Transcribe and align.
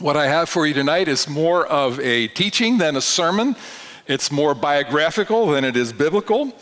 What 0.00 0.16
I 0.16 0.28
have 0.28 0.48
for 0.48 0.64
you 0.64 0.74
tonight 0.74 1.08
is 1.08 1.28
more 1.28 1.66
of 1.66 1.98
a 1.98 2.28
teaching 2.28 2.78
than 2.78 2.94
a 2.94 3.00
sermon. 3.00 3.56
It's 4.06 4.30
more 4.30 4.54
biographical 4.54 5.48
than 5.48 5.64
it 5.64 5.76
is 5.76 5.92
biblical. 5.92 6.52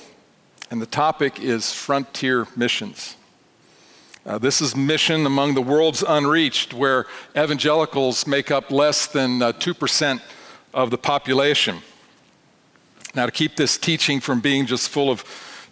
And 0.71 0.81
the 0.81 0.87
topic 0.87 1.39
is 1.39 1.71
frontier 1.71 2.47
missions. 2.57 3.15
Uh, 4.25 4.39
this 4.39 4.63
is 4.63 4.75
mission 4.75 5.27
among 5.27 5.53
the 5.53 5.61
world's 5.61 6.03
unreached, 6.03 6.73
where 6.73 7.05
evangelicals 7.37 8.27
make 8.27 8.51
up 8.51 8.71
less 8.71 9.07
than 9.07 9.43
uh, 9.43 9.53
2% 9.53 10.23
of 10.73 10.91
the 10.91 10.99
population. 10.99 11.83
Now, 13.15 13.27
to 13.27 13.33
keep 13.33 13.57
this 13.57 13.77
teaching 13.77 14.19
from 14.19 14.41
being 14.41 14.65
just 14.65 14.89
full 14.89 15.11
of 15.11 15.23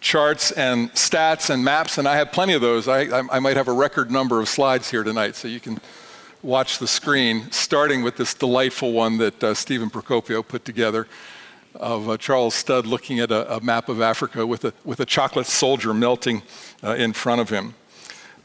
charts 0.01 0.51
and 0.51 0.91
stats 0.91 1.49
and 1.49 1.65
maps, 1.65 1.97
and 1.97 2.07
I 2.07 2.15
have 2.17 2.31
plenty 2.31 2.53
of 2.53 2.61
those, 2.61 2.87
I, 2.87 3.05
I, 3.05 3.23
I 3.31 3.39
might 3.39 3.57
have 3.57 3.67
a 3.67 3.73
record 3.73 4.11
number 4.11 4.39
of 4.39 4.47
slides 4.47 4.91
here 4.91 5.03
tonight, 5.03 5.35
so 5.35 5.47
you 5.47 5.59
can 5.59 5.79
watch 6.45 6.77
the 6.77 6.87
screen, 6.87 7.51
starting 7.51 8.03
with 8.03 8.17
this 8.17 8.35
delightful 8.35 8.93
one 8.93 9.17
that 9.17 9.43
uh, 9.43 9.53
Stephen 9.55 9.89
Procopio 9.89 10.47
put 10.47 10.63
together 10.63 11.07
of 11.73 12.07
uh, 12.07 12.17
Charles 12.17 12.53
Studd 12.53 12.85
looking 12.85 13.19
at 13.19 13.31
a, 13.31 13.55
a, 13.55 13.61
map 13.61 13.89
of 13.89 13.99
Africa 13.99 14.45
with 14.45 14.63
a, 14.63 14.73
with 14.85 14.99
a 14.99 15.05
chocolate 15.05 15.47
soldier 15.47 15.91
melting 15.93 16.43
uh, 16.83 16.93
in 16.93 17.13
front 17.13 17.41
of 17.41 17.49
him. 17.49 17.73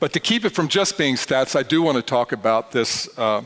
But 0.00 0.14
to 0.14 0.20
keep 0.20 0.46
it 0.46 0.50
from 0.50 0.66
just 0.66 0.96
being 0.96 1.16
stats, 1.16 1.54
I 1.54 1.62
do 1.62 1.82
want 1.82 1.96
to 1.96 2.02
talk 2.02 2.32
about 2.32 2.72
this 2.72 3.06
uh, 3.18 3.42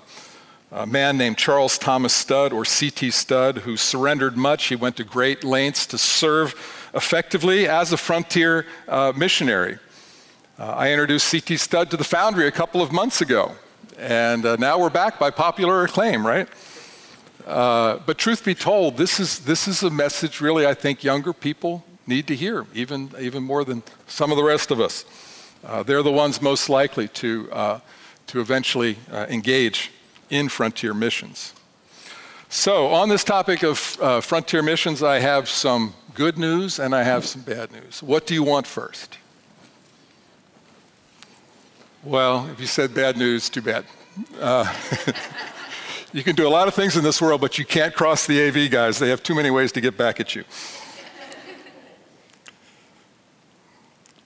man 0.87 1.19
named 1.19 1.37
Charles 1.37 1.77
Thomas 1.77 2.15
Studd, 2.15 2.53
or 2.53 2.65
C.T. 2.65 3.11
Studd, 3.11 3.59
who 3.59 3.77
surrendered 3.77 4.37
much. 4.37 4.67
He 4.67 4.77
went 4.77 4.97
to 4.99 5.05
great 5.05 5.43
lengths 5.43 5.85
to 5.87 5.99
serve 5.99 6.55
effectively 6.95 7.67
as 7.67 7.93
a 7.93 7.97
frontier 7.97 8.67
uh, 8.87 9.13
missionary. 9.17 9.79
Uh, 10.61 10.67
I 10.67 10.93
introduced 10.93 11.27
C.T. 11.27 11.57
Studd 11.57 11.91
to 11.91 11.97
the 11.97 12.05
Foundry 12.05 12.47
a 12.47 12.53
couple 12.53 12.81
of 12.81 12.93
months 12.93 13.21
ago. 13.21 13.57
And 13.99 14.45
uh, 14.45 14.57
now 14.57 14.79
we're 14.79 14.91
back 14.91 15.19
by 15.19 15.31
popular 15.31 15.85
acclaim, 15.85 16.27
right? 16.27 16.49
Uh, 17.47 17.99
but 18.07 18.19
truth 18.19 18.45
be 18.45 18.55
told, 18.55 18.97
this 18.97 19.21
is, 19.21 19.41
this 19.41 19.69
is 19.69 19.83
a 19.83 19.91
message 19.91 20.41
really 20.41 20.67
I 20.67 20.75
think 20.75 21.05
younger 21.05 21.33
people 21.33 21.85
need 22.07 22.27
to 22.29 22.35
hear, 22.35 22.67
even, 22.75 23.11
even 23.21 23.43
more 23.43 23.65
than 23.65 23.83
some 24.07 24.31
of 24.31 24.37
the 24.37 24.45
rest 24.45 24.71
of 24.71 24.81
us. 24.81 25.05
Uh, 25.65 25.83
they're 25.83 26.03
the 26.03 26.13
ones 26.13 26.43
most 26.43 26.69
likely 26.69 27.09
to, 27.09 27.51
uh, 27.53 27.81
to 28.27 28.41
eventually 28.41 28.99
uh, 29.13 29.27
engage 29.29 29.91
in 30.31 30.49
frontier 30.49 30.95
missions. 30.95 31.55
So, 32.49 32.89
on 32.89 33.09
this 33.09 33.25
topic 33.25 33.63
of 33.63 33.99
uh, 34.01 34.21
frontier 34.21 34.63
missions, 34.63 35.03
I 35.03 35.19
have 35.19 35.49
some 35.49 35.95
good 36.15 36.39
news 36.39 36.79
and 36.79 36.95
I 36.95 37.03
have 37.03 37.27
some 37.27 37.43
bad 37.43 37.73
news. 37.73 38.03
What 38.03 38.27
do 38.27 38.35
you 38.35 38.43
want 38.43 38.67
first? 38.67 39.19
Well, 42.05 42.51
if 42.51 42.61
you 42.61 42.67
said 42.67 42.93
bad 42.93 43.17
news, 43.17 43.49
too 43.49 43.63
bad. 43.63 43.87
Uh, 44.39 44.71
you 46.13 46.23
can 46.23 46.37
do 46.37 46.47
a 46.47 46.51
lot 46.51 46.69
of 46.69 46.75
things 46.75 46.99
in 46.99 47.03
this 47.03 47.23
world, 47.23 47.41
but 47.41 47.57
you 47.57 47.65
can't 47.65 47.95
cross 47.95 48.27
the 48.27 48.47
AV 48.47 48.71
guys. 48.71 48.99
They 48.99 49.09
have 49.09 49.23
too 49.23 49.35
many 49.35 49.49
ways 49.49 49.73
to 49.73 49.81
get 49.81 49.97
back 49.97 50.21
at 50.21 50.35
you. 50.35 50.45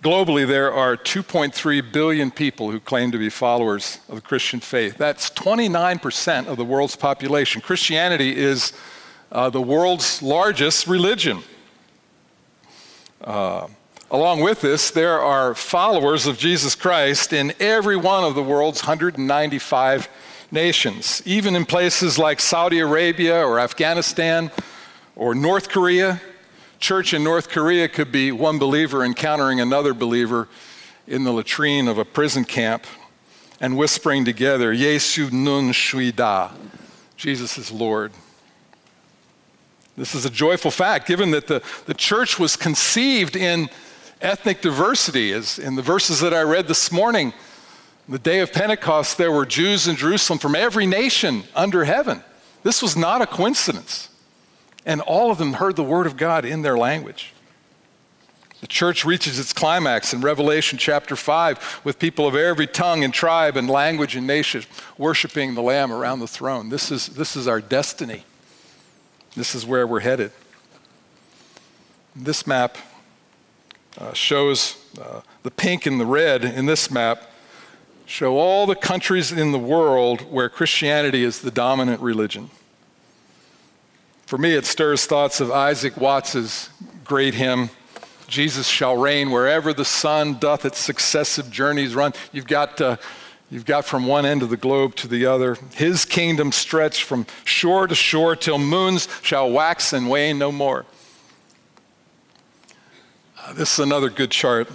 Globally, 0.03 0.45
there 0.45 0.73
are 0.73 0.97
2.3 0.97 1.93
billion 1.93 2.33
people 2.33 2.73
who 2.73 2.81
claim 2.81 3.13
to 3.13 3.19
be 3.19 3.31
followers 3.31 4.01
of 4.09 4.17
the 4.17 4.23
Christian 4.23 4.59
faith. 4.59 4.97
That's 4.97 5.31
29% 5.31 6.49
of 6.49 6.57
the 6.57 6.65
world's 6.65 6.97
population. 6.97 7.61
Christianity 7.61 8.37
is 8.37 8.73
uh, 9.31 9.51
the 9.51 9.63
world's 9.63 10.21
largest 10.21 10.89
religion. 10.89 11.45
Uh, 13.23 13.69
Along 14.11 14.41
with 14.41 14.63
this, 14.63 14.91
there 14.91 15.21
are 15.21 15.55
followers 15.55 16.27
of 16.27 16.39
Jesus 16.39 16.75
Christ 16.75 17.35
in 17.35 17.53
every 17.61 17.97
one 17.97 18.25
of 18.25 18.35
the 18.35 18.43
world's 18.43 18.83
195 18.83 20.09
nations, 20.51 21.21
even 21.27 21.55
in 21.55 21.67
places 21.67 22.19
like 22.19 22.41
Saudi 22.41 22.79
Arabia 22.79 23.47
or 23.47 23.61
Afghanistan 23.61 24.51
or 25.15 25.35
North 25.35 25.69
Korea. 25.69 26.23
Church 26.79 27.13
in 27.13 27.23
North 27.23 27.51
Korea 27.51 27.87
could 27.87 28.11
be 28.11 28.33
one 28.33 28.59
believer 28.59 29.05
encountering 29.05 29.61
another 29.61 29.93
believer 29.93 30.49
in 31.07 31.25
the 31.25 31.33
latrine 31.33 31.87
of 31.87 31.99
a 31.99 32.05
prison 32.07 32.47
camp 32.47 32.87
and 33.61 33.77
whispering 33.77 34.25
together, 34.25 34.73
Yesu 34.73 35.31
nun 35.31 35.73
shui 35.73 36.13
da, 36.13 36.51
Jesus 37.19 37.59
is 37.59 37.71
Lord. 37.71 38.13
This 39.99 40.15
is 40.15 40.25
a 40.25 40.31
joyful 40.31 40.71
fact, 40.71 41.09
given 41.09 41.33
that 41.33 41.47
the, 41.47 41.63
the 41.85 41.95
church 41.95 42.39
was 42.39 42.57
conceived 42.57 43.37
in 43.37 43.69
ethnic 44.21 44.61
diversity. 44.61 45.33
is 45.33 45.59
in 45.59 45.77
the 45.77 45.83
verses 45.83 46.21
that 46.21 46.35
I 46.35 46.43
read 46.43 46.69
this 46.69 46.91
morning, 46.91 47.33
the 48.09 48.19
day 48.19 48.41
of 48.41 48.53
Pentecost, 48.53 49.19
there 49.19 49.31
were 49.31 49.45
Jews 49.45 49.87
in 49.87 49.97
Jerusalem 49.97 50.39
from 50.39 50.55
every 50.55 50.87
nation 50.87 51.45
under 51.55 51.85
heaven. 51.85 52.23
This 52.63 52.83
was 52.83 52.97
not 52.97 53.21
a 53.21 53.27
coincidence. 53.27 54.09
And 54.87 55.01
all 55.03 55.31
of 55.31 55.39
them 55.39 55.55
heard 55.55 55.77
the 55.77 55.85
word 55.85 56.07
of 56.07 56.17
God 56.17 56.45
in 56.45 56.63
their 56.63 56.79
language. 56.79 57.35
The 58.61 58.67
church 58.67 59.05
reaches 59.05 59.39
its 59.39 59.53
climax 59.53 60.13
in 60.13 60.21
Revelation 60.21 60.79
chapter 60.79 61.15
5 61.15 61.83
with 61.85 61.99
people 61.99 62.27
of 62.27 62.35
every 62.35 62.67
tongue 62.67 63.05
and 63.05 63.15
tribe 63.15 63.57
and 63.57 63.69
language 63.71 64.17
and 64.17 64.27
nation 64.27 64.65
worshiping 64.97 65.55
the 65.55 65.63
Lamb 65.63 65.93
around 65.93 66.21
the 66.21 66.27
throne. 66.27 66.69
This 66.69 66.91
is, 66.91 67.09
this 67.09 67.37
is 67.37 67.47
our 67.47 67.61
destiny. 67.61 68.25
This 69.37 69.55
is 69.55 69.65
where 69.65 69.87
we're 69.87 70.01
headed. 70.01 70.33
This 72.17 72.47
map 72.47 72.79
uh, 73.97 74.13
shows 74.13 74.77
uh, 75.01 75.23
the 75.43 75.51
pink 75.51 75.87
and 75.87 76.01
the 76.01 76.07
red 76.07 76.45
in 76.45 76.67
this 76.67 76.91
map 76.91 77.31
show 78.07 78.39
all 78.39 78.67
the 78.67 78.75
countries 78.75 79.33
in 79.33 79.53
the 79.53 79.59
world 79.59 80.23
where 80.33 80.49
Christianity 80.49 81.25
is 81.25 81.41
the 81.41 81.51
dominant 81.51 82.01
religion. 82.01 82.51
For 84.27 84.39
me, 84.39 84.55
it 84.55 84.67
stirs 84.67 85.07
thoughts 85.07 85.41
of 85.41 85.51
Isaac 85.51 85.97
Watts's 85.97 86.71
great 87.05 87.35
hymn, 87.35 87.71
Jesus 88.29 88.67
shall 88.67 88.97
reign 88.97 89.31
wherever 89.31 89.73
the 89.73 89.87
sun 89.87 90.39
doth 90.39 90.67
its 90.67 90.79
successive 90.79 91.51
journeys 91.51 91.95
run. 91.95 92.13
You've 92.31 92.47
got, 92.47 92.79
uh, 92.81 92.99
you've 93.51 93.65
got 93.65 93.87
from 93.87 94.07
one 94.07 94.27
end 94.27 94.43
of 94.43 94.51
the 94.51 94.59
globe 94.59 94.95
to 94.97 95.09
the 95.09 95.25
other. 95.25 95.57
His 95.75 96.05
kingdom 96.05 96.53
stretch 96.53 97.05
from 97.05 97.27
shore 97.45 97.87
to 97.87 97.95
shore 97.95 98.37
till 98.37 98.59
moons 98.59 99.09
shall 99.23 99.51
wax 99.51 99.95
and 99.95 100.11
wane 100.11 100.39
no 100.39 100.53
more. 100.53 100.85
This 103.55 103.73
is 103.73 103.79
another 103.79 104.11
good 104.11 104.31
chart. 104.31 104.69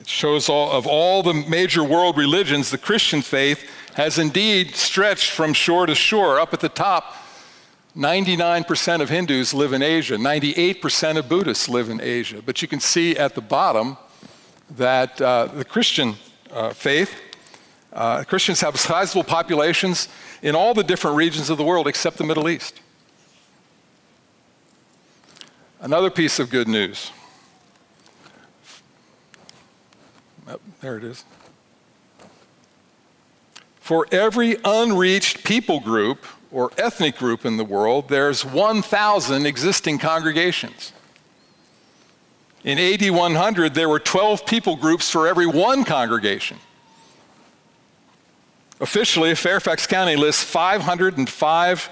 It 0.00 0.08
shows 0.08 0.48
all 0.48 0.70
of 0.70 0.86
all 0.86 1.22
the 1.22 1.34
major 1.34 1.82
world 1.82 2.16
religions, 2.16 2.70
the 2.70 2.78
Christian 2.78 3.22
faith 3.22 3.68
has 3.94 4.18
indeed 4.18 4.76
stretched 4.76 5.30
from 5.30 5.52
shore 5.52 5.86
to 5.86 5.96
shore. 5.96 6.38
Up 6.38 6.54
at 6.54 6.60
the 6.60 6.68
top, 6.68 7.16
99% 7.96 9.00
of 9.00 9.08
Hindus 9.08 9.52
live 9.52 9.72
in 9.72 9.82
Asia, 9.82 10.16
98% 10.16 11.16
of 11.16 11.28
Buddhists 11.28 11.68
live 11.68 11.90
in 11.90 12.00
Asia. 12.00 12.40
But 12.44 12.62
you 12.62 12.68
can 12.68 12.78
see 12.78 13.16
at 13.16 13.34
the 13.34 13.40
bottom 13.40 13.96
that 14.76 15.20
uh, 15.20 15.46
the 15.46 15.64
Christian 15.64 16.14
uh, 16.52 16.70
faith, 16.70 17.20
uh, 17.92 18.22
Christians 18.24 18.60
have 18.60 18.78
sizable 18.78 19.24
populations 19.24 20.08
in 20.40 20.54
all 20.54 20.72
the 20.72 20.84
different 20.84 21.16
regions 21.16 21.50
of 21.50 21.58
the 21.58 21.64
world 21.64 21.88
except 21.88 22.16
the 22.16 22.24
Middle 22.24 22.48
East. 22.48 22.80
Another 25.80 26.10
piece 26.10 26.38
of 26.38 26.48
good 26.48 26.68
news 26.68 27.10
Oh, 30.48 30.58
there 30.80 30.96
it 30.96 31.04
is. 31.04 31.24
For 33.80 34.06
every 34.10 34.56
unreached 34.64 35.44
people 35.44 35.80
group 35.80 36.24
or 36.50 36.70
ethnic 36.78 37.18
group 37.18 37.44
in 37.44 37.56
the 37.56 37.64
world, 37.64 38.08
there's 38.08 38.44
1,000 38.44 39.46
existing 39.46 39.98
congregations. 39.98 40.92
In 42.62 42.78
AD 42.78 43.10
100, 43.10 43.74
there 43.74 43.88
were 43.88 43.98
12 43.98 44.46
people 44.46 44.76
groups 44.76 45.10
for 45.10 45.28
every 45.28 45.46
one 45.46 45.84
congregation. 45.84 46.56
Officially, 48.80 49.34
Fairfax 49.34 49.86
County 49.86 50.16
lists 50.16 50.42
505 50.42 51.90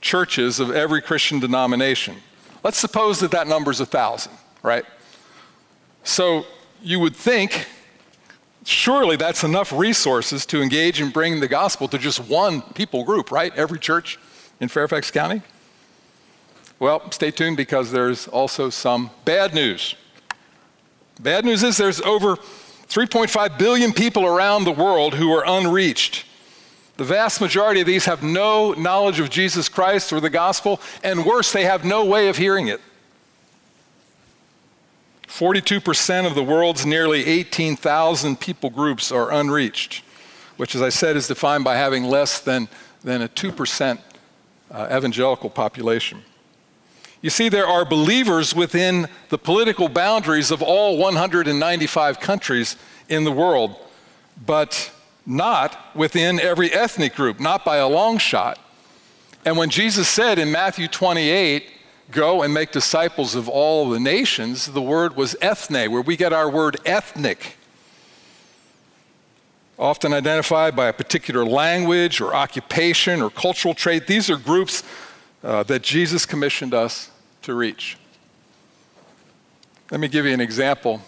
churches 0.00 0.60
of 0.60 0.70
every 0.70 1.02
Christian 1.02 1.40
denomination. 1.40 2.16
Let's 2.64 2.78
suppose 2.78 3.20
that 3.20 3.30
that 3.32 3.46
number 3.46 3.70
is 3.70 3.80
1,000, 3.80 4.32
right? 4.62 4.84
So 6.04 6.46
you 6.82 7.00
would 7.00 7.14
think 7.14 7.66
surely 8.68 9.16
that's 9.16 9.44
enough 9.44 9.72
resources 9.72 10.44
to 10.46 10.60
engage 10.60 11.00
and 11.00 11.12
bring 11.12 11.40
the 11.40 11.48
gospel 11.48 11.88
to 11.88 11.98
just 11.98 12.20
one 12.20 12.60
people 12.60 13.04
group, 13.04 13.30
right? 13.30 13.54
Every 13.56 13.78
church 13.78 14.18
in 14.60 14.68
Fairfax 14.68 15.10
County? 15.10 15.42
Well, 16.78 17.10
stay 17.10 17.30
tuned 17.30 17.56
because 17.56 17.90
there's 17.90 18.28
also 18.28 18.70
some 18.70 19.10
bad 19.24 19.54
news. 19.54 19.96
Bad 21.20 21.44
news 21.44 21.62
is 21.62 21.76
there's 21.76 22.00
over 22.02 22.36
3.5 22.36 23.58
billion 23.58 23.92
people 23.92 24.24
around 24.24 24.64
the 24.64 24.72
world 24.72 25.14
who 25.14 25.32
are 25.32 25.44
unreached. 25.46 26.24
The 26.96 27.04
vast 27.04 27.40
majority 27.40 27.80
of 27.80 27.86
these 27.86 28.04
have 28.04 28.22
no 28.22 28.72
knowledge 28.72 29.18
of 29.18 29.30
Jesus 29.30 29.68
Christ 29.68 30.12
or 30.12 30.20
the 30.20 30.30
gospel, 30.30 30.80
and 31.02 31.24
worse, 31.24 31.52
they 31.52 31.64
have 31.64 31.84
no 31.84 32.04
way 32.04 32.28
of 32.28 32.36
hearing 32.36 32.68
it. 32.68 32.80
42% 35.28 36.26
of 36.26 36.34
the 36.34 36.42
world's 36.42 36.86
nearly 36.86 37.24
18,000 37.26 38.40
people 38.40 38.70
groups 38.70 39.12
are 39.12 39.30
unreached. 39.30 40.02
which, 40.56 40.74
as 40.74 40.82
I 40.82 40.88
said, 40.88 41.16
is 41.16 41.28
defined 41.28 41.62
by 41.62 41.76
having 41.76 42.02
less 42.02 42.40
than, 42.40 42.68
than 43.04 43.22
a 43.22 43.28
2% 43.28 43.98
uh, 44.72 44.88
evangelical 44.90 45.50
population. 45.50 46.24
You 47.22 47.30
see, 47.30 47.48
there 47.48 47.66
are 47.66 47.84
believers 47.84 48.56
within 48.56 49.06
the 49.28 49.38
political 49.38 49.88
boundaries 49.88 50.50
of 50.50 50.60
all 50.60 50.98
195 50.98 52.18
countries 52.18 52.76
in 53.08 53.22
the 53.22 53.30
world, 53.30 53.76
but 54.44 54.90
not 55.24 55.94
within 55.94 56.40
every 56.40 56.72
ethnic 56.72 57.14
group, 57.14 57.38
not 57.38 57.64
by 57.64 57.76
a 57.76 57.86
long 57.86 58.18
shot. 58.18 58.58
And 59.44 59.56
when 59.56 59.70
Jesus 59.70 60.08
said 60.08 60.40
in 60.40 60.50
Matthew 60.50 60.88
28, 60.88 61.70
go 62.10 62.42
and 62.42 62.52
make 62.54 62.72
disciples 62.72 63.34
of 63.34 63.48
all 63.48 63.90
the 63.90 64.00
nations, 64.00 64.66
the 64.66 64.82
word 64.82 65.16
was 65.16 65.36
ethne, 65.40 65.90
where 65.90 66.02
we 66.02 66.16
get 66.16 66.32
our 66.32 66.50
word 66.50 66.78
ethnic 66.84 67.56
often 69.78 70.12
identified 70.12 70.74
by 70.74 70.88
a 70.88 70.92
particular 70.92 71.44
language 71.44 72.20
or 72.20 72.34
occupation 72.34 73.22
or 73.22 73.30
cultural 73.30 73.74
trait. 73.74 74.06
These 74.06 74.28
are 74.28 74.36
groups 74.36 74.82
uh, 75.44 75.62
that 75.64 75.82
Jesus 75.82 76.26
commissioned 76.26 76.74
us 76.74 77.10
to 77.42 77.54
reach. 77.54 77.96
Let 79.90 80.00
me 80.00 80.08
give 80.08 80.26
you 80.26 80.34
an 80.34 80.40
example. 80.40 81.00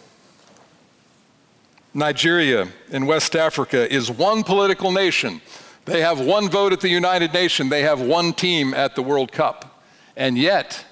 Nigeria 1.92 2.68
in 2.90 3.06
West 3.06 3.34
Africa 3.34 3.92
is 3.92 4.10
one 4.10 4.44
political 4.44 4.92
nation. 4.92 5.40
They 5.84 6.02
have 6.02 6.20
one 6.20 6.48
vote 6.48 6.72
at 6.72 6.80
the 6.80 6.88
United 6.88 7.32
Nations. 7.32 7.68
They 7.68 7.82
have 7.82 8.00
one 8.00 8.32
team 8.32 8.72
at 8.74 8.94
the 8.94 9.02
World 9.02 9.32
Cup. 9.32 9.82
And 10.16 10.38
yet, 10.38 10.84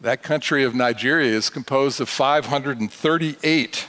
that 0.00 0.22
country 0.22 0.64
of 0.64 0.74
Nigeria 0.74 1.32
is 1.34 1.50
composed 1.50 2.00
of 2.00 2.08
538 2.08 3.88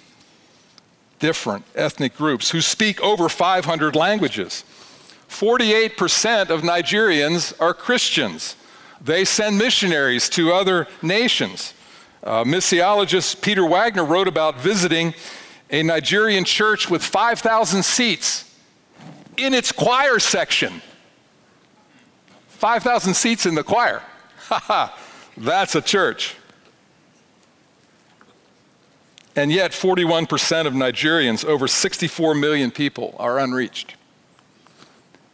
different 1.19 1.65
ethnic 1.75 2.15
groups 2.15 2.51
who 2.51 2.61
speak 2.61 3.01
over 3.01 3.29
500 3.29 3.95
languages. 3.95 4.63
48% 5.27 6.49
of 6.49 6.61
Nigerians 6.61 7.53
are 7.61 7.73
Christians. 7.73 8.55
They 9.01 9.23
send 9.25 9.57
missionaries 9.57 10.27
to 10.29 10.51
other 10.51 10.87
nations. 11.01 11.73
Uh, 12.23 12.43
missiologist 12.43 13.41
Peter 13.41 13.65
Wagner 13.65 14.03
wrote 14.03 14.27
about 14.27 14.59
visiting 14.59 15.13
a 15.69 15.83
Nigerian 15.83 16.43
church 16.43 16.89
with 16.89 17.03
5,000 17.03 17.83
seats 17.83 18.51
in 19.37 19.53
its 19.53 19.71
choir 19.71 20.19
section. 20.19 20.81
5,000 22.49 23.13
seats 23.13 23.45
in 23.45 23.55
the 23.55 23.63
choir. 23.63 24.01
Ha 25.39 25.43
ha, 25.43 25.45
that's 25.45 25.75
a 25.75 25.81
church. 25.81 26.35
And 29.35 29.51
yet, 29.51 29.71
41% 29.71 30.65
of 30.65 30.73
Nigerians, 30.73 31.45
over 31.45 31.67
64 31.67 32.33
million 32.35 32.71
people, 32.71 33.15
are 33.19 33.37
unreached. 33.39 33.95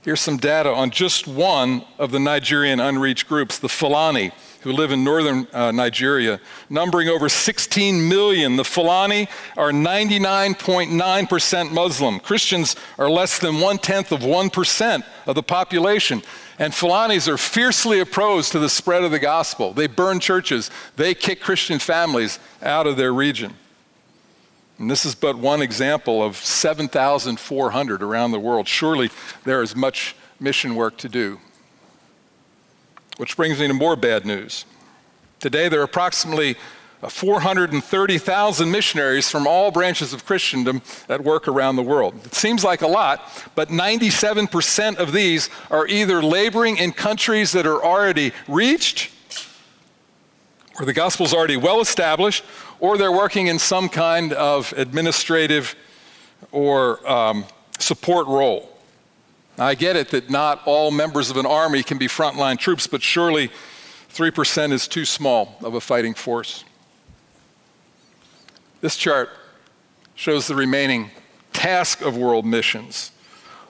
Here's 0.03 0.21
some 0.21 0.37
data 0.37 0.69
on 0.69 0.91
just 0.91 1.25
one 1.25 1.83
of 1.97 2.11
the 2.11 2.19
Nigerian 2.19 2.79
unreached 2.79 3.27
groups, 3.27 3.57
the 3.57 3.69
Fulani, 3.69 4.29
who 4.61 4.71
live 4.71 4.91
in 4.91 5.03
northern 5.03 5.47
uh, 5.51 5.71
Nigeria, 5.71 6.39
numbering 6.69 7.09
over 7.09 7.27
16 7.27 8.07
million. 8.07 8.55
The 8.55 8.63
Fulani 8.63 9.27
are 9.57 9.71
99.9% 9.71 11.71
Muslim. 11.71 12.19
Christians 12.19 12.75
are 12.99 13.09
less 13.09 13.39
than 13.39 13.59
one 13.59 13.79
tenth 13.79 14.11
of 14.11 14.19
1% 14.19 15.03
of 15.25 15.33
the 15.33 15.41
population. 15.41 16.21
And 16.57 16.71
Fulanis 16.71 17.27
are 17.27 17.37
fiercely 17.37 17.99
opposed 17.99 18.53
to 18.53 18.59
the 18.59 18.69
spread 18.69 19.03
of 19.03 19.11
the 19.11 19.19
gospel. 19.19 19.73
They 19.73 19.87
burn 19.87 20.19
churches, 20.19 20.71
they 20.95 21.13
kick 21.13 21.41
Christian 21.41 21.79
families 21.79 22.39
out 22.61 22.87
of 22.87 22.97
their 22.97 23.13
region. 23.13 23.53
And 24.77 24.91
this 24.91 25.05
is 25.05 25.15
but 25.15 25.37
one 25.37 25.61
example 25.61 26.23
of 26.23 26.37
7,400 26.37 28.03
around 28.03 28.31
the 28.31 28.39
world. 28.39 28.67
Surely 28.67 29.09
there 29.43 29.61
is 29.61 29.75
much 29.75 30.15
mission 30.39 30.75
work 30.75 30.97
to 30.97 31.09
do. 31.09 31.39
Which 33.17 33.37
brings 33.37 33.59
me 33.59 33.67
to 33.67 33.73
more 33.73 33.95
bad 33.95 34.25
news. 34.25 34.65
Today, 35.39 35.69
there 35.69 35.79
are 35.79 35.85
approximately 35.85 36.57
430,000 37.09 38.71
missionaries 38.71 39.29
from 39.29 39.47
all 39.47 39.71
branches 39.71 40.13
of 40.13 40.25
Christendom 40.25 40.81
at 41.09 41.23
work 41.23 41.47
around 41.47 41.75
the 41.75 41.83
world. 41.83 42.15
It 42.25 42.33
seems 42.35 42.63
like 42.63 42.81
a 42.81 42.87
lot, 42.87 43.21
but 43.55 43.69
97% 43.69 44.97
of 44.97 45.11
these 45.11 45.49
are 45.69 45.87
either 45.87 46.21
laboring 46.21 46.77
in 46.77 46.91
countries 46.91 47.51
that 47.51 47.65
are 47.65 47.83
already 47.83 48.31
reached, 48.47 49.11
where 50.75 50.85
the 50.85 50.93
gospel 50.93 51.25
is 51.25 51.33
already 51.33 51.57
well 51.57 51.81
established, 51.81 52.43
or 52.79 52.97
they're 52.97 53.11
working 53.11 53.47
in 53.47 53.59
some 53.59 53.89
kind 53.89 54.33
of 54.33 54.73
administrative 54.77 55.75
or 56.51 57.07
um, 57.09 57.45
support 57.79 58.27
role. 58.27 58.71
Now, 59.57 59.67
I 59.67 59.75
get 59.75 59.95
it 59.95 60.09
that 60.09 60.29
not 60.29 60.61
all 60.65 60.91
members 60.91 61.29
of 61.29 61.37
an 61.37 61.45
army 61.45 61.81
can 61.81 61.97
be 61.97 62.07
frontline 62.07 62.59
troops, 62.59 62.87
but 62.87 63.01
surely 63.01 63.49
3% 64.13 64.71
is 64.71 64.87
too 64.87 65.05
small 65.05 65.57
of 65.61 65.75
a 65.75 65.81
fighting 65.81 66.13
force. 66.13 66.63
This 68.85 68.97
chart 68.97 69.31
shows 70.13 70.45
the 70.45 70.53
remaining 70.53 71.09
task 71.53 72.01
of 72.01 72.15
world 72.15 72.45
missions. 72.45 73.11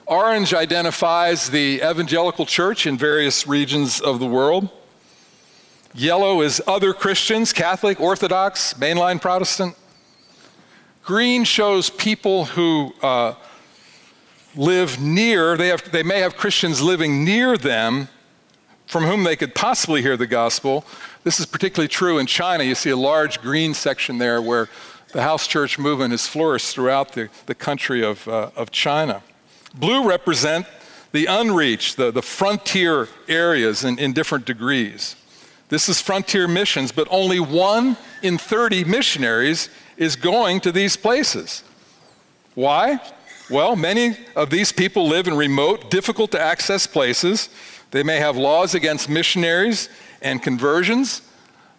Orange 0.04 0.52
identifies 0.52 1.48
the 1.48 1.76
evangelical 1.76 2.44
church 2.44 2.86
in 2.86 2.98
various 2.98 3.46
regions 3.46 3.98
of 3.98 4.18
the 4.20 4.26
world. 4.26 4.68
Yellow 5.94 6.42
is 6.42 6.60
other 6.66 6.92
Christians, 6.92 7.54
Catholic, 7.54 7.98
Orthodox, 7.98 8.74
mainline 8.74 9.18
Protestant. 9.18 9.74
Green 11.02 11.44
shows 11.44 11.88
people 11.88 12.44
who 12.44 12.92
uh, 13.00 13.36
live 14.54 15.00
near, 15.00 15.56
they, 15.56 15.68
have, 15.68 15.90
they 15.92 16.02
may 16.02 16.20
have 16.20 16.36
Christians 16.36 16.82
living 16.82 17.24
near 17.24 17.56
them 17.56 18.08
from 18.86 19.04
whom 19.04 19.24
they 19.24 19.34
could 19.34 19.54
possibly 19.54 20.02
hear 20.02 20.18
the 20.18 20.26
gospel. 20.26 20.84
This 21.24 21.40
is 21.40 21.46
particularly 21.46 21.88
true 21.88 22.18
in 22.18 22.26
China. 22.26 22.64
You 22.64 22.74
see 22.74 22.90
a 22.90 22.96
large 22.96 23.40
green 23.40 23.74
section 23.74 24.18
there 24.18 24.40
where 24.40 24.68
the 25.16 25.22
house 25.22 25.46
church 25.46 25.78
movement 25.78 26.10
has 26.10 26.26
flourished 26.26 26.74
throughout 26.74 27.12
the, 27.12 27.30
the 27.46 27.54
country 27.54 28.04
of, 28.04 28.28
uh, 28.28 28.50
of 28.54 28.70
China. 28.70 29.22
Blue 29.74 30.06
represent 30.06 30.66
the 31.12 31.24
unreached, 31.24 31.96
the, 31.96 32.10
the 32.10 32.20
frontier 32.20 33.08
areas 33.26 33.82
in, 33.82 33.98
in 33.98 34.12
different 34.12 34.44
degrees. 34.44 35.16
This 35.70 35.88
is 35.88 36.02
frontier 36.02 36.46
missions, 36.46 36.92
but 36.92 37.08
only 37.10 37.40
one 37.40 37.96
in 38.22 38.36
30 38.36 38.84
missionaries 38.84 39.70
is 39.96 40.16
going 40.16 40.60
to 40.60 40.70
these 40.70 40.98
places. 40.98 41.64
Why? 42.54 43.00
Well, 43.48 43.74
many 43.74 44.18
of 44.34 44.50
these 44.50 44.70
people 44.70 45.08
live 45.08 45.28
in 45.28 45.34
remote, 45.34 45.90
difficult 45.90 46.30
to 46.32 46.40
access 46.42 46.86
places. 46.86 47.48
They 47.90 48.02
may 48.02 48.18
have 48.18 48.36
laws 48.36 48.74
against 48.74 49.08
missionaries 49.08 49.88
and 50.20 50.42
conversions. 50.42 51.22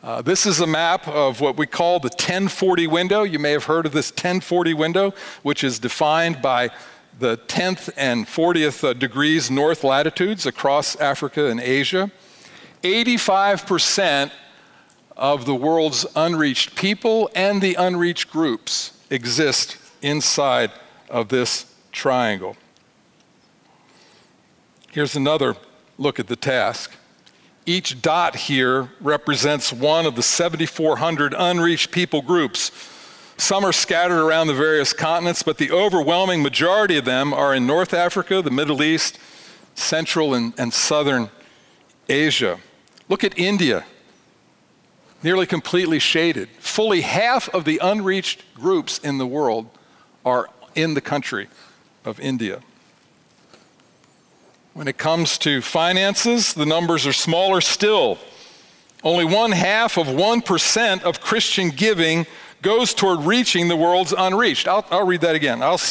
Uh, 0.03 0.21
this 0.21 0.45
is 0.45 0.59
a 0.59 0.67
map 0.67 1.07
of 1.07 1.41
what 1.41 1.57
we 1.57 1.65
call 1.65 1.99
the 1.99 2.09
1040 2.09 2.85
window. 2.85 3.23
You 3.23 3.39
may 3.39 3.51
have 3.51 3.63
heard 3.63 3.87
of 3.87 3.93
this 3.93 4.11
1040 4.11 4.75
window, 4.75 5.13
which 5.41 5.63
is 5.63 5.79
defined 5.79 6.39
by 6.39 6.69
the 7.17 7.37
10th 7.47 7.89
and 7.97 8.27
40th 8.27 8.83
uh, 8.83 8.93
degrees 8.93 9.49
north 9.49 9.83
latitudes 9.83 10.45
across 10.45 10.95
Africa 10.97 11.47
and 11.47 11.59
Asia. 11.59 12.11
85% 12.83 14.31
of 15.15 15.47
the 15.47 15.55
world's 15.55 16.05
unreached 16.15 16.75
people 16.75 17.31
and 17.33 17.59
the 17.59 17.73
unreached 17.73 18.29
groups 18.29 18.93
exist 19.09 19.77
inside 20.03 20.71
of 21.09 21.29
this 21.29 21.73
triangle. 21.91 22.55
Here's 24.91 25.15
another 25.15 25.55
look 25.97 26.19
at 26.19 26.27
the 26.27 26.35
task. 26.35 26.96
Each 27.67 28.01
dot 28.01 28.37
here 28.37 28.87
represents 29.01 29.73
one 29.73 30.05
of 30.05 30.15
the 30.15 30.23
7,400 30.23 31.35
unreached 31.37 31.91
people 31.91 32.21
groups. 32.21 32.71
Some 33.35 33.65
are 33.65 33.73
scattered 33.73 34.23
around 34.23 34.47
the 34.47 34.53
various 34.53 34.93
continents, 34.93 35.43
but 35.43 35.57
the 35.57 35.69
overwhelming 35.71 36.41
majority 36.41 36.95
of 36.95 37.03
them 37.03 37.33
are 37.33 37.53
in 37.53 37.67
North 37.67 37.93
Africa, 37.93 38.41
the 38.41 38.49
Middle 38.49 38.81
East, 38.81 39.19
Central 39.75 40.33
and, 40.33 40.53
and 40.57 40.73
Southern 40.73 41.29
Asia. 42.07 42.57
Look 43.09 43.25
at 43.25 43.37
India, 43.37 43.83
nearly 45.21 45.45
completely 45.45 45.99
shaded. 45.99 46.47
Fully 46.59 47.01
half 47.01 47.49
of 47.49 47.65
the 47.65 47.81
unreached 47.83 48.45
groups 48.55 48.97
in 48.99 49.17
the 49.17 49.27
world 49.27 49.69
are 50.25 50.49
in 50.73 50.93
the 50.93 51.01
country 51.01 51.49
of 52.05 52.17
India. 52.21 52.61
When 54.77 54.87
it 54.87 54.99
comes 54.99 55.39
to 55.39 55.59
finances, 55.59 56.53
the 56.53 56.67
numbers 56.67 57.07
are 57.07 57.11
smaller 57.11 57.61
still. 57.61 58.19
Only 59.03 59.25
one 59.25 59.51
half 59.51 59.97
of 59.97 60.05
1% 60.05 61.01
of 61.01 61.19
Christian 61.19 61.71
giving 61.71 62.27
goes 62.61 62.93
toward 62.93 63.21
reaching 63.21 63.69
the 63.69 63.75
world's 63.75 64.13
unreached. 64.15 64.67
I'll, 64.67 64.85
I'll 64.91 65.07
read 65.07 65.21
that 65.21 65.33
again. 65.33 65.63
I'll, 65.63 65.81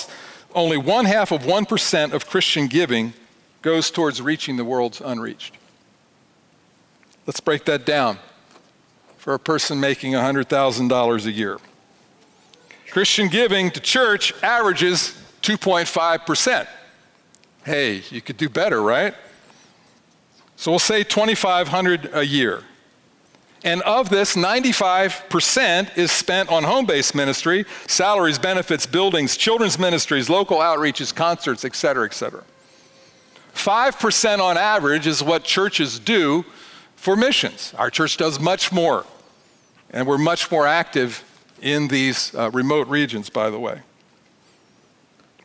only 0.54 0.76
one 0.76 1.04
half 1.04 1.32
of 1.32 1.42
1% 1.42 2.12
of 2.12 2.28
Christian 2.28 2.68
giving 2.68 3.12
goes 3.60 3.90
towards 3.90 4.22
reaching 4.22 4.56
the 4.56 4.64
world's 4.64 5.00
unreached. 5.00 5.56
Let's 7.26 7.40
break 7.40 7.64
that 7.64 7.86
down 7.86 8.20
for 9.16 9.34
a 9.34 9.38
person 9.40 9.80
making 9.80 10.12
$100,000 10.12 11.26
a 11.26 11.32
year. 11.32 11.58
Christian 12.92 13.26
giving 13.26 13.72
to 13.72 13.80
church 13.80 14.32
averages 14.44 15.20
2.5%. 15.42 16.68
Hey, 17.66 18.04
you 18.10 18.20
could 18.20 18.36
do 18.36 18.48
better, 18.48 18.80
right? 18.80 19.12
So 20.54 20.70
we'll 20.70 20.78
say 20.78 21.02
2500 21.02 22.10
a 22.12 22.24
year. 22.24 22.62
And 23.64 23.82
of 23.82 24.08
this, 24.08 24.36
95% 24.36 25.98
is 25.98 26.12
spent 26.12 26.48
on 26.48 26.62
home 26.62 26.86
based 26.86 27.16
ministry, 27.16 27.64
salaries, 27.88 28.38
benefits, 28.38 28.86
buildings, 28.86 29.36
children's 29.36 29.80
ministries, 29.80 30.30
local 30.30 30.58
outreaches, 30.58 31.12
concerts, 31.12 31.64
et 31.64 31.74
cetera, 31.74 32.06
et 32.06 32.14
cetera. 32.14 32.44
5% 33.54 34.38
on 34.38 34.56
average 34.56 35.08
is 35.08 35.20
what 35.20 35.42
churches 35.42 35.98
do 35.98 36.44
for 36.94 37.16
missions. 37.16 37.74
Our 37.76 37.90
church 37.90 38.16
does 38.16 38.38
much 38.38 38.70
more, 38.70 39.04
and 39.90 40.06
we're 40.06 40.18
much 40.18 40.52
more 40.52 40.68
active 40.68 41.24
in 41.60 41.88
these 41.88 42.32
uh, 42.32 42.48
remote 42.52 42.86
regions, 42.86 43.28
by 43.28 43.50
the 43.50 43.58
way. 43.58 43.80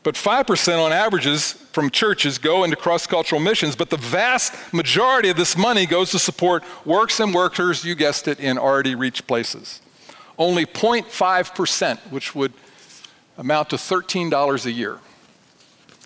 But 0.04 0.14
5% 0.14 0.86
on 0.86 0.94
averages 0.94 1.61
from 1.72 1.90
churches 1.90 2.38
go 2.38 2.64
into 2.64 2.76
cross 2.76 3.08
cultural 3.08 3.42
missions, 3.42 3.76
but 3.76 3.90
the 3.90 3.98
vast 3.98 4.54
majority 4.74 5.30
of 5.30 5.38
this 5.38 5.58
money 5.58 5.86
goes 5.86 6.12
to 6.12 6.20
support 6.20 6.64
works 6.86 7.20
and 7.20 7.34
workers, 7.34 7.86
you 7.86 7.96
guessed 7.96 8.28
it, 8.28 8.40
in 8.40 8.58
already 8.58 8.96
reached 8.96 9.28
places. 9.28 9.82
Only 10.38 10.66
0.5%, 10.66 11.98
which 12.12 12.36
would 12.36 12.54
amount 13.38 13.70
to 13.70 13.76
$13 13.78 14.66
a 14.66 14.72
year, 14.72 15.00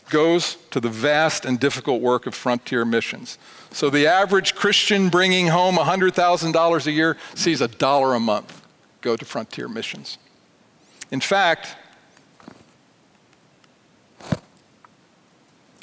goes 0.10 0.58
to 0.70 0.80
the 0.80 0.90
vast 0.90 1.46
and 1.46 1.60
difficult 1.60 2.02
work 2.02 2.28
of 2.28 2.36
frontier 2.36 2.86
missions. 2.86 3.40
So 3.72 3.90
the 3.90 4.08
average 4.08 4.56
Christian 4.56 5.10
bringing 5.10 5.48
home 5.48 5.76
$100,000 5.76 6.88
a 6.88 6.92
year 6.92 7.18
sees 7.34 7.62
a 7.62 7.68
dollar 7.68 8.14
a 8.14 8.20
month 8.20 8.62
go 9.02 9.16
to 9.16 9.26
frontier 9.26 9.68
missions. 9.68 10.18
In 11.12 11.22
fact, 11.22 11.76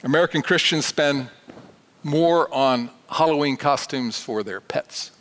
American 0.04 0.42
Christians 0.42 0.84
spend 0.84 1.28
more 2.02 2.52
on 2.52 2.90
Halloween 3.08 3.56
costumes 3.56 4.18
for 4.18 4.42
their 4.42 4.60
pets 4.60 5.12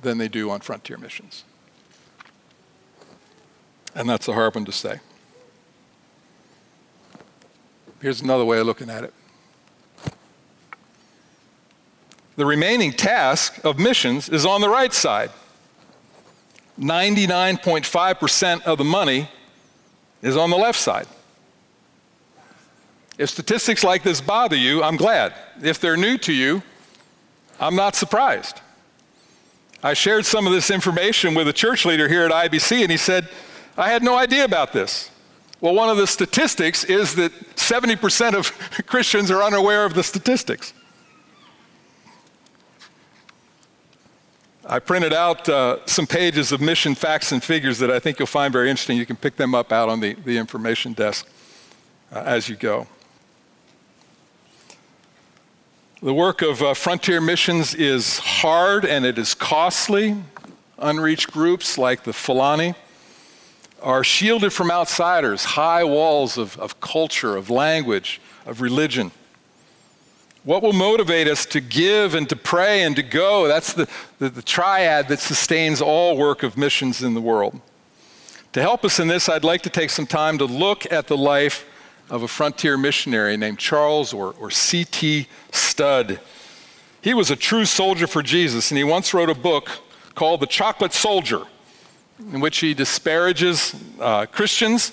than 0.00 0.18
they 0.18 0.28
do 0.28 0.50
on 0.50 0.60
frontier 0.60 0.96
missions. 0.96 1.44
And 3.94 4.08
that's 4.08 4.28
a 4.28 4.32
hard 4.32 4.54
one 4.54 4.64
to 4.66 4.72
say. 4.72 5.00
Here's 8.00 8.20
another 8.20 8.44
way 8.44 8.58
of 8.58 8.66
looking 8.66 8.90
at 8.90 9.04
it. 9.04 9.14
The 12.36 12.44
remaining 12.44 12.92
task 12.92 13.64
of 13.64 13.78
missions 13.78 14.28
is 14.28 14.44
on 14.44 14.60
the 14.60 14.68
right 14.68 14.92
side. 14.92 15.30
99.5% 16.78 18.62
of 18.62 18.76
the 18.76 18.84
money 18.84 19.30
is 20.20 20.36
on 20.36 20.50
the 20.50 20.56
left 20.56 20.78
side. 20.78 21.06
If 23.18 23.30
statistics 23.30 23.82
like 23.82 24.02
this 24.02 24.20
bother 24.20 24.56
you, 24.56 24.82
I'm 24.82 24.96
glad. 24.96 25.32
If 25.62 25.80
they're 25.80 25.96
new 25.96 26.18
to 26.18 26.32
you, 26.32 26.62
I'm 27.58 27.74
not 27.74 27.94
surprised. 27.94 28.60
I 29.82 29.94
shared 29.94 30.26
some 30.26 30.46
of 30.46 30.52
this 30.52 30.70
information 30.70 31.34
with 31.34 31.48
a 31.48 31.52
church 31.52 31.84
leader 31.84 32.08
here 32.08 32.24
at 32.24 32.32
IBC, 32.32 32.82
and 32.82 32.90
he 32.90 32.96
said, 32.96 33.28
I 33.76 33.88
had 33.88 34.02
no 34.02 34.16
idea 34.16 34.44
about 34.44 34.72
this. 34.72 35.10
Well, 35.60 35.74
one 35.74 35.88
of 35.88 35.96
the 35.96 36.06
statistics 36.06 36.84
is 36.84 37.14
that 37.14 37.32
70% 37.56 38.34
of 38.34 38.52
Christians 38.86 39.30
are 39.30 39.42
unaware 39.42 39.84
of 39.84 39.94
the 39.94 40.02
statistics. 40.02 40.74
I 44.68 44.80
printed 44.80 45.12
out 45.12 45.48
uh, 45.48 45.86
some 45.86 46.06
pages 46.06 46.50
of 46.50 46.60
mission 46.60 46.94
facts 46.94 47.30
and 47.30 47.42
figures 47.42 47.78
that 47.78 47.90
I 47.90 48.00
think 48.00 48.18
you'll 48.18 48.26
find 48.26 48.52
very 48.52 48.68
interesting. 48.68 48.98
You 48.98 49.06
can 49.06 49.16
pick 49.16 49.36
them 49.36 49.54
up 49.54 49.70
out 49.72 49.88
on 49.88 50.00
the, 50.00 50.14
the 50.14 50.36
information 50.36 50.92
desk 50.92 51.26
uh, 52.12 52.22
as 52.26 52.48
you 52.48 52.56
go. 52.56 52.88
The 56.06 56.14
work 56.14 56.40
of 56.40 56.62
uh, 56.62 56.74
frontier 56.74 57.20
missions 57.20 57.74
is 57.74 58.20
hard 58.20 58.84
and 58.84 59.04
it 59.04 59.18
is 59.18 59.34
costly. 59.34 60.14
Unreached 60.78 61.32
groups 61.32 61.78
like 61.78 62.04
the 62.04 62.12
Fulani 62.12 62.76
are 63.82 64.04
shielded 64.04 64.52
from 64.52 64.70
outsiders, 64.70 65.44
high 65.44 65.82
walls 65.82 66.38
of, 66.38 66.56
of 66.60 66.78
culture, 66.78 67.34
of 67.34 67.50
language, 67.50 68.20
of 68.46 68.60
religion. 68.60 69.10
What 70.44 70.62
will 70.62 70.72
motivate 70.72 71.26
us 71.26 71.44
to 71.46 71.60
give 71.60 72.14
and 72.14 72.28
to 72.28 72.36
pray 72.36 72.84
and 72.84 72.94
to 72.94 73.02
go? 73.02 73.48
That's 73.48 73.72
the, 73.72 73.88
the, 74.20 74.28
the, 74.28 74.42
triad 74.42 75.08
that 75.08 75.18
sustains 75.18 75.80
all 75.80 76.16
work 76.16 76.44
of 76.44 76.56
missions 76.56 77.02
in 77.02 77.14
the 77.14 77.20
world. 77.20 77.60
To 78.52 78.62
help 78.62 78.84
us 78.84 79.00
in 79.00 79.08
this, 79.08 79.28
I'd 79.28 79.42
like 79.42 79.62
to 79.62 79.70
take 79.70 79.90
some 79.90 80.06
time 80.06 80.38
to 80.38 80.44
look 80.44 80.86
at 80.92 81.08
the 81.08 81.16
life 81.16 81.66
of 82.08 82.22
a 82.22 82.28
frontier 82.28 82.76
missionary 82.76 83.36
named 83.36 83.58
Charles 83.58 84.12
or, 84.12 84.34
or 84.40 84.50
C.T. 84.50 85.28
Studd. 85.50 86.20
He 87.02 87.14
was 87.14 87.30
a 87.30 87.36
true 87.36 87.64
soldier 87.64 88.06
for 88.06 88.22
Jesus, 88.22 88.70
and 88.70 88.78
he 88.78 88.84
once 88.84 89.12
wrote 89.14 89.30
a 89.30 89.34
book 89.34 89.70
called 90.14 90.40
The 90.40 90.46
Chocolate 90.46 90.92
Soldier, 90.92 91.42
in 92.32 92.40
which 92.40 92.58
he 92.58 92.74
disparages 92.74 93.74
uh, 94.00 94.26
Christians 94.26 94.92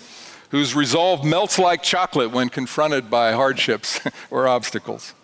whose 0.53 0.75
resolve 0.75 1.25
melts 1.25 1.57
like 1.57 1.81
chocolate 1.81 2.29
when 2.29 2.47
confronted 2.47 3.09
by 3.09 3.31
hardships 3.31 3.99
or 4.29 4.47
obstacles. 4.47 5.15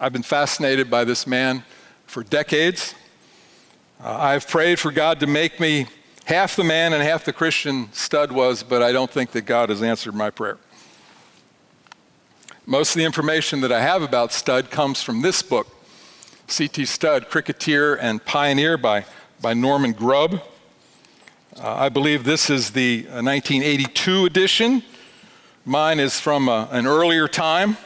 I've 0.00 0.14
been 0.14 0.22
fascinated 0.22 0.90
by 0.90 1.04
this 1.04 1.26
man 1.26 1.62
for 2.06 2.22
decades. 2.22 2.94
Uh, 4.02 4.16
I've 4.18 4.48
prayed 4.48 4.78
for 4.78 4.90
God 4.90 5.20
to 5.20 5.26
make 5.26 5.60
me 5.60 5.86
half 6.24 6.56
the 6.56 6.64
man 6.64 6.94
and 6.94 7.02
half 7.02 7.24
the 7.24 7.34
Christian 7.34 7.92
Studd 7.92 8.32
was, 8.32 8.62
but 8.62 8.82
I 8.82 8.92
don't 8.92 9.10
think 9.10 9.32
that 9.32 9.42
God 9.42 9.68
has 9.68 9.82
answered 9.82 10.14
my 10.14 10.30
prayer. 10.30 10.56
Most 12.68 12.96
of 12.96 12.98
the 12.98 13.04
information 13.04 13.60
that 13.60 13.70
I 13.70 13.80
have 13.80 14.02
about 14.02 14.32
Studd 14.32 14.72
comes 14.72 15.00
from 15.00 15.22
this 15.22 15.40
book, 15.40 15.68
C.T. 16.48 16.84
Studd, 16.86 17.30
Cricketer 17.30 17.94
and 17.94 18.24
Pioneer 18.24 18.76
by, 18.76 19.04
by 19.40 19.54
Norman 19.54 19.92
Grubb. 19.92 20.42
Uh, 21.56 21.74
I 21.74 21.90
believe 21.90 22.24
this 22.24 22.50
is 22.50 22.70
the 22.70 23.04
1982 23.04 24.10
uh, 24.10 24.24
edition. 24.24 24.82
Mine 25.64 26.00
is 26.00 26.18
from 26.18 26.48
uh, 26.48 26.66
an 26.72 26.88
earlier 26.88 27.28
time. 27.28 27.76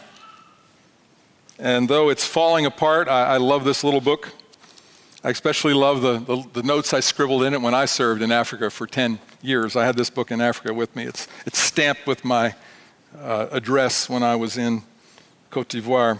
And 1.59 1.87
though 1.87 2.09
it's 2.09 2.25
falling 2.25 2.65
apart, 2.65 3.07
I, 3.07 3.35
I 3.35 3.37
love 3.37 3.65
this 3.67 3.85
little 3.85 4.01
book. 4.01 4.33
I 5.23 5.29
especially 5.29 5.75
love 5.75 6.01
the, 6.01 6.21
the, 6.21 6.49
the, 6.55 6.63
notes 6.63 6.95
I 6.95 7.01
scribbled 7.01 7.43
in 7.43 7.53
it 7.53 7.61
when 7.61 7.75
I 7.75 7.85
served 7.85 8.23
in 8.23 8.33
Africa 8.33 8.71
for 8.71 8.87
10 8.87 9.19
years. 9.43 9.77
I 9.77 9.85
had 9.85 9.99
this 9.99 10.09
book 10.09 10.31
in 10.31 10.41
Africa 10.41 10.73
with 10.73 10.97
me. 10.97 11.05
It's, 11.05 11.29
it's 11.45 11.59
stamped 11.59 12.07
with 12.07 12.25
my 12.25 12.55
uh, 13.19 13.49
address 13.51 14.09
when 14.09 14.23
I 14.23 14.37
was 14.37 14.57
in 14.57 14.83
Cote 15.51 15.69
d'Ivoire. 15.69 16.19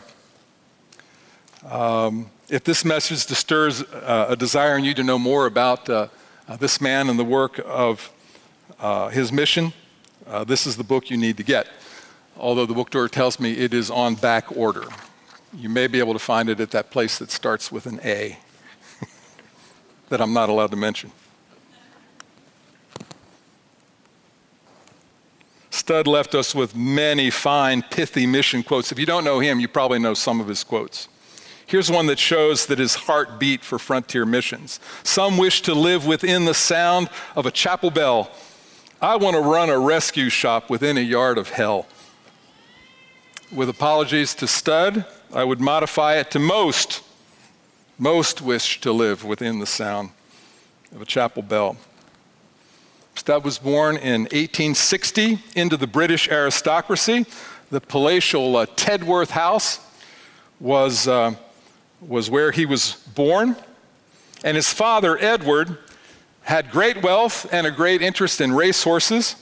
Um, 1.69 2.31
if 2.49 2.65
this 2.65 2.85
message 2.85 3.19
stirs 3.19 3.83
uh, 3.83 4.27
a 4.31 4.37
desire 4.37 4.77
in 4.77 4.85
you 4.85 4.95
to 4.95 5.05
know 5.05 5.19
more 5.19 5.47
about 5.47 5.89
uh, 5.89 6.09
uh 6.49 6.57
this 6.57 6.81
man 6.81 7.09
and 7.09 7.19
the 7.19 7.25
work 7.25 7.61
of 7.65 8.11
uh, 8.81 9.09
his 9.09 9.31
mission, 9.31 9.73
uh, 10.27 10.45
this 10.45 10.67
is 10.67 10.77
the 10.77 10.85
book 10.85 11.11
you 11.11 11.17
need 11.17 11.37
to 11.37 11.43
get. 11.43 11.67
Although 12.37 12.67
the 12.67 12.75
bookstore 12.75 13.09
tells 13.09 13.39
me 13.39 13.53
it 13.53 13.75
is 13.75 13.91
on 13.91 14.15
back 14.15 14.57
order. 14.57 14.85
You 15.55 15.69
may 15.69 15.87
be 15.87 15.99
able 15.99 16.15
to 16.15 16.19
find 16.19 16.49
it 16.49 16.61
at 16.61 16.71
that 16.71 16.91
place 16.91 17.19
that 17.19 17.31
starts 17.31 17.71
with 17.71 17.87
an 17.87 18.01
A 18.05 18.39
that 20.09 20.21
I'm 20.21 20.33
not 20.33 20.49
allowed 20.49 20.71
to 20.71 20.77
mention. 20.77 21.13
Studd 25.91 26.07
left 26.07 26.37
us 26.37 26.55
with 26.55 26.77
many 26.77 27.31
fine, 27.31 27.83
pithy 27.83 28.25
mission 28.25 28.63
quotes. 28.63 28.93
If 28.93 28.99
you 29.01 29.07
don't 29.07 29.25
know 29.25 29.41
him, 29.41 29.59
you 29.59 29.67
probably 29.67 29.99
know 29.99 30.15
some 30.15 30.41
of 30.41 30.47
his 30.47 30.63
quotes. 30.63 31.09
Here's 31.67 31.91
one 31.91 32.07
that 32.07 32.21
shows 32.21 32.67
that 32.67 32.79
his 32.79 32.95
heart 32.95 33.41
beat 33.41 33.65
for 33.65 33.77
frontier 33.77 34.25
missions. 34.25 34.79
Some 35.03 35.37
wish 35.37 35.63
to 35.63 35.75
live 35.75 36.07
within 36.07 36.45
the 36.45 36.55
sound 36.55 37.11
of 37.35 37.45
a 37.45 37.51
chapel 37.51 37.91
bell. 37.91 38.31
I 39.03 39.17
want 39.17 39.35
to 39.35 39.43
run 39.43 39.69
a 39.69 39.81
rescue 39.81 40.29
shop 40.29 40.71
within 40.71 40.97
a 40.97 41.01
yard 41.01 41.39
of 41.39 41.49
hell. 41.49 41.89
With 43.53 43.69
apologies 43.69 44.33
to 44.37 44.47
Studd, 44.47 45.05
I 45.35 45.43
would 45.43 45.61
modify 45.61 46.19
it 46.19 46.31
to 46.31 46.39
most. 46.39 47.03
Most 47.99 48.41
wish 48.41 48.81
to 48.83 48.93
live 48.93 49.25
within 49.25 49.59
the 49.59 49.67
sound 49.67 50.11
of 50.95 51.03
a 51.03 51.05
chapel 51.05 51.43
bell. 51.43 51.77
Studd 53.21 53.45
was 53.45 53.59
born 53.59 53.99
in 53.99 54.23
1860 54.23 55.41
into 55.55 55.77
the 55.77 55.87
British 55.87 56.27
aristocracy. 56.31 57.27
The 57.71 57.83
palatial 57.83 58.57
uh, 58.57 58.65
Tedworth 58.65 59.29
House 59.29 59.79
was, 60.59 61.07
uh, 61.07 61.35
was 62.01 62.31
where 62.31 62.51
he 62.51 62.65
was 62.65 62.95
born. 63.15 63.57
And 64.43 64.57
his 64.57 64.73
father, 64.73 65.19
Edward, 65.19 65.77
had 66.45 66.71
great 66.71 67.03
wealth 67.03 67.47
and 67.53 67.67
a 67.67 67.71
great 67.71 68.01
interest 68.01 68.41
in 68.41 68.55
racehorses. 68.55 69.37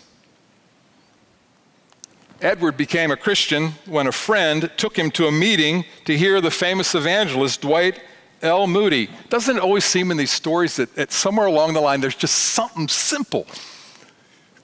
Edward 2.43 2.77
became 2.77 3.13
a 3.13 3.17
Christian 3.17 3.75
when 3.87 4.09
a 4.09 4.13
friend 4.13 4.73
took 4.77 4.99
him 4.99 5.13
to 5.13 5.29
a 5.29 5.33
meeting 5.33 5.85
to 6.05 6.19
hear 6.19 6.41
the 6.41 6.51
famous 6.51 6.97
evangelist 6.97 7.61
Dwight 7.61 8.01
L. 8.43 8.67
Moody. 8.67 9.11
Doesn't 9.29 9.57
it 9.57 9.63
always 9.63 9.85
seem 9.85 10.11
in 10.11 10.17
these 10.17 10.31
stories 10.31 10.77
that, 10.77 10.95
that 10.95 11.13
somewhere 11.13 11.47
along 11.47 11.75
the 11.75 11.81
line 11.81 12.01
there's 12.01 12.15
just 12.15 12.35
something 12.35 12.89
simple? 12.89 13.47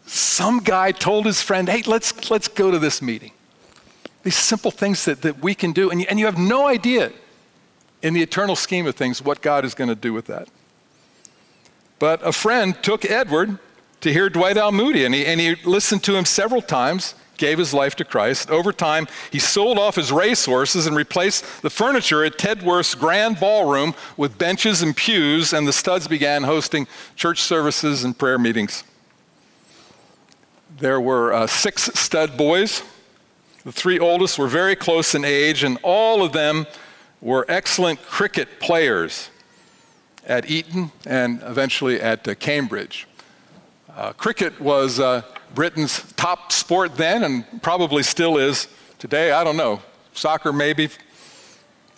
Some 0.07 0.59
guy 0.61 0.93
told 0.93 1.27
his 1.27 1.41
friend, 1.41 1.69
hey, 1.69 1.83
let's, 1.87 2.31
let's 2.31 2.49
go 2.49 2.71
to 2.71 2.79
this 2.79 3.01
meeting. 3.01 3.33
These 4.23 4.37
simple 4.37 4.71
things 4.71 5.05
that, 5.07 5.23
that 5.23 5.43
we 5.43 5.55
can 5.55 5.73
do, 5.73 5.91
and 5.91 6.01
you, 6.01 6.07
and 6.09 6.19
you 6.19 6.27
have 6.27 6.39
no 6.39 6.67
idea 6.67 7.13
in 8.03 8.15
the 8.15 8.23
eternal 8.23 8.57
scheme 8.57 8.87
of 8.87 8.95
things 8.95 9.23
what 9.23 9.41
God 9.41 9.65
is 9.65 9.75
going 9.75 9.89
to 9.89 9.95
do 9.95 10.13
with 10.13 10.27
that. 10.27 10.49
But 11.99 12.27
a 12.27 12.33
friend 12.33 12.77
took 12.83 13.05
Edward 13.05 13.59
to 14.03 14.13
hear 14.13 14.29
Dwight 14.29 14.59
L. 14.59 14.73
Moody, 14.73 15.05
and 15.05 15.15
he, 15.15 15.25
and 15.25 15.41
he 15.41 15.55
listened 15.65 16.03
to 16.05 16.15
him 16.15 16.27
several 16.27 16.61
times, 16.61 17.15
gave 17.37 17.59
his 17.59 17.75
life 17.75 17.97
to 17.97 18.05
Christ. 18.05 18.51
Over 18.51 18.73
time, 18.73 19.07
he 19.31 19.39
sold 19.39 19.79
off 19.79 19.97
his 19.97 20.13
racehorses 20.13 20.87
and 20.87 20.97
replaced 20.97 21.63
the 21.63 21.71
furniture 21.71 22.25
at 22.25 22.39
Tedworth's 22.39 22.95
grand 22.95 23.41
ballroom 23.41 23.95
with 24.17 24.39
benches 24.39 24.83
and 24.83 24.97
pews, 24.97 25.53
and 25.53 25.67
the 25.67 25.73
Studds 25.73 26.09
began 26.09 26.45
hosting 26.45 26.87
church 27.17 27.41
services 27.41 28.05
and 28.05 28.17
prayer 28.17 28.39
meetings. 28.39 28.85
There 30.79 31.01
were 31.01 31.33
uh, 31.33 31.47
six 31.47 31.85
Studd 31.95 32.37
boys. 32.37 32.83
The 33.65 33.73
three 33.73 33.99
oldest 33.99 34.39
were 34.39 34.49
very 34.49 34.77
close 34.77 35.15
in 35.15 35.25
age, 35.25 35.63
and 35.63 35.79
all 35.83 36.23
of 36.23 36.33
them 36.33 36.67
were 37.21 37.47
excellent 37.49 38.03
cricket 38.03 38.61
players 38.61 39.31
at 40.27 40.51
Eton 40.51 40.91
and 41.07 41.43
eventually 41.43 42.01
at 42.01 42.27
uh, 42.27 42.35
Cambridge. 42.35 43.07
Uh, 43.97 44.13
cricket 44.13 44.61
was 44.61 44.99
uh, 44.99 45.23
Britain's 45.55 46.13
top 46.13 46.53
sport 46.53 46.97
then 46.97 47.23
and 47.25 47.63
probably 47.63 48.03
still 48.03 48.39
is 48.39 48.69
today. 48.99 49.33
I 49.33 49.45
don't 49.45 49.57
know. 49.57 49.83
Soccer, 50.15 50.53
maybe. 50.53 50.89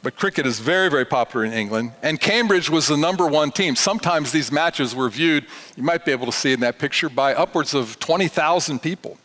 But 0.03 0.15
cricket 0.17 0.47
is 0.47 0.61
very, 0.61 0.89
very 0.89 1.05
popular 1.05 1.45
in 1.45 1.53
England. 1.53 1.93
And 2.03 2.21
Cambridge 2.21 2.71
was 2.71 2.87
the 2.87 2.97
number 2.97 3.27
one 3.27 3.51
team. 3.51 3.75
Sometimes 3.75 4.31
these 4.31 4.53
matches 4.53 4.95
were 4.95 5.09
viewed, 5.09 5.47
you 5.77 5.83
might 5.83 6.05
be 6.05 6.13
able 6.13 6.27
to 6.27 6.33
see 6.33 6.53
in 6.53 6.61
that 6.61 6.79
picture, 6.79 7.09
by 7.09 7.35
upwards 7.35 7.75
of 7.75 7.99
20,000 7.99 8.81
people. 8.81 9.19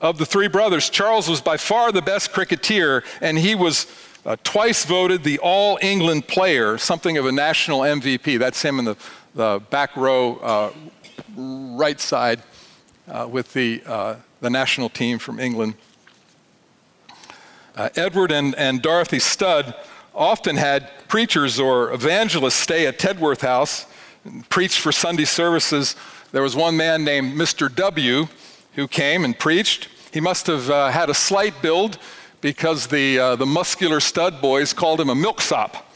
Of 0.00 0.18
the 0.18 0.26
three 0.26 0.48
brothers, 0.48 0.90
Charles 0.90 1.28
was 1.28 1.40
by 1.40 1.56
far 1.56 1.90
the 1.90 2.02
best 2.02 2.32
cricketer, 2.32 3.02
and 3.20 3.38
he 3.38 3.54
was 3.54 3.86
uh, 4.26 4.36
twice 4.44 4.84
voted 4.84 5.24
the 5.24 5.38
All 5.38 5.78
England 5.82 6.28
player, 6.28 6.78
something 6.78 7.16
of 7.16 7.26
a 7.26 7.32
national 7.32 7.80
MVP. 7.80 8.38
That's 8.38 8.62
him 8.62 8.78
in 8.78 8.84
the, 8.84 8.96
the 9.34 9.60
back 9.70 9.96
row, 9.96 10.36
uh, 10.36 10.72
right 11.36 11.98
side, 11.98 12.42
uh, 13.08 13.28
with 13.30 13.52
the, 13.52 13.82
uh, 13.86 14.16
the 14.40 14.50
national 14.50 14.88
team 14.88 15.18
from 15.18 15.38
England. 15.38 15.74
Uh, 17.76 17.88
Edward 17.96 18.30
and, 18.30 18.54
and 18.54 18.82
Dorothy 18.82 19.18
Studd 19.18 19.74
often 20.14 20.56
had 20.56 20.90
preachers 21.08 21.58
or 21.58 21.92
evangelists 21.92 22.54
stay 22.54 22.86
at 22.86 22.98
Tedworth 22.98 23.40
House, 23.40 23.86
preach 24.48 24.78
for 24.78 24.92
Sunday 24.92 25.24
services. 25.24 25.96
There 26.32 26.42
was 26.42 26.54
one 26.54 26.76
man 26.76 27.04
named 27.04 27.34
Mr. 27.34 27.74
W 27.74 28.28
who 28.74 28.88
came 28.88 29.24
and 29.24 29.38
preached. 29.38 29.88
He 30.12 30.20
must 30.20 30.46
have 30.46 30.70
uh, 30.70 30.90
had 30.90 31.10
a 31.10 31.14
slight 31.14 31.60
build 31.62 31.98
because 32.40 32.86
the, 32.86 33.18
uh, 33.18 33.36
the 33.36 33.46
muscular 33.46 34.00
Studd 34.00 34.40
boys 34.40 34.72
called 34.72 35.00
him 35.00 35.10
a 35.10 35.14
milksop. 35.14 35.93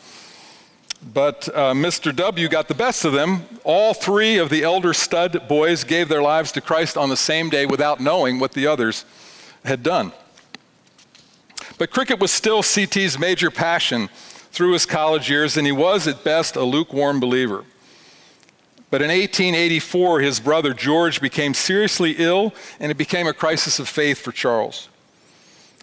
But 1.03 1.49
uh, 1.49 1.73
Mr. 1.75 2.15
W 2.15 2.49
got 2.49 2.69
the 2.69 2.75
best 2.75 3.05
of 3.05 3.13
them. 3.13 3.45
All 3.65 3.95
three 3.95 4.37
of 4.39 4.51
the 4.51 4.63
elder 4.63 4.93
Studd 4.93 5.49
boys 5.49 5.85
gave 5.85 6.09
their 6.09 6.23
lives 6.23 6.53
to 6.53 6.61
Christ 6.61 6.97
on 6.97 7.09
the 7.09 7.17
same 7.17 7.51
day 7.51 7.67
without 7.67 8.01
knowing 8.01 8.39
what 8.41 8.53
the 8.53 8.67
others 8.67 9.05
had 9.65 9.83
done. 9.83 10.13
But 11.79 11.91
cricket 11.91 12.19
was 12.19 12.33
still 12.33 12.63
CT's 12.63 13.19
major 13.19 13.51
passion 13.51 14.09
through 14.51 14.73
his 14.73 14.87
college 14.87 15.31
years, 15.31 15.57
and 15.57 15.67
he 15.67 15.73
was 15.73 16.09
at 16.09 16.25
best 16.25 16.57
a 16.57 16.65
lukewarm 16.65 17.21
believer. 17.21 17.65
But 18.91 19.03
in 19.03 19.09
1884, 19.09 20.21
his 20.21 20.41
brother 20.41 20.73
George 20.73 21.21
became 21.21 21.55
seriously 21.55 22.17
ill, 22.19 22.55
and 22.81 22.91
it 22.91 22.97
became 22.97 23.27
a 23.27 23.33
crisis 23.33 23.79
of 23.79 23.89
faith 23.89 24.19
for 24.19 24.33
Charles. 24.33 24.89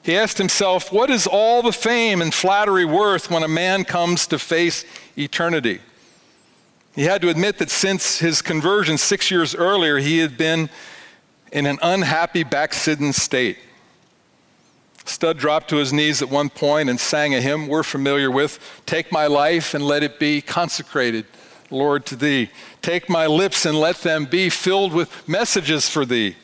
He 0.06 0.16
asked 0.16 0.38
himself, 0.38 0.94
What 0.94 1.10
is 1.10 1.26
all 1.26 1.64
the 1.64 1.74
fame 1.74 2.22
and 2.22 2.32
flattery 2.32 2.86
worth 2.86 3.32
when 3.32 3.42
a 3.42 3.48
man 3.48 3.86
comes 3.86 4.28
to 4.28 4.38
face 4.38 4.86
eternity? 5.18 5.82
He 6.94 7.06
had 7.06 7.24
to 7.24 7.30
admit 7.30 7.58
that 7.58 7.72
since 7.72 8.20
his 8.20 8.44
conversion 8.44 9.00
six 9.00 9.32
years 9.32 9.56
earlier, 9.56 9.98
he 9.98 10.20
had 10.20 10.38
been 10.38 10.70
in 11.52 11.66
an 11.66 11.80
unhappy, 11.82 12.44
backslidden 12.44 13.14
state. 13.14 13.58
Studd 15.06 15.40
dropped 15.40 15.72
to 15.72 15.78
his 15.78 15.92
knees 15.92 16.22
at 16.22 16.30
one 16.30 16.52
point 16.52 16.88
and 16.88 17.00
sang 17.00 17.34
a 17.34 17.42
hymn 17.42 17.68
we're 17.68 17.82
familiar 17.82 18.30
with 18.30 18.60
Take 18.86 19.12
my 19.12 19.26
life 19.26 19.74
and 19.74 19.84
let 19.84 20.04
it 20.04 20.20
be 20.20 20.40
consecrated, 20.40 21.26
Lord, 21.72 22.06
to 22.06 22.16
thee. 22.16 22.52
Take 22.84 23.10
my 23.10 23.26
lips 23.26 23.66
and 23.66 23.80
let 23.80 23.98
them 23.98 24.26
be 24.26 24.52
filled 24.52 24.94
with 24.94 25.28
messages 25.28 25.90
for 25.90 26.06
thee. 26.06 26.36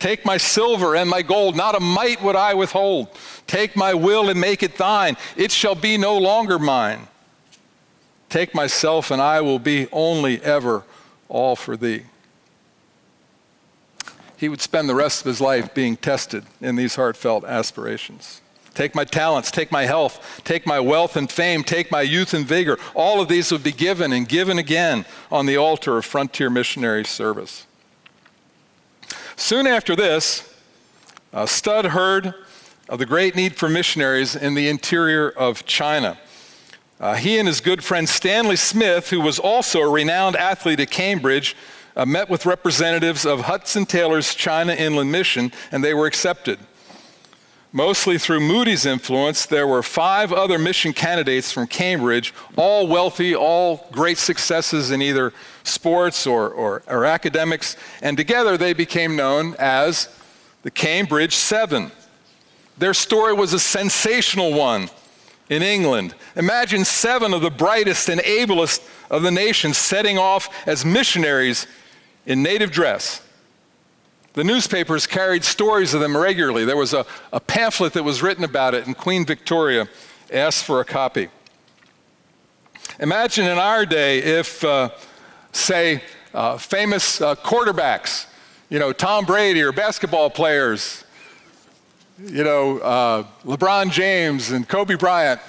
Take 0.00 0.24
my 0.24 0.38
silver 0.38 0.96
and 0.96 1.08
my 1.08 1.22
gold, 1.22 1.54
not 1.54 1.76
a 1.76 1.80
mite 1.80 2.22
would 2.22 2.34
I 2.34 2.54
withhold. 2.54 3.08
Take 3.46 3.76
my 3.76 3.94
will 3.94 4.30
and 4.30 4.40
make 4.40 4.62
it 4.62 4.76
thine, 4.76 5.16
it 5.36 5.52
shall 5.52 5.74
be 5.76 5.96
no 5.96 6.18
longer 6.18 6.58
mine. 6.58 7.06
Take 8.30 8.54
myself 8.54 9.10
and 9.10 9.20
I 9.20 9.40
will 9.42 9.58
be 9.58 9.88
only 9.92 10.42
ever 10.42 10.84
all 11.28 11.54
for 11.54 11.76
thee. 11.76 12.04
He 14.36 14.48
would 14.48 14.62
spend 14.62 14.88
the 14.88 14.94
rest 14.94 15.20
of 15.20 15.26
his 15.26 15.40
life 15.40 15.74
being 15.74 15.98
tested 15.98 16.44
in 16.62 16.76
these 16.76 16.94
heartfelt 16.94 17.44
aspirations. 17.44 18.40
Take 18.72 18.94
my 18.94 19.04
talents, 19.04 19.50
take 19.50 19.70
my 19.70 19.84
health, 19.84 20.40
take 20.44 20.66
my 20.66 20.80
wealth 20.80 21.16
and 21.16 21.30
fame, 21.30 21.62
take 21.62 21.90
my 21.90 22.00
youth 22.00 22.32
and 22.32 22.46
vigor. 22.46 22.78
All 22.94 23.20
of 23.20 23.28
these 23.28 23.52
would 23.52 23.64
be 23.64 23.72
given 23.72 24.12
and 24.12 24.26
given 24.26 24.58
again 24.58 25.04
on 25.30 25.44
the 25.44 25.58
altar 25.58 25.98
of 25.98 26.06
frontier 26.06 26.48
missionary 26.48 27.04
service. 27.04 27.66
Soon 29.40 29.66
after 29.66 29.96
this, 29.96 30.54
uh, 31.32 31.46
Studd 31.46 31.86
heard 31.86 32.34
of 32.90 32.98
the 32.98 33.06
great 33.06 33.34
need 33.34 33.56
for 33.56 33.70
missionaries 33.70 34.36
in 34.36 34.52
the 34.52 34.68
interior 34.68 35.30
of 35.30 35.64
China. 35.64 36.18
Uh, 37.00 37.14
he 37.14 37.38
and 37.38 37.48
his 37.48 37.62
good 37.62 37.82
friend 37.82 38.06
Stanley 38.06 38.56
Smith, 38.56 39.08
who 39.08 39.18
was 39.18 39.38
also 39.38 39.80
a 39.80 39.90
renowned 39.90 40.36
athlete 40.36 40.78
at 40.78 40.90
Cambridge, 40.90 41.56
uh, 41.96 42.04
met 42.04 42.28
with 42.28 42.44
representatives 42.44 43.24
of 43.24 43.40
Hudson 43.40 43.86
Taylor's 43.86 44.34
China 44.34 44.74
Inland 44.74 45.10
Mission, 45.10 45.52
and 45.72 45.82
they 45.82 45.94
were 45.94 46.06
accepted. 46.06 46.58
Mostly 47.72 48.18
through 48.18 48.40
Moody's 48.40 48.84
influence, 48.84 49.46
there 49.46 49.66
were 49.66 49.82
five 49.82 50.32
other 50.32 50.58
mission 50.58 50.92
candidates 50.92 51.52
from 51.52 51.68
Cambridge, 51.68 52.34
all 52.56 52.88
wealthy, 52.88 53.34
all 53.34 53.86
great 53.92 54.18
successes 54.18 54.90
in 54.90 55.00
either 55.00 55.32
sports 55.62 56.26
or, 56.26 56.50
or, 56.50 56.82
or 56.88 57.04
academics, 57.04 57.76
and 58.02 58.16
together 58.16 58.56
they 58.56 58.72
became 58.72 59.14
known 59.14 59.54
as 59.58 60.08
the 60.62 60.70
Cambridge 60.70 61.36
Seven. 61.36 61.92
Their 62.76 62.94
story 62.94 63.34
was 63.34 63.52
a 63.52 63.60
sensational 63.60 64.52
one 64.52 64.90
in 65.48 65.62
England. 65.62 66.14
Imagine 66.34 66.84
seven 66.84 67.32
of 67.32 67.40
the 67.40 67.50
brightest 67.50 68.08
and 68.08 68.20
ablest 68.22 68.82
of 69.10 69.22
the 69.22 69.30
nation 69.30 69.74
setting 69.74 70.18
off 70.18 70.48
as 70.66 70.84
missionaries 70.84 71.68
in 72.26 72.42
native 72.42 72.72
dress. 72.72 73.24
The 74.40 74.44
newspapers 74.44 75.06
carried 75.06 75.44
stories 75.44 75.92
of 75.92 76.00
them 76.00 76.16
regularly. 76.16 76.64
There 76.64 76.74
was 76.74 76.94
a, 76.94 77.04
a 77.30 77.38
pamphlet 77.38 77.92
that 77.92 78.04
was 78.04 78.22
written 78.22 78.42
about 78.42 78.72
it, 78.72 78.86
and 78.86 78.96
Queen 78.96 79.26
Victoria 79.26 79.86
asked 80.32 80.64
for 80.64 80.80
a 80.80 80.84
copy. 80.86 81.28
Imagine 83.00 83.44
in 83.44 83.58
our 83.58 83.84
day 83.84 84.20
if, 84.20 84.64
uh, 84.64 84.92
say, 85.52 86.02
uh, 86.32 86.56
famous 86.56 87.20
uh, 87.20 87.34
quarterbacks, 87.34 88.28
you 88.70 88.78
know, 88.78 88.94
Tom 88.94 89.26
Brady 89.26 89.60
or 89.60 89.72
basketball 89.72 90.30
players, 90.30 91.04
you 92.24 92.42
know, 92.42 92.78
uh, 92.78 93.24
LeBron 93.44 93.90
James 93.90 94.52
and 94.52 94.66
Kobe 94.66 94.94
Bryant, 94.94 95.42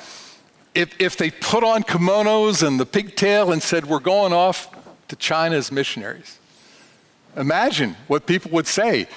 if, 0.75 0.99
if 0.99 1.15
they 1.15 1.31
put 1.31 1.63
on 1.63 1.83
kimonos 1.83 2.61
and 2.61 2.77
the 2.77 2.85
pigtail 2.85 3.53
and 3.53 3.63
said, 3.63 3.85
We're 3.85 3.99
going 3.99 4.33
off 4.33 4.67
to 5.07 5.15
China 5.15 5.55
as 5.55 5.71
missionaries. 5.71 6.39
Imagine 7.35 7.95
what 8.07 8.25
people 8.25 8.51
would 8.51 8.67
say. 8.67 9.07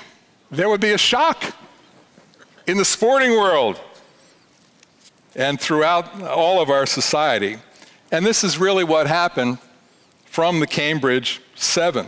There 0.50 0.68
would 0.68 0.80
be 0.80 0.92
a 0.92 0.98
shock 0.98 1.54
in 2.66 2.76
the 2.76 2.84
sporting 2.84 3.32
world 3.32 3.80
and 5.34 5.60
throughout 5.60 6.22
all 6.22 6.60
of 6.60 6.70
our 6.70 6.86
society. 6.86 7.58
And 8.12 8.24
this 8.24 8.44
is 8.44 8.58
really 8.58 8.84
what 8.84 9.06
happened 9.06 9.58
from 10.26 10.60
the 10.60 10.66
Cambridge 10.66 11.40
Seven. 11.54 12.06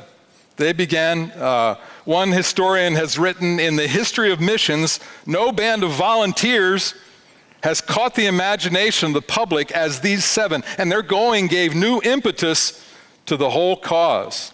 They 0.57 0.73
began, 0.73 1.33
uh, 1.33 1.77
one 2.05 2.33
historian 2.33 2.95
has 2.95 3.19
written, 3.19 3.61
in 3.61 3.77
the 3.77 3.87
history 3.87 4.33
of 4.33 4.41
missions, 4.41 5.01
no 5.27 5.53
band 5.53 5.83
of 5.83 5.91
volunteers 5.91 6.95
has 7.63 7.81
caught 7.81 8.15
the 8.15 8.27
imagination 8.27 9.09
of 9.09 9.15
the 9.15 9.23
public 9.23 9.73
as 9.73 10.01
these 10.01 10.25
seven, 10.25 10.63
and 10.79 10.91
their 10.91 11.03
going 11.03 11.49
gave 11.49 11.75
new 11.75 12.01
impetus 12.03 12.83
to 13.27 13.37
the 13.37 13.51
whole 13.51 13.77
cause. 13.77 14.53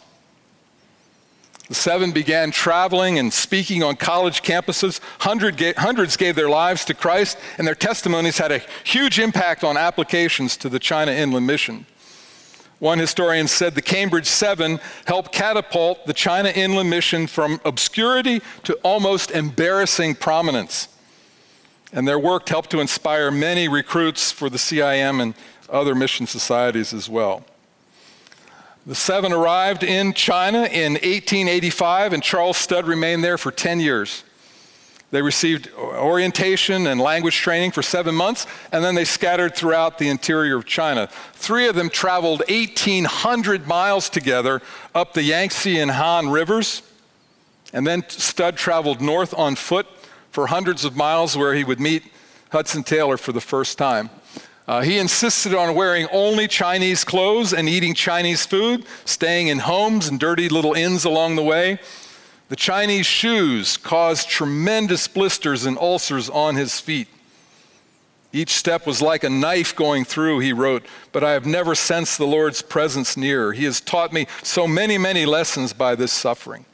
The 1.69 1.75
seven 1.75 2.13
began 2.13 2.51
traveling 2.51 3.19
and 3.19 3.33
speaking 3.33 3.83
on 3.83 3.97
college 3.97 4.43
campuses. 4.43 5.01
hundreds 5.21 6.17
gave 6.17 6.35
their 6.35 6.51
lives 6.51 6.85
to 6.87 6.95
Christ, 6.95 7.39
and 7.57 7.67
their 7.67 7.75
testimonies 7.75 8.39
had 8.39 8.53
a 8.53 8.63
huge 8.85 9.19
impact 9.19 9.65
on 9.65 9.77
applications 9.77 10.57
to 10.59 10.69
the 10.69 10.79
China 10.79 11.13
Inland 11.13 11.47
Mission. 11.47 11.87
One 12.79 12.99
historian 12.99 13.47
said 13.47 13.77
the 13.77 13.81
Cambridge 13.81 14.27
Seven 14.27 14.81
helped 15.07 15.31
catapult 15.33 16.05
the 16.05 16.13
China 16.13 16.49
Inland 16.49 16.91
Mission 16.91 17.29
from 17.29 17.61
obscurity 17.65 18.43
to 18.65 18.75
almost 18.83 19.31
embarrassing 19.31 20.17
prominence. 20.17 20.89
And 21.93 22.09
their 22.09 22.19
work 22.19 22.49
helped 22.49 22.71
to 22.71 22.81
inspire 22.81 23.31
many 23.31 23.69
recruits 23.69 24.33
for 24.33 24.51
the 24.51 24.59
CIM 24.59 25.23
and 25.23 25.35
other 25.71 25.95
mission 25.95 26.27
societies 26.27 26.93
as 26.93 27.09
well. 27.09 27.45
The 28.85 28.95
seven 28.97 29.33
arrived 29.33 29.85
in 29.85 30.13
China 30.13 30.65
in 30.65 30.95
1885, 30.95 32.13
and 32.13 32.23
Charles 32.23 32.57
Studd 32.57 32.87
remained 32.87 33.23
there 33.23 33.39
for 33.39 33.53
10 33.53 33.79
years. 33.79 34.25
They 35.13 35.23
received 35.23 35.71
orientation 35.77 36.89
and 36.89 37.01
language 37.01 37.37
training 37.37 37.71
for 37.73 37.83
seven 37.83 38.15
months, 38.15 38.47
and 38.73 38.83
then 38.83 38.97
they 38.97 39.05
scattered 39.05 39.55
throughout 39.55 39.99
the 39.99 40.09
interior 40.09 40.57
of 40.57 40.65
China. 40.65 41.09
Three 41.35 41.69
of 41.69 41.77
them 41.77 41.91
traveled 41.91 42.43
1,800 42.49 43.69
miles 43.69 44.09
together 44.09 44.63
up 44.95 45.13
the 45.13 45.23
Yangtze 45.23 45.79
and 45.79 45.91
Han 45.91 46.31
rivers, 46.31 46.83
and 47.73 47.87
then 47.87 48.09
Studd 48.09 48.57
traveled 48.57 49.01
north 49.01 49.33
on 49.35 49.55
foot 49.55 49.87
for 50.31 50.49
hundreds 50.49 50.85
of 50.85 50.97
miles 50.97 51.37
where 51.37 51.55
he 51.55 51.63
would 51.63 51.79
meet 51.79 52.03
Hudson 52.51 52.83
Taylor 52.83 53.17
for 53.17 53.31
the 53.33 53.41
first 53.41 53.79
time. 53.79 54.11
Uh, 54.69 54.83
he 54.83 54.99
insisted 54.99 55.55
on 55.55 55.75
wearing 55.75 56.07
only 56.13 56.47
Chinese 56.47 57.03
clothes 57.05 57.53
and 57.53 57.69
eating 57.69 57.95
Chinese 57.95 58.47
food, 58.47 58.85
staying 59.05 59.49
in 59.49 59.59
homes 59.59 60.09
and 60.09 60.21
dirty 60.21 60.49
little 60.49 60.73
inns 60.75 61.05
along 61.05 61.35
the 61.37 61.43
way. 61.43 61.81
The 62.49 62.57
Chinese 62.57 63.07
shoes 63.07 63.77
caused 63.77 64.29
tremendous 64.29 65.09
blisters 65.09 65.65
and 65.65 65.77
ulcers 65.79 66.31
on 66.31 66.55
his 66.55 66.79
feet. 66.79 67.09
Each 68.33 68.51
step 68.51 68.87
was 68.87 69.03
like 69.03 69.25
a 69.25 69.31
knife 69.31 69.75
going 69.75 70.05
through, 70.05 70.39
he 70.39 70.53
wrote, 70.53 70.85
but 71.13 71.25
I 71.25 71.33
have 71.33 71.45
never 71.45 71.75
sensed 71.75 72.17
the 72.17 72.27
Lord's 72.27 72.63
presence 72.63 73.17
near. 73.17 73.53
He 73.53 73.65
has 73.65 73.81
taught 73.81 74.13
me 74.13 74.27
so 74.43 74.67
many, 74.67 74.97
many 74.97 75.27
lessons 75.27 75.73
by 75.73 75.95
this 75.95 76.13
suffering. 76.13 76.65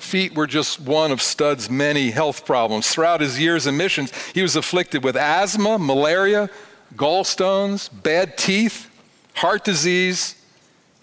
Feet 0.00 0.34
were 0.34 0.46
just 0.46 0.80
one 0.80 1.12
of 1.12 1.20
Studd's 1.20 1.68
many 1.68 2.10
health 2.10 2.46
problems. 2.46 2.88
Throughout 2.88 3.20
his 3.20 3.38
years 3.38 3.66
in 3.66 3.76
missions, 3.76 4.12
he 4.32 4.42
was 4.42 4.56
afflicted 4.56 5.04
with 5.04 5.14
asthma, 5.14 5.78
malaria, 5.78 6.48
gallstones, 6.94 7.90
bad 8.02 8.36
teeth, 8.38 8.90
heart 9.34 9.62
disease, 9.62 10.34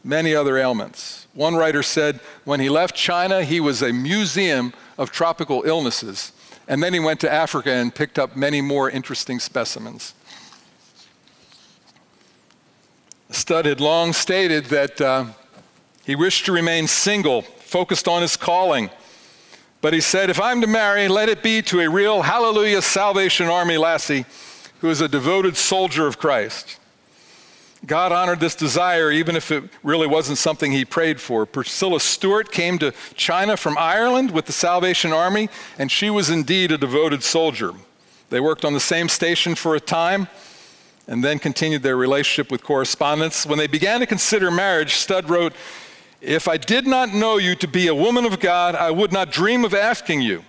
many 0.03 0.33
other 0.33 0.57
ailments. 0.57 1.27
One 1.33 1.55
writer 1.55 1.83
said 1.83 2.19
when 2.43 2.59
he 2.59 2.69
left 2.69 2.95
China, 2.95 3.43
he 3.43 3.59
was 3.59 3.83
a 3.83 3.93
museum 3.93 4.73
of 4.97 5.11
tropical 5.11 5.63
illnesses. 5.63 6.31
And 6.67 6.81
then 6.81 6.93
he 6.93 6.99
went 6.99 7.19
to 7.21 7.31
Africa 7.31 7.71
and 7.71 7.93
picked 7.93 8.17
up 8.17 8.35
many 8.35 8.61
more 8.61 8.89
interesting 8.89 9.39
specimens. 9.39 10.15
Studd 13.29 13.65
had 13.65 13.79
long 13.79 14.11
stated 14.11 14.65
that 14.65 14.99
uh, 14.99 15.25
he 16.03 16.15
wished 16.15 16.45
to 16.45 16.51
remain 16.51 16.87
single, 16.87 17.45
focused 17.67 18.07
on 18.07 18.21
his 18.21 18.37
calling. 18.37 18.89
But 19.81 19.93
he 19.93 20.01
said, 20.01 20.29
if 20.29 20.41
I'm 20.41 20.61
to 20.61 20.67
marry, 20.67 21.07
let 21.07 21.29
it 21.29 21.43
be 21.43 21.61
to 21.63 21.81
a 21.81 21.89
real 21.89 22.23
Hallelujah 22.23 22.81
Salvation 22.81 23.47
Army 23.47 23.77
lassie 23.77 24.25
who 24.79 24.89
is 24.89 25.01
a 25.01 25.07
devoted 25.07 25.57
soldier 25.57 26.07
of 26.07 26.17
Christ. 26.17 26.79
God 27.85 28.11
honored 28.11 28.39
this 28.39 28.55
desire 28.55 29.11
even 29.11 29.35
if 29.35 29.51
it 29.51 29.63
really 29.83 30.07
wasn't 30.07 30.37
something 30.37 30.71
he 30.71 30.83
prayed 30.83 31.21
for. 31.21 31.45
Priscilla 31.45 31.99
Stewart 31.99 32.51
came 32.51 32.79
to 32.79 32.93
China 33.15 33.55
from 33.55 33.77
Ireland 33.77 34.31
with 34.31 34.45
the 34.45 34.51
Salvation 34.51 35.13
Army, 35.13 35.49
and 35.77 35.91
she 35.91 36.09
was 36.09 36.29
indeed 36.29 36.71
a 36.71 36.77
devoted 36.77 37.23
soldier. 37.23 37.73
They 38.29 38.39
worked 38.39 38.65
on 38.65 38.73
the 38.73 38.79
same 38.79 39.09
station 39.09 39.55
for 39.55 39.75
a 39.75 39.79
time 39.79 40.27
and 41.07 41.23
then 41.23 41.39
continued 41.39 41.83
their 41.83 41.95
relationship 41.95 42.51
with 42.51 42.63
correspondence. 42.63 43.45
When 43.45 43.57
they 43.57 43.67
began 43.67 43.99
to 44.01 44.05
consider 44.05 44.51
marriage, 44.51 44.95
Studd 44.95 45.29
wrote, 45.29 45.53
If 46.21 46.47
I 46.47 46.57
did 46.57 46.87
not 46.87 47.13
know 47.13 47.37
you 47.37 47.55
to 47.55 47.67
be 47.67 47.87
a 47.87 47.95
woman 47.95 48.25
of 48.25 48.39
God, 48.39 48.75
I 48.75 48.91
would 48.91 49.11
not 49.11 49.31
dream 49.31 49.63
of 49.63 49.73
asking 49.73 50.21
you. 50.21 50.43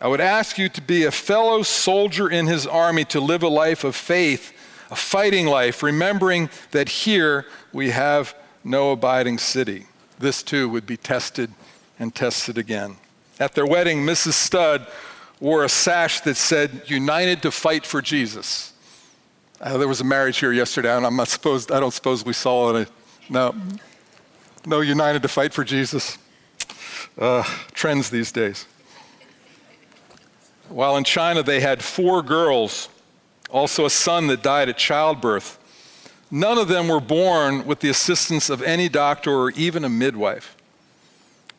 I 0.00 0.08
would 0.08 0.20
ask 0.20 0.58
you 0.58 0.68
to 0.68 0.80
be 0.80 1.04
a 1.04 1.10
fellow 1.10 1.62
soldier 1.62 2.28
in 2.30 2.46
his 2.46 2.66
army, 2.66 3.04
to 3.06 3.20
live 3.20 3.42
a 3.42 3.48
life 3.48 3.84
of 3.84 3.96
faith 3.96 4.54
a 4.90 4.96
fighting 4.96 5.46
life, 5.46 5.82
remembering 5.82 6.50
that 6.70 6.88
here 6.88 7.46
we 7.72 7.90
have 7.90 8.34
no 8.64 8.92
abiding 8.92 9.38
city. 9.38 9.86
This 10.18 10.42
too 10.42 10.68
would 10.68 10.86
be 10.86 10.96
tested 10.96 11.50
and 11.98 12.14
tested 12.14 12.58
again. 12.58 12.96
At 13.38 13.54
their 13.54 13.66
wedding, 13.66 14.04
Mrs. 14.04 14.32
Studd 14.32 14.86
wore 15.40 15.64
a 15.64 15.68
sash 15.68 16.20
that 16.22 16.36
said, 16.36 16.82
United 16.86 17.42
to 17.42 17.50
fight 17.50 17.86
for 17.86 18.02
Jesus. 18.02 18.72
Uh, 19.60 19.76
there 19.76 19.88
was 19.88 20.00
a 20.00 20.04
marriage 20.04 20.38
here 20.38 20.52
yesterday, 20.52 20.96
and 20.96 21.06
I'm 21.06 21.16
not 21.16 21.28
supposed, 21.28 21.70
I 21.70 21.80
don't 21.80 21.92
suppose 21.92 22.24
we 22.24 22.32
saw 22.32 22.74
it. 22.74 22.88
No, 23.28 23.54
no, 24.66 24.80
united 24.80 25.22
to 25.22 25.28
fight 25.28 25.52
for 25.52 25.64
Jesus. 25.64 26.18
Uh, 27.18 27.42
trends 27.72 28.10
these 28.10 28.30
days. 28.30 28.66
While 30.68 30.96
in 30.96 31.04
China, 31.04 31.42
they 31.42 31.60
had 31.60 31.82
four 31.82 32.22
girls 32.22 32.88
also 33.50 33.86
a 33.86 33.90
son 33.90 34.26
that 34.28 34.42
died 34.42 34.68
at 34.68 34.78
childbirth. 34.78 35.58
None 36.30 36.58
of 36.58 36.68
them 36.68 36.88
were 36.88 37.00
born 37.00 37.66
with 37.66 37.80
the 37.80 37.88
assistance 37.88 38.50
of 38.50 38.62
any 38.62 38.88
doctor 38.88 39.32
or 39.32 39.50
even 39.52 39.84
a 39.84 39.88
midwife. 39.88 40.56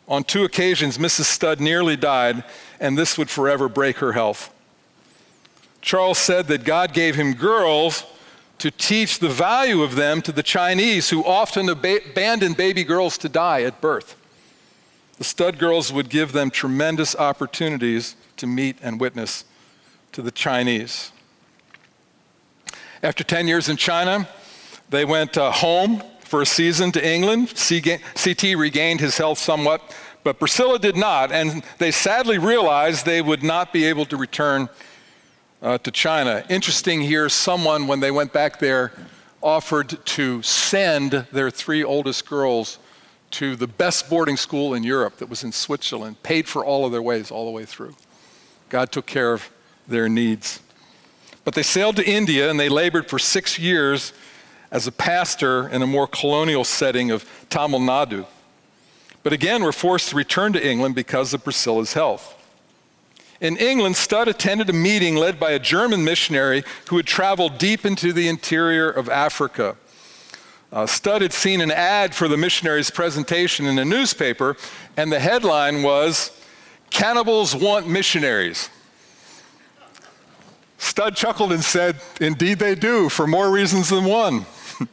On 0.07 0.23
two 0.23 0.43
occasions, 0.43 0.97
Mrs. 0.97 1.25
Studd 1.25 1.59
nearly 1.59 1.95
died, 1.95 2.43
and 2.79 2.97
this 2.97 3.17
would 3.17 3.29
forever 3.29 3.67
break 3.67 3.97
her 3.97 4.13
health. 4.13 4.53
Charles 5.81 6.17
said 6.17 6.47
that 6.47 6.63
God 6.63 6.93
gave 6.93 7.15
him 7.15 7.33
girls 7.33 8.05
to 8.59 8.69
teach 8.69 9.19
the 9.19 9.29
value 9.29 9.81
of 9.81 9.95
them 9.95 10.21
to 10.21 10.31
the 10.31 10.43
Chinese, 10.43 11.09
who 11.09 11.23
often 11.25 11.69
abandoned 11.69 12.57
baby 12.57 12.83
girls 12.83 13.17
to 13.17 13.29
die 13.29 13.63
at 13.63 13.81
birth. 13.81 14.15
The 15.17 15.23
Studd 15.23 15.57
girls 15.59 15.91
would 15.91 16.09
give 16.09 16.31
them 16.31 16.49
tremendous 16.49 17.15
opportunities 17.15 18.15
to 18.37 18.47
meet 18.47 18.77
and 18.81 18.99
witness 18.99 19.43
to 20.13 20.21
the 20.21 20.31
Chinese. 20.31 21.11
After 23.01 23.23
10 23.23 23.47
years 23.47 23.69
in 23.69 23.77
China, 23.77 24.27
they 24.89 25.05
went 25.05 25.37
uh, 25.37 25.51
home 25.51 26.03
for 26.21 26.41
a 26.41 26.45
season 26.45 26.91
to 26.93 27.05
England. 27.05 27.53
CT 27.55 28.43
regained 28.57 28.99
his 28.99 29.17
health 29.17 29.37
somewhat, 29.37 29.81
but 30.23 30.39
Priscilla 30.39 30.79
did 30.79 30.97
not, 30.97 31.31
and 31.31 31.63
they 31.77 31.91
sadly 31.91 32.37
realized 32.37 33.05
they 33.05 33.21
would 33.21 33.43
not 33.43 33.71
be 33.71 33.85
able 33.85 34.05
to 34.05 34.17
return 34.17 34.69
uh, 35.61 35.77
to 35.79 35.91
China. 35.91 36.43
Interesting 36.49 37.01
here, 37.01 37.29
someone, 37.29 37.87
when 37.87 37.99
they 37.99 38.11
went 38.11 38.33
back 38.33 38.59
there, 38.59 38.91
offered 39.41 40.03
to 40.05 40.41
send 40.41 41.11
their 41.31 41.49
three 41.49 41.83
oldest 41.83 42.27
girls 42.27 42.79
to 43.31 43.55
the 43.55 43.67
best 43.67 44.09
boarding 44.09 44.37
school 44.37 44.73
in 44.73 44.83
Europe 44.83 45.17
that 45.17 45.29
was 45.29 45.43
in 45.43 45.51
Switzerland, 45.51 46.21
paid 46.23 46.47
for 46.47 46.65
all 46.65 46.85
of 46.85 46.91
their 46.91 47.01
ways 47.01 47.31
all 47.31 47.45
the 47.45 47.51
way 47.51 47.65
through. 47.65 47.95
God 48.69 48.91
took 48.91 49.05
care 49.05 49.33
of 49.33 49.49
their 49.87 50.09
needs. 50.09 50.61
But 51.43 51.53
they 51.53 51.63
sailed 51.63 51.95
to 51.97 52.07
India 52.07 52.49
and 52.49 52.59
they 52.59 52.69
labored 52.69 53.09
for 53.09 53.19
six 53.19 53.57
years 53.57 54.13
as 54.71 54.87
a 54.87 54.91
pastor 54.91 55.67
in 55.69 55.81
a 55.81 55.87
more 55.87 56.07
colonial 56.07 56.63
setting 56.63 57.11
of 57.11 57.25
Tamil 57.49 57.79
Nadu. 57.79 58.25
But 59.23 59.33
again, 59.33 59.63
were 59.63 59.71
forced 59.71 60.09
to 60.09 60.15
return 60.15 60.53
to 60.53 60.65
England 60.65 60.95
because 60.95 61.33
of 61.33 61.43
Priscilla's 61.43 61.93
health. 61.93 62.35
In 63.41 63.55
England, 63.55 63.95
Studd 63.95 64.27
attended 64.27 64.69
a 64.69 64.73
meeting 64.73 65.15
led 65.15 65.39
by 65.39 65.51
a 65.51 65.59
German 65.59 66.03
missionary 66.03 66.63
who 66.89 66.97
had 66.97 67.05
traveled 67.05 67.57
deep 67.57 67.85
into 67.85 68.11
the 68.11 68.27
interior 68.27 68.89
of 68.89 69.07
Africa. 69.07 69.77
Uh, 70.71 70.85
Studd 70.85 71.21
had 71.21 71.33
seen 71.33 71.61
an 71.61 71.71
ad 71.71 72.13
for 72.13 72.27
the 72.27 72.37
missionary's 72.37 72.91
presentation 72.91 73.65
in 73.65 73.79
a 73.79 73.85
newspaper, 73.85 74.57
and 74.97 75.11
the 75.11 75.19
headline 75.19 75.83
was 75.83 76.31
Cannibals 76.89 77.55
Want 77.55 77.87
Missionaries. 77.87 78.69
Studd 80.77 81.15
chuckled 81.15 81.51
and 81.51 81.63
said, 81.63 81.97
Indeed 82.19 82.59
they 82.59 82.75
do, 82.75 83.09
for 83.09 83.25
more 83.25 83.49
reasons 83.51 83.89
than 83.89 84.05
one. 84.05 84.45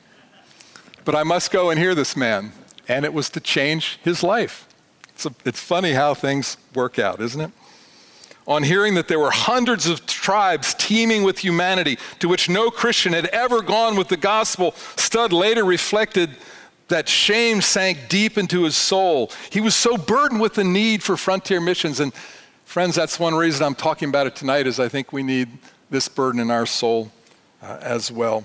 but 1.04 1.14
I 1.14 1.24
must 1.24 1.50
go 1.50 1.70
and 1.70 1.78
hear 1.78 1.94
this 1.94 2.16
man. 2.16 2.52
And 2.88 3.04
it 3.04 3.12
was 3.12 3.28
to 3.30 3.40
change 3.40 3.98
his 4.02 4.22
life. 4.22 4.68
It's, 5.10 5.26
a, 5.26 5.34
it's 5.44 5.60
funny 5.60 5.92
how 5.92 6.14
things 6.14 6.56
work 6.74 6.98
out, 6.98 7.20
isn't 7.20 7.40
it? 7.40 7.50
On 8.46 8.62
hearing 8.62 8.94
that 8.94 9.08
there 9.08 9.18
were 9.18 9.32
hundreds 9.32 9.86
of 9.86 10.06
tribes 10.06 10.74
teeming 10.74 11.24
with 11.24 11.38
humanity 11.38 11.98
to 12.20 12.28
which 12.28 12.48
no 12.48 12.70
Christian 12.70 13.12
had 13.12 13.26
ever 13.26 13.60
gone 13.60 13.96
with 13.96 14.08
the 14.08 14.16
gospel, 14.16 14.72
Studd 14.96 15.32
later 15.32 15.64
reflected 15.64 16.36
that 16.88 17.08
shame 17.08 17.60
sank 17.60 18.08
deep 18.08 18.38
into 18.38 18.62
his 18.62 18.76
soul. 18.76 19.32
He 19.50 19.60
was 19.60 19.74
so 19.74 19.96
burdened 19.96 20.40
with 20.40 20.54
the 20.54 20.64
need 20.64 21.02
for 21.02 21.16
frontier 21.16 21.60
missions. 21.60 21.98
And 21.98 22.14
friends, 22.64 22.94
that's 22.94 23.18
one 23.18 23.34
reason 23.34 23.66
I'm 23.66 23.74
talking 23.74 24.08
about 24.08 24.28
it 24.28 24.36
tonight 24.36 24.68
is 24.68 24.78
I 24.78 24.88
think 24.88 25.12
we 25.12 25.24
need 25.24 25.48
this 25.90 26.08
burden 26.08 26.40
in 26.40 26.50
our 26.50 26.66
soul 26.66 27.10
uh, 27.62 27.78
as 27.80 28.12
well. 28.12 28.44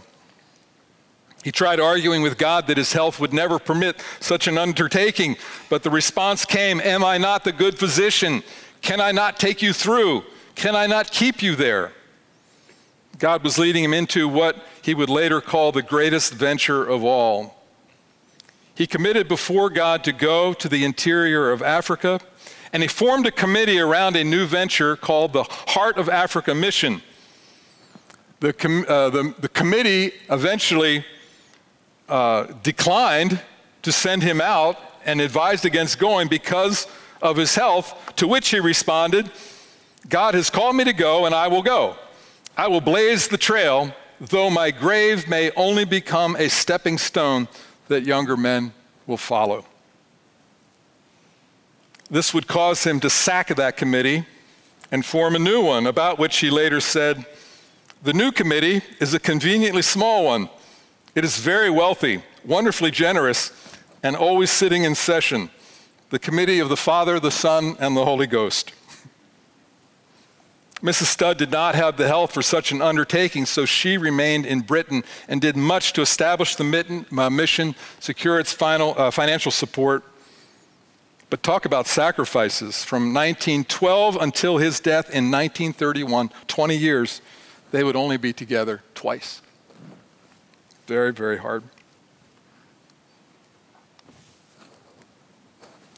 He 1.44 1.52
tried 1.52 1.80
arguing 1.80 2.22
with 2.22 2.38
God 2.38 2.68
that 2.68 2.78
his 2.78 2.94
health 2.94 3.20
would 3.20 3.34
never 3.34 3.58
permit 3.58 4.04
such 4.20 4.48
an 4.48 4.58
undertaking, 4.58 5.38
but 5.70 5.82
the 5.82 5.90
response 5.90 6.46
came 6.46 6.80
Am 6.82 7.04
I 7.04 7.18
not 7.18 7.44
the 7.44 7.52
good 7.52 7.78
physician? 7.78 8.44
Can 8.82 9.00
I 9.00 9.12
not 9.12 9.40
take 9.40 9.62
you 9.62 9.74
through? 9.74 10.24
Can 10.56 10.76
I 10.76 10.88
not 10.88 11.12
keep 11.12 11.42
you 11.42 11.56
there? 11.56 11.94
God 13.20 13.44
was 13.44 13.60
leading 13.60 13.84
him 13.84 13.94
into 13.94 14.28
what 14.28 14.56
he 14.82 14.94
would 14.94 15.10
later 15.10 15.42
call 15.42 15.72
the 15.72 15.84
greatest 15.84 16.34
venture 16.34 16.84
of 16.84 17.04
all. 17.04 17.64
He 18.74 18.88
committed 18.88 19.28
before 19.28 19.70
God 19.70 20.04
to 20.06 20.12
go 20.12 20.54
to 20.54 20.68
the 20.68 20.84
interior 20.84 21.52
of 21.52 21.62
Africa 21.62 22.20
and 22.74 22.82
he 22.82 22.88
formed 22.88 23.26
a 23.26 23.32
committee 23.32 23.80
around 23.80 24.16
a 24.16 24.24
new 24.24 24.46
venture 24.46 24.96
called 24.96 25.34
the 25.34 25.44
Heart 25.44 25.98
of 25.98 26.08
Africa 26.10 26.56
Mission. 26.56 27.02
The, 28.40 28.54
com- 28.54 28.86
uh, 28.88 29.10
the, 29.10 29.36
the, 29.40 29.50
committee 29.50 30.14
eventually 30.30 31.06
uh, 32.10 32.46
declined 32.64 33.42
to 33.84 33.92
send 33.92 34.24
him 34.24 34.42
out 34.42 34.80
and 35.06 35.22
advised 35.22 35.66
against 35.66 36.00
going 36.00 36.28
because 36.28 36.88
of 37.22 37.38
his 37.38 37.56
health, 37.56 38.16
to 38.18 38.28
which 38.28 38.50
he 38.50 38.60
responded, 38.60 39.32
God 40.10 40.34
has 40.34 40.50
called 40.50 40.76
me 40.76 40.84
to 40.84 40.94
go, 40.94 41.26
and 41.26 41.36
I 41.36 41.48
will 41.48 41.62
go. 41.62 41.96
I 42.58 42.68
will 42.68 42.82
blaze 42.82 43.28
the 43.28 43.38
trail, 43.38 43.94
though 44.20 44.50
my 44.50 44.72
grave 44.72 45.28
may 45.28 45.52
only 45.52 45.86
become 45.86 46.36
a 46.36 46.50
stepping 46.50 46.98
stone 46.98 47.48
that 47.88 48.04
younger 48.04 48.36
men 48.36 48.74
will 49.08 49.18
follow. 49.18 49.66
This 52.10 52.34
would 52.34 52.48
cause 52.48 52.84
him 52.84 53.00
to 53.02 53.10
sack 53.10 53.48
that 53.56 53.78
committee 53.78 54.26
and 54.92 55.06
form 55.06 55.36
a 55.36 55.40
new 55.40 55.62
one, 55.62 55.88
about 55.88 56.20
which 56.20 56.38
he 56.38 56.50
later 56.50 56.82
said, 56.82 57.26
The 58.04 58.14
new 58.14 58.32
committee 58.32 58.82
is 59.00 59.14
a 59.14 59.20
conveniently 59.20 59.82
small 59.82 60.26
one. 60.26 60.50
It 61.16 61.24
is 61.24 61.38
very 61.38 61.70
wealthy, 61.70 62.22
wonderfully 62.46 62.92
generous, 62.92 63.54
and 64.04 64.16
always 64.16 64.52
sitting 64.52 64.84
in 64.84 64.96
session. 64.96 65.50
The 66.12 66.20
committee 66.20 66.60
of 66.60 66.68
the 66.68 66.78
Father, 66.78 67.22
the 67.22 67.32
Son, 67.32 67.78
and 67.80 67.96
the 67.96 68.04
Holy 68.04 68.28
Ghost. 68.28 68.74
Mrs. 70.84 71.06
Studd 71.06 71.38
did 71.38 71.52
not 71.52 71.74
have 71.76 71.96
the 71.96 72.08
health 72.08 72.34
for 72.34 72.42
such 72.42 72.74
an 72.74 72.82
undertaking, 72.82 73.46
so 73.46 73.66
she 73.66 73.98
remained 73.98 74.46
in 74.46 74.60
Britain 74.60 75.04
and 75.30 75.40
did 75.40 75.56
much 75.56 75.94
to 75.94 76.02
establish 76.02 76.56
the 76.56 76.66
mission, 77.32 77.76
secure 78.00 78.40
its 78.40 78.52
final, 78.52 78.94
uh, 78.98 79.10
financial 79.10 79.52
support. 79.52 80.04
But 81.30 81.44
talk 81.44 81.64
about 81.64 81.88
sacrifices. 81.88 82.84
From 82.84 83.14
1912 83.14 84.18
until 84.18 84.58
his 84.58 84.82
death 84.82 85.06
in 85.06 85.32
1931, 85.32 86.30
20 86.48 86.76
years, 86.76 87.22
they 87.72 87.86
would 87.86 87.96
only 87.96 88.18
be 88.18 88.34
together 88.34 88.82
twice. 88.96 89.42
Very, 90.88 91.14
very 91.14 91.38
hard. 91.38 91.64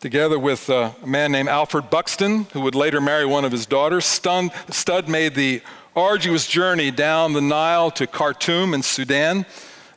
Together 0.03 0.37
with 0.37 0.69
uh, 0.69 0.91
a 1.01 1.07
man 1.07 1.31
named 1.31 1.47
Alfred 1.47 1.89
Buxton, 1.89 2.43
who 2.51 2.59
would 2.59 2.75
later 2.75 2.99
marry 2.99 3.25
one 3.25 3.45
of 3.45 3.53
his 3.53 3.65
daughters. 3.65 4.03
Studd 4.03 5.07
made 5.07 5.33
the 5.33 5.61
arduous 5.95 6.45
journey 6.45 6.91
down 6.91 7.31
the 7.31 7.39
Nile 7.39 7.89
to 7.91 8.05
Khartoum 8.05 8.73
in 8.73 8.83
Sudan. 8.83 9.45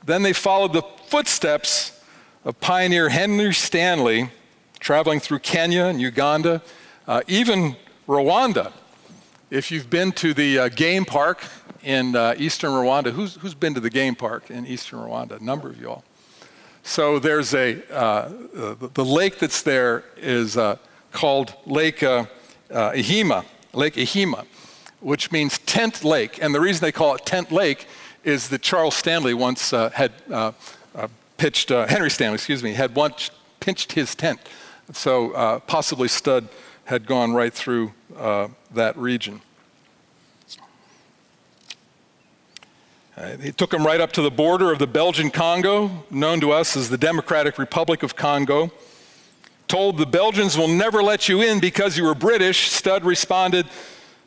Then 0.05 0.23
they 0.23 0.33
followed 0.33 0.73
the 0.73 0.83
footsteps 1.09 2.01
of 2.45 2.61
pioneer 2.61 3.09
Henry 3.09 3.53
Stanley, 3.53 4.31
traveling 4.79 5.19
through 5.19 5.41
Kenya 5.41 5.87
and 5.87 6.01
Uganda, 6.01 6.63
uh, 7.09 7.23
even 7.27 7.75
Rwanda. 8.07 8.71
If 9.51 9.73
you've 9.73 9.91
been 9.91 10.13
to 10.13 10.33
the 10.33 10.59
uh, 10.61 10.69
game 10.69 11.05
park 11.05 11.45
in 11.83 12.15
uh, 12.15 12.37
eastern 12.39 12.71
Rwanda, 12.71 13.11
who's, 13.11 13.35
who's 13.35 13.55
been 13.55 13.75
to 13.75 13.81
the 13.81 13.91
game 13.91 14.15
park 14.15 14.53
in 14.53 14.69
eastern 14.69 15.01
Rwanda? 15.01 15.41
A 15.41 15.45
number 15.45 15.69
of 15.69 15.81
y'all. 15.81 16.05
So 16.87 17.19
there's 17.19 17.53
a, 17.53 17.83
uh, 17.93 18.31
the 18.95 19.05
lake 19.05 19.41
that's 19.41 19.61
there 19.63 20.05
is 20.17 20.57
uh, 20.57 20.77
called 21.11 21.53
Lake 21.67 22.01
uh, 22.05 22.27
uh, 22.71 22.93
Ihema, 22.93 23.45
Lake 23.73 23.95
Ihema, 23.95 24.47
which 25.01 25.33
means 25.33 25.59
tent 25.59 26.05
lake. 26.05 26.39
And 26.41 26.55
the 26.55 26.61
reason 26.61 26.83
they 26.83 26.93
call 26.93 27.17
it 27.17 27.27
tent 27.27 27.51
lake 27.51 27.89
is 28.23 28.51
that 28.51 28.63
Charles 28.63 28.95
Stanley 28.95 29.35
once 29.35 29.73
uh, 29.73 29.91
had 29.91 30.13
uh, 30.31 30.53
pitched, 31.39 31.71
Henry 31.71 32.09
Stanley, 32.09 32.37
excuse 32.37 32.63
me, 32.63 32.73
had 32.73 32.95
once 32.95 33.33
pinched 33.59 33.93
his 33.93 34.15
tent. 34.15 34.39
So 34.93 35.61
possibly 35.67 36.07
Studd 36.07 36.49
had 36.85 37.05
gone 37.05 37.33
right 37.33 37.53
through 37.53 37.95
that 38.15 38.97
region. 38.97 39.43
Uh, 43.17 43.35
he 43.39 43.51
took 43.51 43.73
him 43.73 43.85
right 43.85 44.01
up 44.01 44.13
to 44.13 44.21
the 44.21 44.31
border 44.31 44.71
of 44.71 44.79
the 44.79 44.87
Belgian 44.87 45.31
Congo, 45.31 46.05
known 46.11 46.39
to 46.41 46.53
us 46.53 46.77
as 46.77 46.91
the 46.91 46.99
Democratic 46.99 47.57
Republic 47.57 48.03
of 48.03 48.15
Congo. 48.15 48.71
Told 49.69 49.97
the 49.97 50.05
Belgians 50.05 50.59
will 50.59 50.69
never 50.69 51.03
let 51.03 51.27
you 51.27 51.41
in 51.41 51.59
because 51.59 51.97
you 51.97 52.05
were 52.05 52.15
British, 52.15 52.71
Studd 52.71 53.07
responded, 53.07 53.67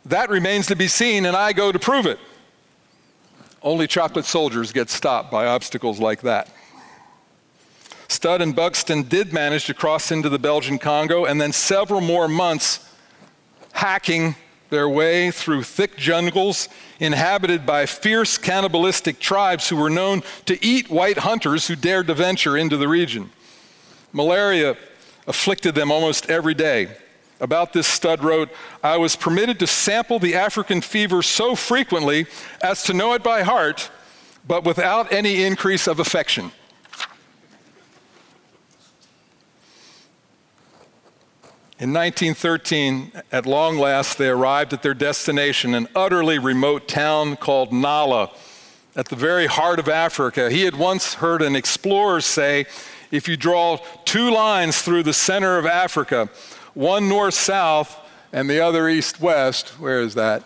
That 0.05 0.29
remains 0.31 0.65
to 0.67 0.75
be 0.75 0.87
seen, 0.87 1.27
and 1.27 1.37
I 1.37 1.53
go 1.53 1.71
to 1.71 1.77
prove 1.77 2.07
it. 2.07 2.17
Only 3.61 3.85
chocolate 3.85 4.25
soldiers 4.25 4.71
get 4.71 4.89
stopped 4.89 5.29
by 5.29 5.45
obstacles 5.45 5.99
like 5.99 6.21
that. 6.21 6.49
Studd 8.07 8.41
and 8.41 8.55
Buxton 8.55 9.03
did 9.03 9.31
manage 9.31 9.65
to 9.65 9.75
cross 9.75 10.11
into 10.11 10.29
the 10.29 10.39
Belgian 10.39 10.79
Congo, 10.79 11.25
and 11.25 11.39
then 11.39 11.53
several 11.53 12.01
more 12.01 12.27
months 12.27 12.91
hacking 13.71 14.35
their 14.69 14.87
way 14.87 15.31
through 15.31 15.63
thick 15.63 15.97
jungles 15.97 16.69
inhabited 16.99 17.65
by 17.65 17.85
fierce 17.85 18.37
cannibalistic 18.37 19.19
tribes 19.19 19.69
who 19.69 19.75
were 19.75 19.89
known 19.89 20.23
to 20.45 20.63
eat 20.63 20.89
white 20.89 21.19
hunters 21.19 21.67
who 21.67 21.75
dared 21.75 22.07
to 22.07 22.13
venture 22.13 22.57
into 22.57 22.77
the 22.77 22.87
region. 22.87 23.31
Malaria 24.13 24.77
afflicted 25.27 25.75
them 25.75 25.91
almost 25.91 26.29
every 26.29 26.53
day. 26.53 26.87
About 27.39 27.71
this, 27.71 27.87
Studd 27.87 28.23
wrote, 28.23 28.49
I 28.83 28.97
was 28.97 29.15
permitted 29.15 29.59
to 29.59 29.67
sample 29.67 30.19
the 30.19 30.35
African 30.35 30.81
fever 30.81 31.21
so 31.21 31.55
frequently 31.55 32.25
as 32.61 32.83
to 32.83 32.93
know 32.93 33.13
it 33.13 33.23
by 33.23 33.43
heart, 33.43 33.89
but 34.47 34.65
without 34.65 35.11
any 35.13 35.43
increase 35.43 35.87
of 35.87 35.99
affection. 35.99 36.51
In 41.79 41.93
1913, 41.93 43.13
at 43.31 43.45
long 43.45 43.77
last, 43.77 44.17
they 44.17 44.27
arrived 44.27 44.73
at 44.73 44.83
their 44.83 44.93
destination, 44.93 45.73
an 45.73 45.87
utterly 45.95 46.37
remote 46.37 46.89
town 46.89 47.37
called 47.37 47.71
Nala, 47.71 48.31
at 48.97 49.07
the 49.07 49.15
very 49.15 49.47
heart 49.47 49.79
of 49.79 49.87
Africa. 49.87 50.49
He 50.49 50.63
had 50.63 50.75
once 50.75 51.13
heard 51.13 51.41
an 51.41 51.55
explorer 51.55 52.19
say 52.19 52.65
if 53.11 53.29
you 53.29 53.37
draw 53.37 53.77
two 54.03 54.29
lines 54.29 54.81
through 54.81 55.03
the 55.03 55.13
center 55.13 55.57
of 55.57 55.65
Africa, 55.65 56.27
one 56.73 57.07
north 57.07 57.35
south 57.35 57.97
and 58.33 58.49
the 58.49 58.59
other 58.59 58.89
east 58.89 59.21
west, 59.21 59.69
where 59.79 60.01
is 60.01 60.15
that? 60.15 60.43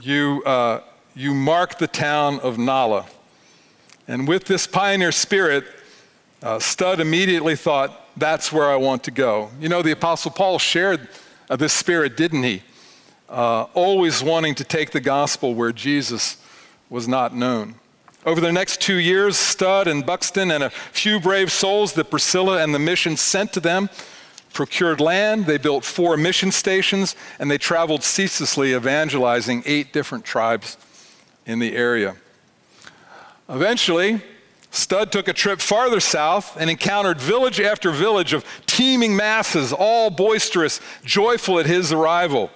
You, 0.00 0.42
uh, 0.44 0.80
you 1.14 1.32
mark 1.32 1.78
the 1.78 1.86
town 1.86 2.40
of 2.40 2.58
Nala. 2.58 3.06
And 4.08 4.26
with 4.26 4.46
this 4.46 4.66
pioneer 4.66 5.12
spirit, 5.12 5.64
uh, 6.42 6.58
Studd 6.58 6.98
immediately 6.98 7.54
thought, 7.54 7.99
that's 8.16 8.52
where 8.52 8.70
I 8.70 8.76
want 8.76 9.04
to 9.04 9.10
go. 9.10 9.50
You 9.60 9.68
know, 9.68 9.82
the 9.82 9.92
Apostle 9.92 10.30
Paul 10.30 10.58
shared 10.58 11.08
uh, 11.48 11.56
this 11.56 11.72
spirit, 11.72 12.16
didn't 12.16 12.42
he? 12.42 12.62
Uh, 13.28 13.64
always 13.74 14.22
wanting 14.22 14.54
to 14.56 14.64
take 14.64 14.90
the 14.90 15.00
gospel 15.00 15.54
where 15.54 15.72
Jesus 15.72 16.36
was 16.88 17.06
not 17.06 17.34
known. 17.34 17.76
Over 18.26 18.40
the 18.40 18.52
next 18.52 18.80
two 18.80 18.96
years, 18.96 19.36
Studd 19.36 19.88
and 19.88 20.04
Buxton 20.04 20.50
and 20.50 20.64
a 20.64 20.70
few 20.70 21.20
brave 21.20 21.50
souls 21.50 21.94
that 21.94 22.10
Priscilla 22.10 22.62
and 22.62 22.74
the 22.74 22.78
mission 22.78 23.16
sent 23.16 23.52
to 23.54 23.60
them 23.60 23.88
procured 24.52 25.00
land, 25.00 25.46
they 25.46 25.58
built 25.58 25.84
four 25.84 26.16
mission 26.16 26.50
stations, 26.50 27.16
and 27.38 27.50
they 27.50 27.58
traveled 27.58 28.02
ceaselessly 28.02 28.74
evangelizing 28.74 29.62
eight 29.66 29.92
different 29.92 30.24
tribes 30.24 30.76
in 31.46 31.58
the 31.58 31.76
area. 31.76 32.16
Eventually, 33.48 34.20
Studd 34.70 35.10
took 35.10 35.26
a 35.26 35.32
trip 35.32 35.60
farther 35.60 36.00
south 36.00 36.56
and 36.56 36.70
encountered 36.70 37.20
village 37.20 37.60
after 37.60 37.90
village 37.90 38.32
of 38.32 38.44
teeming 38.66 39.16
masses, 39.16 39.72
all 39.72 40.10
boisterous, 40.10 40.80
joyful 41.04 41.58
at 41.58 41.66
his 41.66 41.92
arrival. 41.92 42.50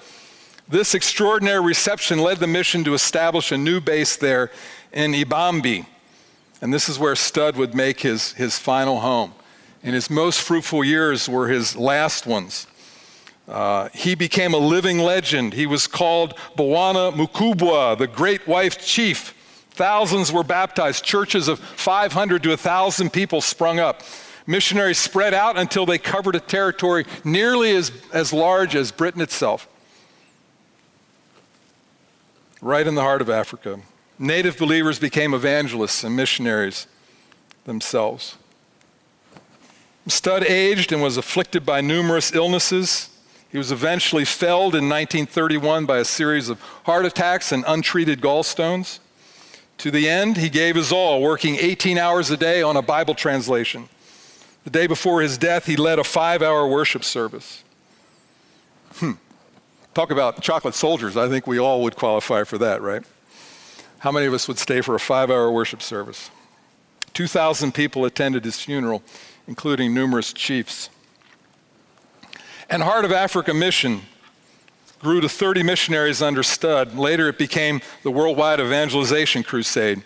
This 0.68 0.94
extraordinary 0.94 1.60
reception 1.60 2.20
led 2.20 2.38
the 2.38 2.46
mission 2.46 2.84
to 2.84 2.94
establish 2.94 3.52
a 3.52 3.58
new 3.58 3.80
base 3.80 4.16
there 4.16 4.50
in 4.92 5.12
Ibambi. 5.12 5.86
And 6.62 6.72
this 6.72 6.88
is 6.88 6.98
where 6.98 7.16
Studd 7.16 7.56
would 7.56 7.74
make 7.74 8.00
his, 8.00 8.32
his 8.32 8.58
final 8.58 9.00
home. 9.00 9.34
And 9.82 9.94
his 9.94 10.08
most 10.08 10.40
fruitful 10.40 10.84
years 10.84 11.28
were 11.28 11.48
his 11.48 11.76
last 11.76 12.26
ones. 12.26 12.66
Uh, 13.46 13.90
he 13.92 14.14
became 14.14 14.54
a 14.54 14.58
living 14.58 14.98
legend. 14.98 15.52
He 15.52 15.66
was 15.66 15.86
called 15.86 16.34
Bwana 16.56 17.12
Mukubwa, 17.12 17.98
the 17.98 18.06
great 18.06 18.46
wife 18.48 18.82
chief. 18.82 19.34
Thousands 19.74 20.32
were 20.32 20.44
baptized. 20.44 21.04
Churches 21.04 21.48
of 21.48 21.58
500 21.58 22.42
to 22.44 22.50
1,000 22.50 23.12
people 23.12 23.40
sprung 23.40 23.80
up. 23.80 24.02
Missionaries 24.46 24.98
spread 24.98 25.34
out 25.34 25.58
until 25.58 25.84
they 25.84 25.98
covered 25.98 26.36
a 26.36 26.40
territory 26.40 27.04
nearly 27.24 27.74
as, 27.74 27.90
as 28.12 28.32
large 28.32 28.76
as 28.76 28.92
Britain 28.92 29.20
itself. 29.20 29.68
Right 32.60 32.86
in 32.86 32.94
the 32.94 33.02
heart 33.02 33.20
of 33.20 33.28
Africa. 33.28 33.80
Native 34.18 34.58
believers 34.58 35.00
became 35.00 35.34
evangelists 35.34 36.04
and 36.04 36.14
missionaries 36.14 36.86
themselves. 37.64 38.36
Studd 40.06 40.44
aged 40.44 40.92
and 40.92 41.02
was 41.02 41.16
afflicted 41.16 41.66
by 41.66 41.80
numerous 41.80 42.32
illnesses. 42.32 43.08
He 43.50 43.58
was 43.58 43.72
eventually 43.72 44.24
felled 44.24 44.74
in 44.74 44.88
1931 44.88 45.86
by 45.86 45.98
a 45.98 46.04
series 46.04 46.48
of 46.48 46.60
heart 46.84 47.06
attacks 47.06 47.50
and 47.50 47.64
untreated 47.66 48.20
gallstones. 48.20 49.00
To 49.78 49.90
the 49.90 50.08
end, 50.08 50.36
he 50.36 50.48
gave 50.48 50.76
his 50.76 50.92
all, 50.92 51.20
working 51.20 51.56
18 51.56 51.98
hours 51.98 52.30
a 52.30 52.36
day 52.36 52.62
on 52.62 52.76
a 52.76 52.82
Bible 52.82 53.14
translation. 53.14 53.88
The 54.64 54.70
day 54.70 54.86
before 54.86 55.20
his 55.20 55.36
death, 55.36 55.66
he 55.66 55.76
led 55.76 55.98
a 55.98 56.04
five 56.04 56.42
hour 56.42 56.66
worship 56.66 57.04
service. 57.04 57.62
Hmm. 58.94 59.12
Talk 59.92 60.10
about 60.10 60.40
chocolate 60.40 60.74
soldiers. 60.74 61.16
I 61.16 61.28
think 61.28 61.46
we 61.46 61.58
all 61.58 61.82
would 61.82 61.96
qualify 61.96 62.44
for 62.44 62.58
that, 62.58 62.80
right? 62.80 63.02
How 63.98 64.10
many 64.10 64.26
of 64.26 64.34
us 64.34 64.48
would 64.48 64.58
stay 64.58 64.80
for 64.80 64.94
a 64.94 65.00
five 65.00 65.30
hour 65.30 65.50
worship 65.50 65.82
service? 65.82 66.30
2,000 67.12 67.72
people 67.72 68.04
attended 68.04 68.44
his 68.44 68.60
funeral, 68.60 69.02
including 69.46 69.94
numerous 69.94 70.32
chiefs. 70.32 70.90
And 72.68 72.82
Heart 72.82 73.04
of 73.04 73.12
Africa 73.12 73.54
Mission 73.54 74.02
grew 74.98 75.20
to 75.20 75.28
30 75.28 75.62
missionaries 75.62 76.22
under 76.22 76.42
Studd. 76.42 76.96
Later, 76.96 77.28
it 77.28 77.38
became 77.38 77.80
the 78.02 78.10
Worldwide 78.10 78.60
Evangelization 78.60 79.42
Crusade. 79.42 80.02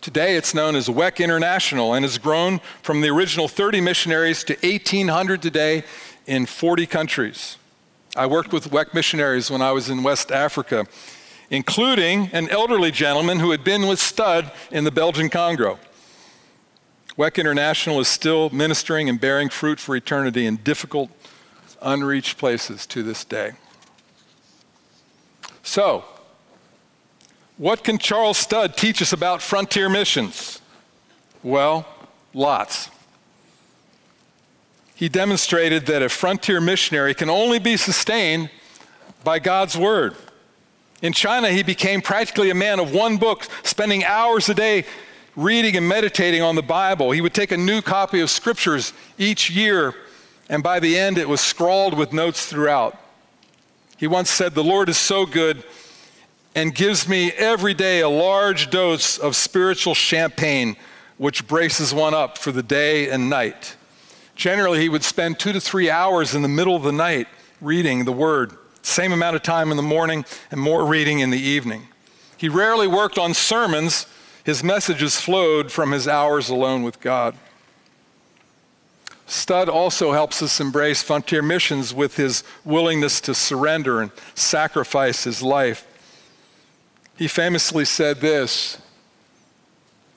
Today, 0.00 0.36
it's 0.36 0.54
known 0.54 0.76
as 0.76 0.88
WEC 0.88 1.22
International 1.22 1.92
and 1.92 2.04
has 2.04 2.16
grown 2.16 2.60
from 2.82 3.02
the 3.02 3.08
original 3.08 3.48
30 3.48 3.82
missionaries 3.82 4.42
to 4.44 4.54
1,800 4.62 5.42
today 5.42 5.84
in 6.26 6.46
40 6.46 6.86
countries. 6.86 7.58
I 8.16 8.26
worked 8.26 8.52
with 8.52 8.70
WEC 8.70 8.94
missionaries 8.94 9.50
when 9.50 9.60
I 9.60 9.72
was 9.72 9.90
in 9.90 10.02
West 10.02 10.32
Africa, 10.32 10.86
including 11.50 12.30
an 12.32 12.48
elderly 12.48 12.90
gentleman 12.90 13.40
who 13.40 13.50
had 13.50 13.62
been 13.62 13.86
with 13.86 14.00
Studd 14.00 14.50
in 14.70 14.84
the 14.84 14.90
Belgian 14.90 15.28
Congo. 15.28 15.78
WEC 17.18 17.36
International 17.36 18.00
is 18.00 18.08
still 18.08 18.48
ministering 18.50 19.08
and 19.08 19.20
bearing 19.20 19.50
fruit 19.50 19.78
for 19.78 19.94
eternity 19.94 20.46
in 20.46 20.56
difficult, 20.56 21.10
unreached 21.82 22.38
places 22.38 22.86
to 22.86 23.02
this 23.02 23.24
day. 23.24 23.52
So, 25.62 26.04
what 27.56 27.84
can 27.84 27.98
Charles 27.98 28.38
Studd 28.38 28.76
teach 28.76 29.02
us 29.02 29.12
about 29.12 29.42
frontier 29.42 29.88
missions? 29.88 30.60
Well, 31.42 31.86
lots. 32.32 32.90
He 34.94 35.08
demonstrated 35.08 35.86
that 35.86 36.02
a 36.02 36.08
frontier 36.08 36.60
missionary 36.60 37.14
can 37.14 37.30
only 37.30 37.58
be 37.58 37.76
sustained 37.76 38.50
by 39.24 39.38
God's 39.38 39.76
Word. 39.76 40.14
In 41.02 41.14
China, 41.14 41.50
he 41.50 41.62
became 41.62 42.02
practically 42.02 42.50
a 42.50 42.54
man 42.54 42.78
of 42.78 42.92
one 42.92 43.16
book, 43.16 43.46
spending 43.62 44.04
hours 44.04 44.48
a 44.50 44.54
day 44.54 44.84
reading 45.36 45.76
and 45.76 45.88
meditating 45.88 46.42
on 46.42 46.54
the 46.54 46.62
Bible. 46.62 47.12
He 47.12 47.22
would 47.22 47.32
take 47.32 47.50
a 47.52 47.56
new 47.56 47.80
copy 47.80 48.20
of 48.20 48.28
scriptures 48.28 48.92
each 49.16 49.50
year, 49.50 49.94
and 50.50 50.62
by 50.62 50.80
the 50.80 50.98
end, 50.98 51.16
it 51.16 51.28
was 51.28 51.40
scrawled 51.40 51.94
with 51.94 52.12
notes 52.12 52.44
throughout. 52.44 52.99
He 54.00 54.06
once 54.06 54.30
said, 54.30 54.54
The 54.54 54.64
Lord 54.64 54.88
is 54.88 54.96
so 54.96 55.26
good 55.26 55.62
and 56.54 56.74
gives 56.74 57.06
me 57.06 57.32
every 57.32 57.74
day 57.74 58.00
a 58.00 58.08
large 58.08 58.70
dose 58.70 59.18
of 59.18 59.36
spiritual 59.36 59.92
champagne, 59.92 60.76
which 61.18 61.46
braces 61.46 61.92
one 61.92 62.14
up 62.14 62.38
for 62.38 62.50
the 62.50 62.62
day 62.62 63.10
and 63.10 63.28
night. 63.28 63.76
Generally, 64.34 64.80
he 64.80 64.88
would 64.88 65.04
spend 65.04 65.38
two 65.38 65.52
to 65.52 65.60
three 65.60 65.90
hours 65.90 66.34
in 66.34 66.40
the 66.40 66.48
middle 66.48 66.74
of 66.74 66.82
the 66.82 66.92
night 66.92 67.28
reading 67.60 68.06
the 68.06 68.12
Word, 68.12 68.52
same 68.80 69.12
amount 69.12 69.36
of 69.36 69.42
time 69.42 69.70
in 69.70 69.76
the 69.76 69.82
morning 69.82 70.24
and 70.50 70.58
more 70.58 70.86
reading 70.86 71.20
in 71.20 71.28
the 71.28 71.38
evening. 71.38 71.86
He 72.38 72.48
rarely 72.48 72.86
worked 72.86 73.18
on 73.18 73.34
sermons, 73.34 74.06
his 74.44 74.64
messages 74.64 75.20
flowed 75.20 75.70
from 75.70 75.92
his 75.92 76.08
hours 76.08 76.48
alone 76.48 76.84
with 76.84 77.00
God. 77.00 77.36
Studd 79.30 79.68
also 79.68 80.10
helps 80.10 80.42
us 80.42 80.58
embrace 80.58 81.04
frontier 81.04 81.40
missions 81.40 81.94
with 81.94 82.16
his 82.16 82.42
willingness 82.64 83.20
to 83.20 83.32
surrender 83.32 84.00
and 84.00 84.10
sacrifice 84.34 85.22
his 85.22 85.40
life. 85.40 85.86
He 87.16 87.28
famously 87.28 87.84
said 87.84 88.20
this 88.20 88.78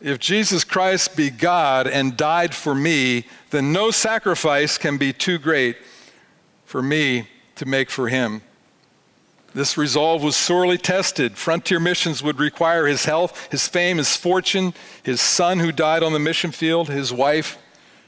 If 0.02 0.18
Jesus 0.18 0.64
Christ 0.64 1.16
be 1.16 1.30
God 1.30 1.86
and 1.86 2.18
died 2.18 2.56
for 2.56 2.74
me, 2.74 3.28
then 3.52 3.72
no 3.72 3.92
sacrifice 3.92 4.80
can 4.80 4.98
be 4.98 5.14
too 5.14 5.38
great 5.38 5.78
for 6.66 6.82
me 6.82 7.28
to 7.58 7.68
make 7.68 7.92
for 7.92 8.08
him. 8.08 8.42
This 9.54 9.78
resolve 9.78 10.24
was 10.24 10.36
sorely 10.36 10.80
tested. 10.80 11.38
Frontier 11.38 11.80
missions 11.80 12.24
would 12.24 12.40
require 12.40 12.88
his 12.88 13.06
health, 13.06 13.52
his 13.52 13.68
fame, 13.68 13.98
his 13.98 14.16
fortune, 14.16 14.74
his 15.04 15.22
son 15.22 15.60
who 15.60 15.72
died 15.72 16.02
on 16.02 16.14
the 16.14 16.20
mission 16.20 16.52
field, 16.52 16.90
his 16.90 17.14
wife 17.14 17.60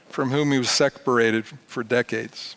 from 0.08 0.30
whom 0.30 0.52
he 0.52 0.58
was 0.58 0.70
separated 0.70 1.46
for 1.66 1.82
decades. 1.82 2.56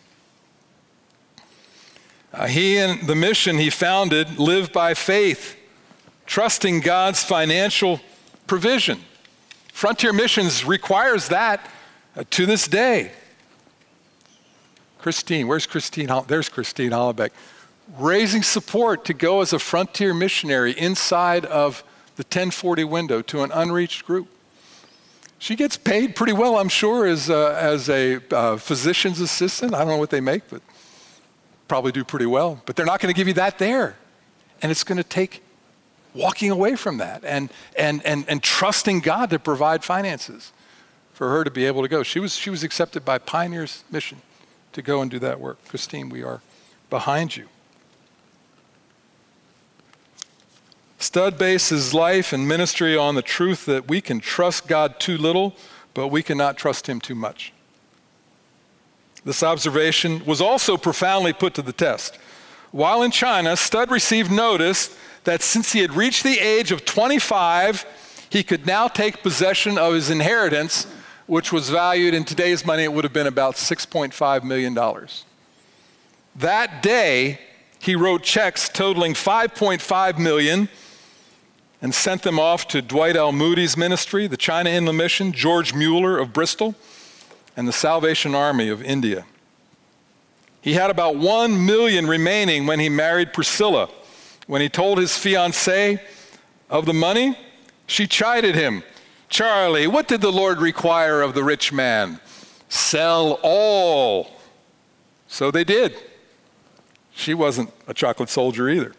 Uh, 2.32 2.46
he 2.46 2.78
and 2.78 3.06
the 3.08 3.14
mission 3.14 3.58
he 3.58 3.70
founded 3.70 4.38
live 4.38 4.72
by 4.72 4.94
faith, 4.94 5.56
trusting 6.26 6.80
God's 6.80 7.22
financial 7.22 8.00
provision. 8.46 9.00
Frontier 9.72 10.12
Missions 10.12 10.64
requires 10.64 11.28
that 11.28 11.66
uh, 12.16 12.24
to 12.30 12.46
this 12.46 12.68
day. 12.68 13.12
Christine, 14.98 15.48
where's 15.48 15.66
Christine? 15.66 16.10
There's 16.28 16.48
Christine 16.48 16.90
Hollebeck. 16.90 17.30
Raising 17.98 18.42
support 18.42 19.04
to 19.06 19.14
go 19.14 19.40
as 19.40 19.52
a 19.52 19.58
frontier 19.58 20.14
missionary 20.14 20.72
inside 20.78 21.46
of 21.46 21.82
the 22.16 22.22
1040 22.22 22.84
window 22.84 23.22
to 23.22 23.42
an 23.42 23.50
unreached 23.50 24.04
group. 24.04 24.28
She 25.40 25.56
gets 25.56 25.78
paid 25.78 26.14
pretty 26.14 26.34
well, 26.34 26.58
I'm 26.58 26.68
sure, 26.68 27.06
as, 27.06 27.30
uh, 27.30 27.56
as 27.58 27.88
a 27.88 28.20
uh, 28.30 28.58
physician's 28.58 29.20
assistant. 29.20 29.72
I 29.74 29.78
don't 29.78 29.88
know 29.88 29.96
what 29.96 30.10
they 30.10 30.20
make, 30.20 30.42
but 30.50 30.60
probably 31.66 31.92
do 31.92 32.04
pretty 32.04 32.26
well. 32.26 32.60
But 32.66 32.76
they're 32.76 32.84
not 32.84 33.00
going 33.00 33.12
to 33.12 33.16
give 33.16 33.26
you 33.26 33.32
that 33.34 33.58
there. 33.58 33.96
And 34.60 34.70
it's 34.70 34.84
going 34.84 34.98
to 34.98 35.02
take 35.02 35.42
walking 36.12 36.50
away 36.50 36.76
from 36.76 36.98
that 36.98 37.24
and, 37.24 37.50
and, 37.74 38.04
and, 38.04 38.26
and 38.28 38.42
trusting 38.42 39.00
God 39.00 39.30
to 39.30 39.38
provide 39.38 39.82
finances 39.82 40.52
for 41.14 41.30
her 41.30 41.42
to 41.42 41.50
be 41.50 41.64
able 41.64 41.80
to 41.80 41.88
go. 41.88 42.02
She 42.02 42.20
was, 42.20 42.36
she 42.36 42.50
was 42.50 42.62
accepted 42.62 43.06
by 43.06 43.16
Pioneers 43.16 43.82
Mission 43.90 44.18
to 44.72 44.82
go 44.82 45.00
and 45.00 45.10
do 45.10 45.18
that 45.20 45.40
work. 45.40 45.56
Christine, 45.68 46.10
we 46.10 46.22
are 46.22 46.42
behind 46.90 47.34
you. 47.34 47.48
Studd 51.00 51.38
bases 51.38 51.94
life 51.94 52.34
and 52.34 52.46
ministry 52.46 52.94
on 52.94 53.14
the 53.14 53.22
truth 53.22 53.64
that 53.64 53.88
we 53.88 54.02
can 54.02 54.20
trust 54.20 54.68
God 54.68 55.00
too 55.00 55.16
little, 55.16 55.56
but 55.94 56.08
we 56.08 56.22
cannot 56.22 56.58
trust 56.58 56.86
Him 56.86 57.00
too 57.00 57.14
much. 57.14 57.54
This 59.24 59.42
observation 59.42 60.22
was 60.26 60.42
also 60.42 60.76
profoundly 60.76 61.32
put 61.32 61.54
to 61.54 61.62
the 61.62 61.72
test. 61.72 62.16
While 62.70 63.02
in 63.02 63.10
China, 63.10 63.56
Studd 63.56 63.90
received 63.90 64.30
notice 64.30 64.94
that 65.24 65.40
since 65.40 65.72
he 65.72 65.80
had 65.80 65.94
reached 65.94 66.22
the 66.22 66.38
age 66.38 66.70
of 66.70 66.84
25, 66.84 68.26
he 68.28 68.42
could 68.42 68.66
now 68.66 68.86
take 68.86 69.22
possession 69.22 69.78
of 69.78 69.94
his 69.94 70.10
inheritance, 70.10 70.86
which 71.26 71.50
was 71.50 71.70
valued 71.70 72.12
in 72.12 72.24
today's 72.24 72.64
money, 72.66 72.84
it 72.84 72.92
would 72.92 73.04
have 73.04 73.12
been 73.12 73.26
about 73.26 73.54
$6.5 73.54 74.44
million. 74.44 74.74
That 76.36 76.82
day, 76.82 77.38
he 77.78 77.96
wrote 77.96 78.22
checks 78.22 78.68
totaling 78.68 79.14
5.5 79.14 80.18
million 80.18 80.68
and 81.82 81.94
sent 81.94 82.22
them 82.22 82.38
off 82.38 82.68
to 82.68 82.82
Dwight 82.82 83.16
L. 83.16 83.32
Moody's 83.32 83.76
ministry, 83.76 84.26
the 84.26 84.36
China 84.36 84.70
Inland 84.70 84.98
Mission, 84.98 85.32
George 85.32 85.74
Mueller 85.74 86.18
of 86.18 86.32
Bristol, 86.32 86.74
and 87.56 87.66
the 87.66 87.72
Salvation 87.72 88.34
Army 88.34 88.68
of 88.68 88.82
India. 88.82 89.24
He 90.60 90.74
had 90.74 90.90
about 90.90 91.16
one 91.16 91.64
million 91.64 92.06
remaining 92.06 92.66
when 92.66 92.80
he 92.80 92.88
married 92.88 93.32
Priscilla. 93.32 93.88
When 94.46 94.60
he 94.60 94.68
told 94.68 94.98
his 94.98 95.16
fiancee 95.16 95.98
of 96.68 96.84
the 96.84 96.92
money, 96.92 97.38
she 97.86 98.06
chided 98.06 98.54
him. 98.54 98.82
Charlie, 99.28 99.86
what 99.86 100.08
did 100.08 100.20
the 100.20 100.32
Lord 100.32 100.60
require 100.60 101.22
of 101.22 101.34
the 101.34 101.44
rich 101.44 101.72
man? 101.72 102.20
Sell 102.68 103.38
all. 103.42 104.30
So 105.28 105.50
they 105.50 105.64
did. 105.64 105.96
She 107.14 107.32
wasn't 107.32 107.72
a 107.86 107.94
chocolate 107.94 108.28
soldier 108.28 108.68
either. 108.68 108.92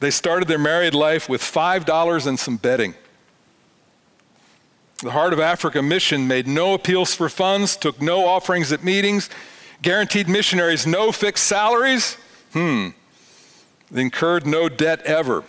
They 0.00 0.10
started 0.10 0.48
their 0.48 0.58
married 0.58 0.94
life 0.94 1.28
with 1.28 1.42
$5 1.42 2.26
and 2.26 2.38
some 2.38 2.56
bedding. 2.56 2.94
The 5.02 5.10
Heart 5.10 5.34
of 5.34 5.40
Africa 5.40 5.82
mission 5.82 6.26
made 6.26 6.46
no 6.46 6.74
appeals 6.74 7.14
for 7.14 7.28
funds, 7.28 7.76
took 7.76 8.02
no 8.02 8.26
offerings 8.26 8.72
at 8.72 8.82
meetings, 8.82 9.30
guaranteed 9.82 10.28
missionaries 10.28 10.86
no 10.86 11.12
fixed 11.12 11.46
salaries. 11.46 12.16
Hmm. 12.52 12.88
They 13.90 14.02
incurred 14.02 14.46
no 14.46 14.68
debt 14.68 15.02
ever. 15.02 15.44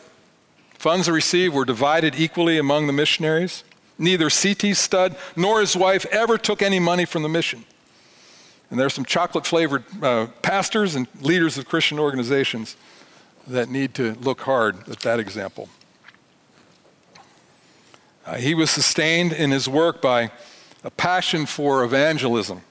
Funds 0.78 1.10
received 1.10 1.54
were 1.54 1.66
divided 1.66 2.16
equally 2.16 2.58
among 2.58 2.88
the 2.88 2.94
missionaries. 2.94 3.64
Neither 3.98 4.30
C.T. 4.30 4.74
Studd 4.74 5.16
nor 5.36 5.60
his 5.60 5.76
wife 5.76 6.06
ever 6.08 6.38
took 6.38 6.62
any 6.62 6.80
money 6.80 7.06
from 7.06 7.24
the 7.24 7.30
mission. 7.30 7.66
And 8.70 8.80
there 8.80 8.88
are 8.88 8.90
some 8.90 9.06
chocolate 9.06 9.46
flavored 9.46 9.84
uh, 10.02 10.28
pastors 10.42 10.96
and 10.96 11.08
leaders 11.22 11.58
of 11.58 11.68
Christian 11.68 12.00
organizations 12.00 12.78
that 13.52 13.70
need 13.70 13.94
to 13.96 14.14
look 14.16 14.42
hard 14.42 14.88
at 14.90 15.00
that 15.02 15.20
example. 15.20 15.70
Uh, 18.26 18.36
he 18.36 18.54
was 18.54 18.70
sustained 18.70 19.34
in 19.34 19.52
his 19.52 19.68
work 19.68 20.02
by 20.02 20.32
a 20.84 20.92
passion 20.92 21.46
for 21.46 21.84
evangelism. 21.84 22.62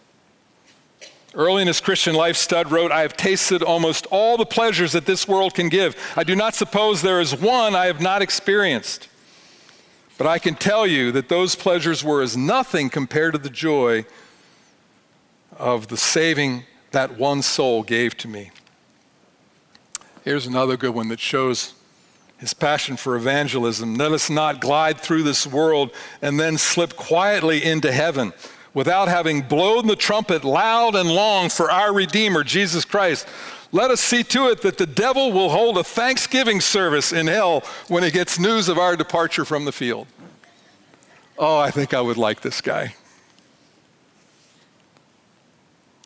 Early 1.33 1.63
in 1.63 1.69
his 1.69 1.81
Christian 1.81 2.15
life, 2.15 2.37
Studd 2.37 2.73
wrote, 2.73 2.91
I 2.91 3.03
have 3.03 3.17
tasted 3.17 3.63
almost 3.63 4.07
all 4.11 4.37
the 4.37 4.47
pleasures 4.47 4.93
that 4.93 5.07
this 5.07 5.29
world 5.29 5.55
can 5.55 5.69
give. 5.69 5.97
I 6.17 6.25
do 6.25 6.35
not 6.35 6.55
suppose 6.55 7.03
there 7.03 7.21
is 7.21 7.35
one 7.37 7.75
I 7.77 7.87
have 7.87 8.01
not 8.01 8.21
experienced. 8.21 9.09
But 10.19 10.27
I 10.27 10.39
can 10.39 10.55
tell 10.55 10.87
you 10.87 11.13
that 11.13 11.29
those 11.29 11.55
pleasures 11.55 12.05
were 12.05 12.21
as 12.21 12.37
nothing 12.37 12.91
compared 12.91 13.33
to 13.33 13.39
the 13.39 13.49
joy 13.49 14.05
of 15.57 15.89
the 15.89 15.97
saving 15.97 16.65
that 16.91 17.17
one 17.17 17.43
soul 17.43 17.83
gave 17.83 18.17
to 18.19 18.29
me. 18.29 18.51
Here's 20.25 20.47
another 20.47 20.77
good 20.77 20.95
one 20.95 21.09
that 21.09 21.21
shows 21.21 21.75
his 22.39 22.53
passion 22.53 22.97
for 22.97 23.17
evangelism. 23.17 23.95
Let 23.95 24.13
us 24.13 24.29
not 24.29 24.61
glide 24.61 24.99
through 24.99 25.23
this 25.23 25.47
world 25.47 25.93
and 26.21 26.39
then 26.39 26.59
slip 26.59 26.97
quietly 26.97 27.65
into 27.65 27.91
heaven 27.91 28.33
without 28.75 29.09
having 29.09 29.43
blown 29.43 29.87
the 29.87 29.97
trumpet 29.97 30.45
loud 30.45 30.95
and 30.95 31.11
long 31.11 31.49
for 31.49 31.71
our 31.71 31.93
Redeemer, 31.93 32.45
Jesus 32.45 32.85
Christ. 32.85 33.27
Let 33.73 33.91
us 33.91 34.01
see 34.01 34.23
to 34.25 34.49
it 34.49 34.63
that 34.63 34.79
the 34.79 34.87
devil 34.87 35.33
will 35.33 35.51
hold 35.51 35.79
a 35.79 35.85
thanksgiving 35.85 36.61
service 36.61 37.13
in 37.13 37.27
hell 37.27 37.63
when 37.89 38.03
he 38.03 38.11
gets 38.11 38.39
news 38.39 38.69
of 38.69 38.79
our 38.79 38.97
departure 38.97 39.45
from 39.45 39.65
the 39.65 39.73
field. 39.73 40.07
Oh, 41.39 41.59
I 41.59 41.71
think 41.71 41.95
I 41.95 42.01
would 42.01 42.19
like 42.19 42.43
this 42.43 42.61
guy. 42.61 42.95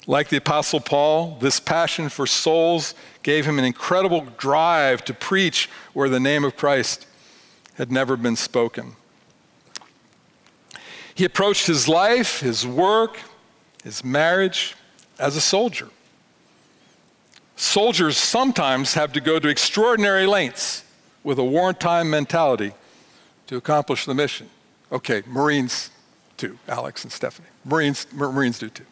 Like 0.07 0.29
the 0.29 0.37
Apostle 0.37 0.81
Paul, 0.81 1.39
this 1.41 1.61
passion 1.61 2.09
for 2.09 2.27
souls 2.27 2.95
gave 3.23 3.47
him 3.47 3.59
an 3.59 3.65
incredible 3.65 4.27
drive 4.37 5.05
to 5.07 5.15
preach 5.15 5.71
where 5.95 6.09
the 6.09 6.21
name 6.21 6.45
of 6.45 6.57
Christ 6.57 7.07
had 7.77 7.91
never 7.91 8.17
been 8.17 8.37
spoken. 8.37 8.97
He 11.15 11.25
approached 11.25 11.67
his 11.67 11.89
life, 11.89 12.41
his 12.41 12.67
work, 12.67 13.19
his 13.83 14.05
marriage 14.05 14.75
as 15.19 15.37
a 15.37 15.41
soldier. 15.41 15.89
Soldiers 17.57 18.17
sometimes 18.17 18.95
have 18.95 19.13
to 19.13 19.21
go 19.21 19.39
to 19.39 19.49
extraordinary 19.49 20.27
lengths 20.27 20.85
with 21.23 21.39
a 21.39 21.45
wartime 21.45 22.11
mentality 22.11 22.73
to 23.47 23.57
accomplish 23.57 24.05
the 24.05 24.15
mission. 24.15 24.51
Okay, 24.91 25.23
Marines 25.27 25.91
too, 26.37 26.59
Alex 26.69 27.05
and 27.05 27.13
Stephanie. 27.13 27.49
Marines, 27.65 28.07
Marines 28.13 28.59
do 28.59 28.69
too. 28.69 28.85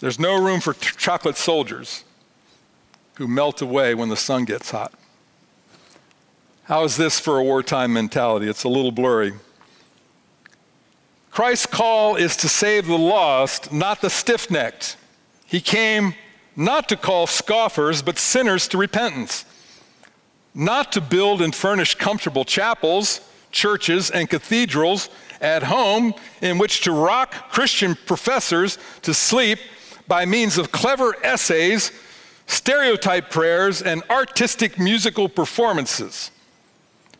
There's 0.00 0.18
no 0.18 0.42
room 0.42 0.60
for 0.60 0.74
t- 0.74 0.90
chocolate 0.96 1.36
soldiers 1.36 2.04
who 3.14 3.26
melt 3.26 3.62
away 3.62 3.94
when 3.94 4.08
the 4.08 4.16
sun 4.16 4.44
gets 4.44 4.70
hot. 4.70 4.92
How 6.64 6.84
is 6.84 6.96
this 6.96 7.18
for 7.18 7.38
a 7.38 7.44
wartime 7.44 7.92
mentality? 7.92 8.48
It's 8.48 8.64
a 8.64 8.68
little 8.68 8.92
blurry. 8.92 9.32
Christ's 11.30 11.66
call 11.66 12.16
is 12.16 12.36
to 12.38 12.48
save 12.48 12.86
the 12.86 12.98
lost, 12.98 13.72
not 13.72 14.00
the 14.00 14.10
stiff 14.10 14.50
necked. 14.50 14.96
He 15.46 15.60
came 15.60 16.14
not 16.56 16.88
to 16.88 16.96
call 16.96 17.26
scoffers, 17.26 18.02
but 18.02 18.18
sinners 18.18 18.66
to 18.68 18.78
repentance, 18.78 19.44
not 20.54 20.92
to 20.92 21.00
build 21.00 21.42
and 21.42 21.54
furnish 21.54 21.94
comfortable 21.94 22.44
chapels, 22.44 23.20
churches, 23.50 24.10
and 24.10 24.28
cathedrals 24.28 25.08
at 25.40 25.62
home 25.62 26.14
in 26.40 26.58
which 26.58 26.80
to 26.82 26.92
rock 26.92 27.50
Christian 27.50 27.94
professors 27.94 28.78
to 29.02 29.12
sleep 29.12 29.58
by 30.08 30.24
means 30.24 30.58
of 30.58 30.72
clever 30.72 31.14
essays, 31.24 31.92
stereotype 32.46 33.30
prayers, 33.30 33.82
and 33.82 34.02
artistic 34.10 34.78
musical 34.78 35.28
performances, 35.28 36.30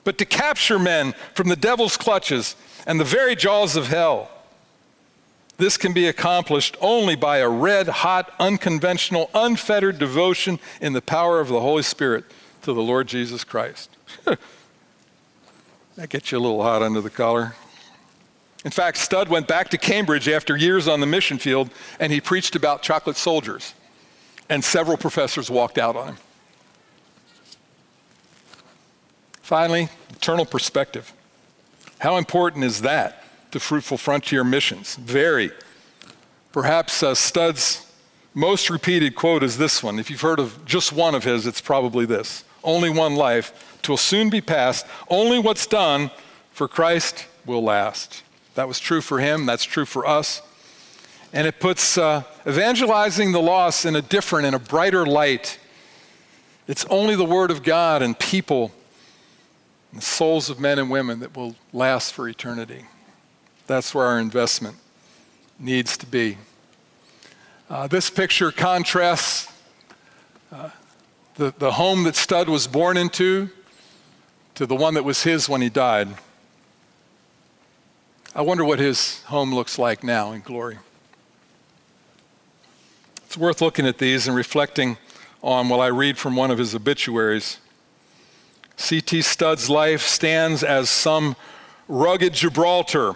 but 0.05 0.19
to 0.19 0.25
capture 0.25 0.79
men 0.79 1.15
from 1.35 1.49
the 1.49 1.57
devil's 1.57 1.97
clutches 1.97 2.57
and 2.87 3.01
the 3.01 3.05
very 3.05 3.35
jaws 3.35 3.77
of 3.77 3.89
hell. 3.89 4.31
This 5.59 5.77
can 5.79 5.93
be 5.93 6.07
accomplished 6.07 6.77
only 6.81 7.17
by 7.17 7.39
a 7.39 7.49
red 7.49 7.89
hot, 7.89 8.33
unconventional, 8.39 9.31
unfettered 9.35 9.99
devotion 9.99 10.59
in 10.81 10.93
the 10.93 11.01
power 11.01 11.41
of 11.41 11.49
the 11.49 11.61
Holy 11.61 11.83
Spirit 11.83 12.25
to 12.63 12.75
the 12.75 12.83
Lord 12.83 13.09
Jesus 13.09 13.43
Christ. 13.43 13.91
that 15.97 16.11
gets 16.11 16.31
you 16.31 16.39
a 16.39 16.41
little 16.41 16.63
hot 16.63 16.83
under 16.83 17.01
the 17.01 17.11
collar. 17.11 17.55
In 18.67 18.73
fact, 18.73 18.99
Studd 18.99 19.29
went 19.29 19.47
back 19.47 19.69
to 19.69 19.79
Cambridge 19.79 20.29
after 20.29 20.57
years 20.57 20.89
on 20.89 20.99
the 20.99 21.07
mission 21.07 21.39
field 21.39 21.71
and 22.01 22.13
he 22.13 22.21
preached 22.21 22.57
about 22.57 22.83
chocolate 22.83 23.17
soldiers. 23.17 23.75
And 24.49 24.65
several 24.65 24.97
professors 24.97 25.49
walked 25.49 25.79
out 25.79 25.95
on 25.95 26.09
him. 26.09 26.17
Finally, 29.41 29.89
eternal 30.11 30.45
perspective. 30.45 31.13
How 32.01 32.17
important 32.17 32.65
is 32.65 32.83
that? 32.83 33.23
to 33.53 33.61
fruitful 33.61 33.97
frontier 33.97 34.43
missions. 34.43 34.97
Very. 34.97 35.53
Perhaps 36.51 37.05
uh, 37.05 37.15
Studd's 37.15 37.87
most 38.35 38.69
repeated 38.69 39.15
quote 39.15 39.45
is 39.45 39.57
this 39.57 39.81
one. 39.81 40.01
If 40.01 40.11
you've 40.11 40.21
heard 40.21 40.41
of 40.41 40.65
just 40.65 40.93
one 40.93 41.15
of 41.15 41.23
his, 41.23 41.47
it's 41.47 41.61
probably 41.61 42.05
this 42.05 42.43
Only 42.65 42.91
one 42.91 43.15
life, 43.15 43.79
twill 43.83 43.97
soon 43.97 44.29
be 44.29 44.41
past. 44.41 44.85
Only 45.09 45.39
what's 45.39 45.67
done 45.67 46.11
for 46.51 46.67
Christ 46.67 47.27
will 47.47 47.63
last. 47.63 48.25
That 48.57 48.69
was 48.69 48.81
true 48.81 49.03
for 49.03 49.21
him, 49.21 49.45
that's 49.45 49.65
true 49.65 49.85
for 49.85 50.07
us. 50.07 50.41
And 51.33 51.47
it 51.47 51.61
puts 51.61 51.99
uh, 51.99 52.23
evangelizing 52.47 53.33
the 53.33 53.41
lost 53.41 53.85
in 53.85 53.95
a 53.95 54.01
different 54.01 54.47
in 54.47 54.55
a 54.55 54.59
brighter 54.59 55.05
light. 55.05 55.59
It's 56.67 56.87
only 56.87 57.17
the 57.17 57.25
Word 57.25 57.51
of 57.51 57.63
God 57.63 58.01
and 58.01 58.19
people, 58.19 58.73
and 59.93 60.01
the 60.01 60.05
souls 60.05 60.49
of 60.49 60.59
men 60.59 60.79
and 60.79 60.91
women 60.91 61.21
that 61.21 61.37
will 61.37 61.55
last 61.75 62.15
for 62.15 62.29
eternity. 62.29 62.87
That's 63.67 63.95
where 63.95 64.07
our 64.07 64.19
investment 64.19 64.77
needs 65.59 65.99
to 65.99 66.07
be. 66.07 66.39
Uh, 67.69 67.87
this 67.89 68.09
picture 68.09 68.51
contrasts 68.51 69.53
uh, 70.51 70.71
the, 71.35 71.53
the 71.59 71.73
home 71.73 72.05
that 72.05 72.17
Studd 72.17 72.49
was 72.49 72.67
born 72.67 72.97
into 72.97 73.51
to 74.55 74.65
the 74.65 74.77
one 74.77 74.95
that 74.95 75.05
was 75.05 75.25
his 75.25 75.47
when 75.47 75.61
he 75.61 75.69
died. 75.69 76.09
I 78.37 78.43
wonder 78.43 78.67
what 78.67 78.79
his 78.79 79.23
home 79.23 79.55
looks 79.55 79.79
like 79.79 80.05
now 80.05 80.33
in 80.33 80.43
glory. 80.43 80.77
It's 83.25 83.35
worth 83.35 83.63
looking 83.63 83.87
at 83.87 83.97
these 83.97 84.29
and 84.29 84.37
reflecting 84.37 84.99
on 85.43 85.71
while 85.71 85.81
I 85.81 85.87
read 85.87 86.19
from 86.19 86.37
one 86.37 86.51
of 86.51 86.59
his 86.59 86.75
obituaries. 86.75 87.57
C.T. 88.77 89.23
Studd's 89.23 89.71
life 89.71 90.03
stands 90.03 90.63
as 90.63 90.91
some 90.91 91.35
rugged 91.89 92.35
Gibraltar 92.35 93.15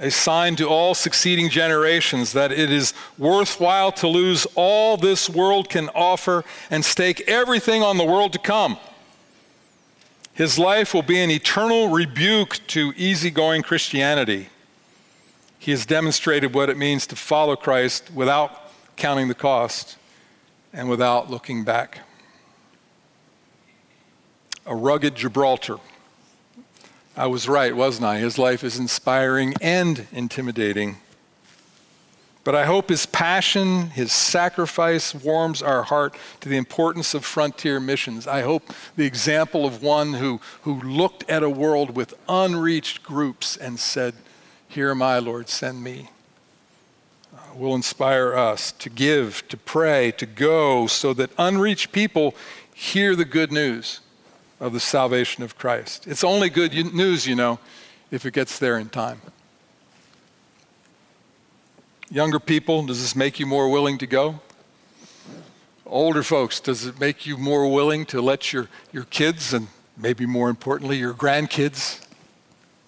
a 0.00 0.10
sign 0.10 0.56
to 0.56 0.68
all 0.68 0.92
succeeding 0.92 1.48
generations 1.48 2.32
that 2.32 2.50
it 2.50 2.72
is 2.72 2.92
worthwhile 3.16 3.92
to 3.92 4.08
lose 4.08 4.48
all 4.56 4.96
this 4.96 5.30
world 5.30 5.68
can 5.70 5.88
offer 5.94 6.44
and 6.70 6.84
stake 6.84 7.22
everything 7.28 7.84
on 7.84 7.98
the 7.98 8.04
world 8.04 8.32
to 8.32 8.38
come. 8.40 8.78
His 10.36 10.58
life 10.58 10.92
will 10.92 11.00
be 11.00 11.18
an 11.18 11.30
eternal 11.30 11.88
rebuke 11.88 12.58
to 12.66 12.92
easygoing 12.94 13.62
Christianity. 13.62 14.50
He 15.58 15.70
has 15.70 15.86
demonstrated 15.86 16.52
what 16.52 16.68
it 16.68 16.76
means 16.76 17.06
to 17.06 17.16
follow 17.16 17.56
Christ 17.56 18.10
without 18.14 18.70
counting 18.96 19.28
the 19.28 19.34
cost 19.34 19.96
and 20.74 20.90
without 20.90 21.30
looking 21.30 21.64
back. 21.64 22.00
A 24.66 24.76
rugged 24.76 25.14
Gibraltar. 25.14 25.78
I 27.16 27.28
was 27.28 27.48
right, 27.48 27.74
wasn't 27.74 28.04
I? 28.04 28.18
His 28.18 28.36
life 28.36 28.62
is 28.62 28.78
inspiring 28.78 29.54
and 29.62 30.06
intimidating. 30.12 30.98
But 32.46 32.54
I 32.54 32.64
hope 32.64 32.90
his 32.90 33.06
passion, 33.06 33.90
his 33.90 34.12
sacrifice 34.12 35.12
warms 35.12 35.64
our 35.64 35.82
heart 35.82 36.14
to 36.42 36.48
the 36.48 36.56
importance 36.56 37.12
of 37.12 37.24
frontier 37.24 37.80
missions. 37.80 38.28
I 38.28 38.42
hope 38.42 38.72
the 38.94 39.04
example 39.04 39.66
of 39.66 39.82
one 39.82 40.14
who, 40.14 40.40
who 40.62 40.80
looked 40.80 41.28
at 41.28 41.42
a 41.42 41.50
world 41.50 41.96
with 41.96 42.14
unreached 42.28 43.02
groups 43.02 43.56
and 43.56 43.80
said, 43.80 44.14
Here 44.68 44.92
am 44.92 45.02
I, 45.02 45.18
Lord, 45.18 45.48
send 45.48 45.82
me, 45.82 46.08
uh, 47.34 47.38
will 47.56 47.74
inspire 47.74 48.36
us 48.36 48.70
to 48.70 48.90
give, 48.90 49.48
to 49.48 49.56
pray, 49.56 50.12
to 50.12 50.24
go, 50.24 50.86
so 50.86 51.12
that 51.14 51.32
unreached 51.36 51.90
people 51.90 52.36
hear 52.72 53.16
the 53.16 53.24
good 53.24 53.50
news 53.50 53.98
of 54.60 54.72
the 54.72 54.78
salvation 54.78 55.42
of 55.42 55.58
Christ. 55.58 56.06
It's 56.06 56.22
only 56.22 56.48
good 56.48 56.72
news, 56.94 57.26
you 57.26 57.34
know, 57.34 57.58
if 58.12 58.24
it 58.24 58.34
gets 58.34 58.60
there 58.60 58.78
in 58.78 58.88
time. 58.88 59.20
Younger 62.10 62.38
people, 62.38 62.86
does 62.86 63.00
this 63.00 63.16
make 63.16 63.40
you 63.40 63.46
more 63.46 63.68
willing 63.68 63.98
to 63.98 64.06
go? 64.06 64.38
Older 65.84 66.22
folks, 66.22 66.60
does 66.60 66.86
it 66.86 67.00
make 67.00 67.26
you 67.26 67.36
more 67.36 67.70
willing 67.70 68.06
to 68.06 68.20
let 68.20 68.52
your, 68.52 68.68
your 68.92 69.04
kids 69.04 69.52
and 69.52 69.66
maybe 69.96 70.24
more 70.24 70.48
importantly, 70.48 70.98
your 70.98 71.14
grandkids 71.14 72.06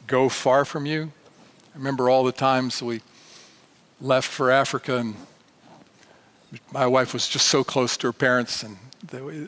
go 0.07 0.29
far 0.29 0.65
from 0.65 0.87
you? 0.87 1.11
I 1.75 1.79
remember 1.79 2.09
all 2.09 2.23
the 2.23 2.33
times 2.33 2.81
we 2.81 3.01
left 4.01 4.29
for 4.29 4.53
Africa 4.53 4.99
and 4.99 5.17
my 6.71 6.87
wife 6.87 7.13
was 7.13 7.29
just 7.29 7.49
so 7.49 7.65
close 7.65 7.97
to 7.99 8.07
her 8.07 8.13
parents 8.13 8.63
and 8.63 8.77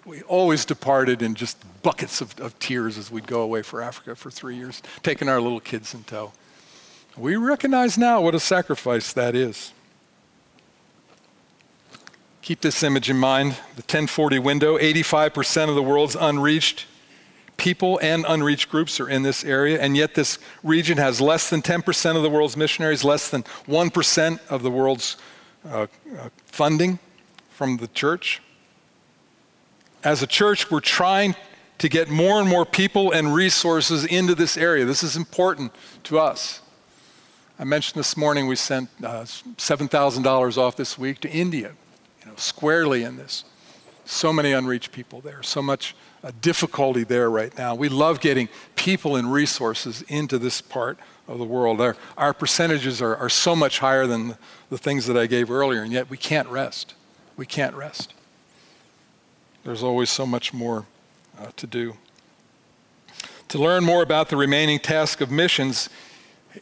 we, 0.05 0.23
always 0.23 0.64
departed 0.64 1.23
in 1.23 1.35
just 1.35 1.59
buckets 1.83 2.21
of, 2.21 2.39
of 2.41 2.59
tears 2.59 2.99
as 2.99 3.11
we'd 3.11 3.27
go 3.27 3.43
away 3.43 3.62
for 3.62 3.83
Africa 3.83 4.16
for 4.16 4.31
three 4.31 4.57
years, 4.57 4.83
taking 5.03 5.29
our 5.29 5.41
little 5.41 5.61
kids 5.61 5.95
in 5.95 6.03
tow. 6.05 6.33
We 7.17 7.37
recognize 7.37 7.99
now 7.99 8.21
what 8.21 8.35
a 8.35 8.41
sacrifice 8.41 9.13
that 9.13 9.35
is. 9.35 9.73
Keep 12.43 12.61
this 12.61 12.83
image 12.83 13.11
in 13.11 13.17
mind 13.19 13.53
the 13.77 13.83
1040 13.83 14.39
window 14.39 14.79
85% 14.79 15.69
of 15.69 15.75
the 15.75 15.83
world's 15.83 16.17
unreached 16.17 16.87
people 17.61 18.01
and 18.03 18.25
unreached 18.27 18.71
groups 18.71 18.99
are 19.01 19.09
in 19.09 19.23
this 19.23 19.45
area, 19.45 19.79
and 19.81 19.95
yet 19.95 20.15
this 20.15 20.39
region 20.63 20.97
has 20.97 21.21
less 21.21 21.51
than 21.51 21.61
10% 21.61 22.17
of 22.17 22.23
the 22.23 22.31
world's 22.31 22.57
missionaries, 22.57 23.05
less 23.05 23.29
than 23.29 23.43
1% 23.69 24.41
of 24.49 24.63
the 24.63 24.71
world's 24.71 25.19
uh, 25.69 25.87
uh, 26.19 26.29
funding 26.47 26.99
from 27.51 27.77
the 27.77 27.87
church. 27.89 28.41
as 30.03 30.23
a 30.23 30.27
church, 30.27 30.71
we're 30.71 30.81
trying 30.81 31.37
to 31.77 31.89
get 31.89 32.09
more 32.09 32.41
and 32.41 32.49
more 32.49 32.65
people 32.65 33.13
and 33.13 33.35
resources 33.35 34.07
into 34.07 34.35
this 34.35 34.57
area. 34.57 34.87
This 34.87 35.03
is 35.03 35.15
important 35.15 35.75
to 36.05 36.19
us. 36.19 36.63
I 37.61 37.65
mentioned 37.65 38.01
this 38.01 38.17
morning 38.17 38.47
we 38.47 38.57
sent 38.57 38.89
uh, 39.05 39.25
$7,000 39.25 40.57
off 40.57 40.77
this 40.77 40.97
week 40.97 41.21
to 41.21 41.31
India, 41.31 41.73
you 42.23 42.27
know, 42.27 42.33
squarely 42.37 43.03
in 43.03 43.19
this. 43.19 43.45
So 44.07 44.33
many 44.33 44.53
unreached 44.53 44.93
people 44.93 45.21
there, 45.21 45.43
so 45.43 45.61
much 45.61 45.95
uh, 46.25 46.33
difficulty 46.41 47.05
there 47.05 47.29
right 47.29 47.55
now. 47.59 47.75
We 47.75 47.91
love 47.91 48.21
getting 48.21 48.49
people 48.77 49.15
and 49.15 49.31
resources 49.31 50.01
into 50.09 50.39
this 50.39 50.63
part 50.63 50.99
of 51.29 51.37
the 51.39 51.45
world. 51.45 51.83
Our, 51.83 51.99
our 52.17 52.33
percentages 52.33 53.03
are, 53.03 53.15
are 53.15 53.29
so 53.29 53.55
much 53.55 53.81
higher 53.81 54.07
than 54.07 54.39
the, 54.71 54.79
things 54.79 55.07
that 55.07 55.19
I 55.19 55.27
gave 55.27 55.51
earlier, 55.51 55.83
and 55.83 55.93
yet 55.93 56.09
we 56.09 56.17
can't 56.17 56.49
rest. 56.49 56.95
We 57.37 57.45
can't 57.45 57.75
rest. 57.75 58.15
There's 59.65 59.83
always 59.83 60.09
so 60.09 60.25
much 60.25 60.55
more 60.55 60.87
uh, 61.39 61.49
to 61.59 61.67
do. 61.67 61.99
To 63.49 63.59
learn 63.59 63.85
more 63.85 64.03
about 64.03 64.31
the 64.31 64.39
remaining 64.39 64.79
task 64.79 65.21
of 65.21 65.31
missions, 65.31 65.91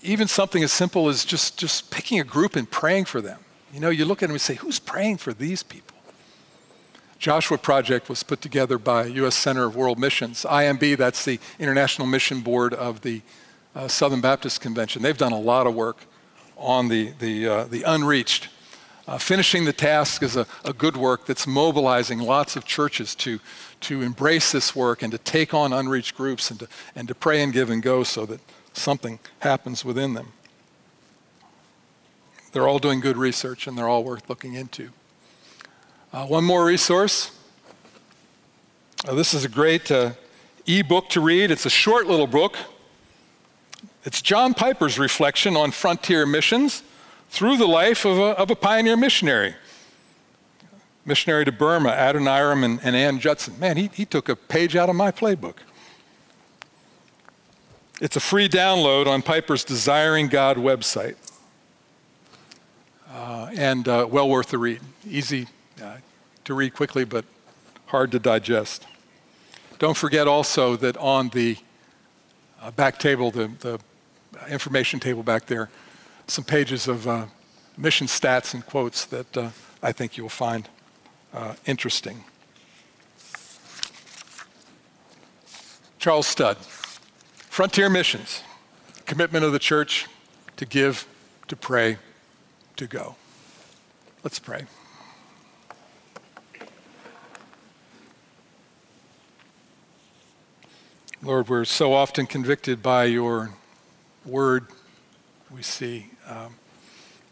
even 0.02 0.28
something 0.28 0.62
as 0.62 0.72
simple 0.72 1.08
as 1.08 1.24
just, 1.24 1.58
just 1.58 1.90
picking 1.90 2.20
a 2.20 2.24
group 2.24 2.56
and 2.56 2.70
praying 2.70 3.06
for 3.06 3.20
them. 3.20 3.40
You 3.72 3.80
know, 3.80 3.90
you 3.90 4.04
look 4.04 4.22
at 4.22 4.26
them 4.26 4.34
and 4.34 4.40
say, 4.40 4.54
who's 4.54 4.78
praying 4.78 5.18
for 5.18 5.32
these 5.32 5.62
people? 5.62 5.96
Joshua 7.18 7.58
Project 7.58 8.08
was 8.08 8.22
put 8.22 8.40
together 8.40 8.78
by 8.78 9.06
U.S. 9.06 9.34
Center 9.34 9.64
of 9.64 9.74
World 9.74 9.98
Missions. 9.98 10.46
IMB, 10.48 10.96
that's 10.96 11.24
the 11.24 11.40
International 11.58 12.06
Mission 12.06 12.40
Board 12.40 12.72
of 12.72 13.00
the 13.00 13.22
uh, 13.74 13.88
Southern 13.88 14.20
Baptist 14.20 14.60
Convention. 14.60 15.02
They've 15.02 15.18
done 15.18 15.32
a 15.32 15.40
lot 15.40 15.66
of 15.66 15.74
work 15.74 15.98
on 16.56 16.88
the, 16.88 17.12
the, 17.18 17.48
uh, 17.48 17.64
the 17.64 17.82
unreached. 17.82 18.48
Uh, 19.08 19.18
finishing 19.18 19.64
the 19.64 19.72
task 19.72 20.22
is 20.22 20.36
a, 20.36 20.46
a 20.64 20.72
good 20.72 20.96
work 20.96 21.26
that's 21.26 21.46
mobilizing 21.46 22.20
lots 22.20 22.56
of 22.56 22.64
churches 22.64 23.14
to, 23.16 23.40
to 23.80 24.02
embrace 24.02 24.52
this 24.52 24.76
work 24.76 25.02
and 25.02 25.10
to 25.10 25.18
take 25.18 25.52
on 25.52 25.72
unreached 25.72 26.14
groups 26.16 26.50
and 26.50 26.60
to, 26.60 26.68
and 26.94 27.08
to 27.08 27.14
pray 27.14 27.42
and 27.42 27.52
give 27.52 27.70
and 27.70 27.82
go 27.82 28.04
so 28.04 28.26
that 28.26 28.40
something 28.78 29.18
happens 29.40 29.84
within 29.84 30.14
them. 30.14 30.32
They're 32.52 32.66
all 32.66 32.78
doing 32.78 33.00
good 33.00 33.16
research 33.16 33.66
and 33.66 33.76
they're 33.76 33.88
all 33.88 34.04
worth 34.04 34.28
looking 34.28 34.54
into. 34.54 34.90
Uh, 36.12 36.26
one 36.26 36.44
more 36.44 36.64
resource. 36.64 37.30
Uh, 39.06 39.14
this 39.14 39.34
is 39.34 39.44
a 39.44 39.48
great 39.48 39.90
uh, 39.90 40.12
e-book 40.66 41.08
to 41.10 41.20
read. 41.20 41.50
It's 41.50 41.66
a 41.66 41.70
short 41.70 42.06
little 42.06 42.26
book. 42.26 42.56
It's 44.04 44.22
John 44.22 44.54
Piper's 44.54 44.98
reflection 44.98 45.56
on 45.56 45.70
frontier 45.70 46.24
missions 46.24 46.82
through 47.28 47.58
the 47.58 47.66
life 47.66 48.04
of 48.06 48.18
a, 48.18 48.38
of 48.38 48.50
a 48.50 48.56
pioneer 48.56 48.96
missionary. 48.96 49.54
Missionary 51.04 51.44
to 51.44 51.52
Burma, 51.52 51.90
Adoniram 51.90 52.64
and, 52.64 52.80
and 52.82 52.96
Ann 52.96 53.20
Judson. 53.20 53.58
Man, 53.58 53.76
he, 53.76 53.90
he 53.92 54.04
took 54.04 54.28
a 54.28 54.36
page 54.36 54.76
out 54.76 54.88
of 54.88 54.96
my 54.96 55.10
playbook. 55.10 55.56
It's 58.00 58.14
a 58.14 58.20
free 58.20 58.48
download 58.48 59.08
on 59.08 59.22
Piper's 59.22 59.64
Desiring 59.64 60.28
God 60.28 60.56
website. 60.56 61.16
Uh, 63.12 63.50
and 63.56 63.88
uh, 63.88 64.06
well 64.08 64.28
worth 64.28 64.50
the 64.50 64.58
read. 64.58 64.80
Easy 65.04 65.48
uh, 65.82 65.96
to 66.44 66.54
read 66.54 66.74
quickly, 66.74 67.04
but 67.04 67.24
hard 67.86 68.12
to 68.12 68.20
digest. 68.20 68.86
Don't 69.80 69.96
forget 69.96 70.28
also 70.28 70.76
that 70.76 70.96
on 70.98 71.30
the 71.30 71.56
uh, 72.62 72.70
back 72.70 73.00
table, 73.00 73.32
the, 73.32 73.50
the, 73.60 73.80
information 74.48 75.00
table 75.00 75.24
back 75.24 75.46
there, 75.46 75.68
some 76.28 76.44
pages 76.44 76.86
of 76.86 77.08
uh, 77.08 77.26
mission 77.76 78.06
stats 78.06 78.54
and 78.54 78.64
quotes 78.64 79.06
that 79.06 79.36
uh, 79.36 79.50
I 79.82 79.90
think 79.90 80.16
you'll 80.16 80.28
find 80.28 80.68
interesting. 81.66 82.22
Charles 85.98 86.28
Studd, 86.28 86.56
Frontier 87.58 87.90
Missions, 87.90 88.44
commitment 89.04 89.44
of 89.44 89.50
the 89.50 89.58
church 89.58 90.06
to 90.58 90.64
give, 90.64 91.08
to 91.48 91.56
pray, 91.56 91.98
to 92.76 92.86
go. 92.86 93.16
Let's 94.22 94.38
pray. 94.38 94.66
Lord, 101.20 101.48
we're 101.48 101.64
so 101.64 101.94
often 101.94 102.26
convicted 102.26 102.80
by 102.80 103.06
your 103.06 103.50
word. 104.24 104.68
We 105.50 105.62
see 105.62 106.12
um, 106.28 106.54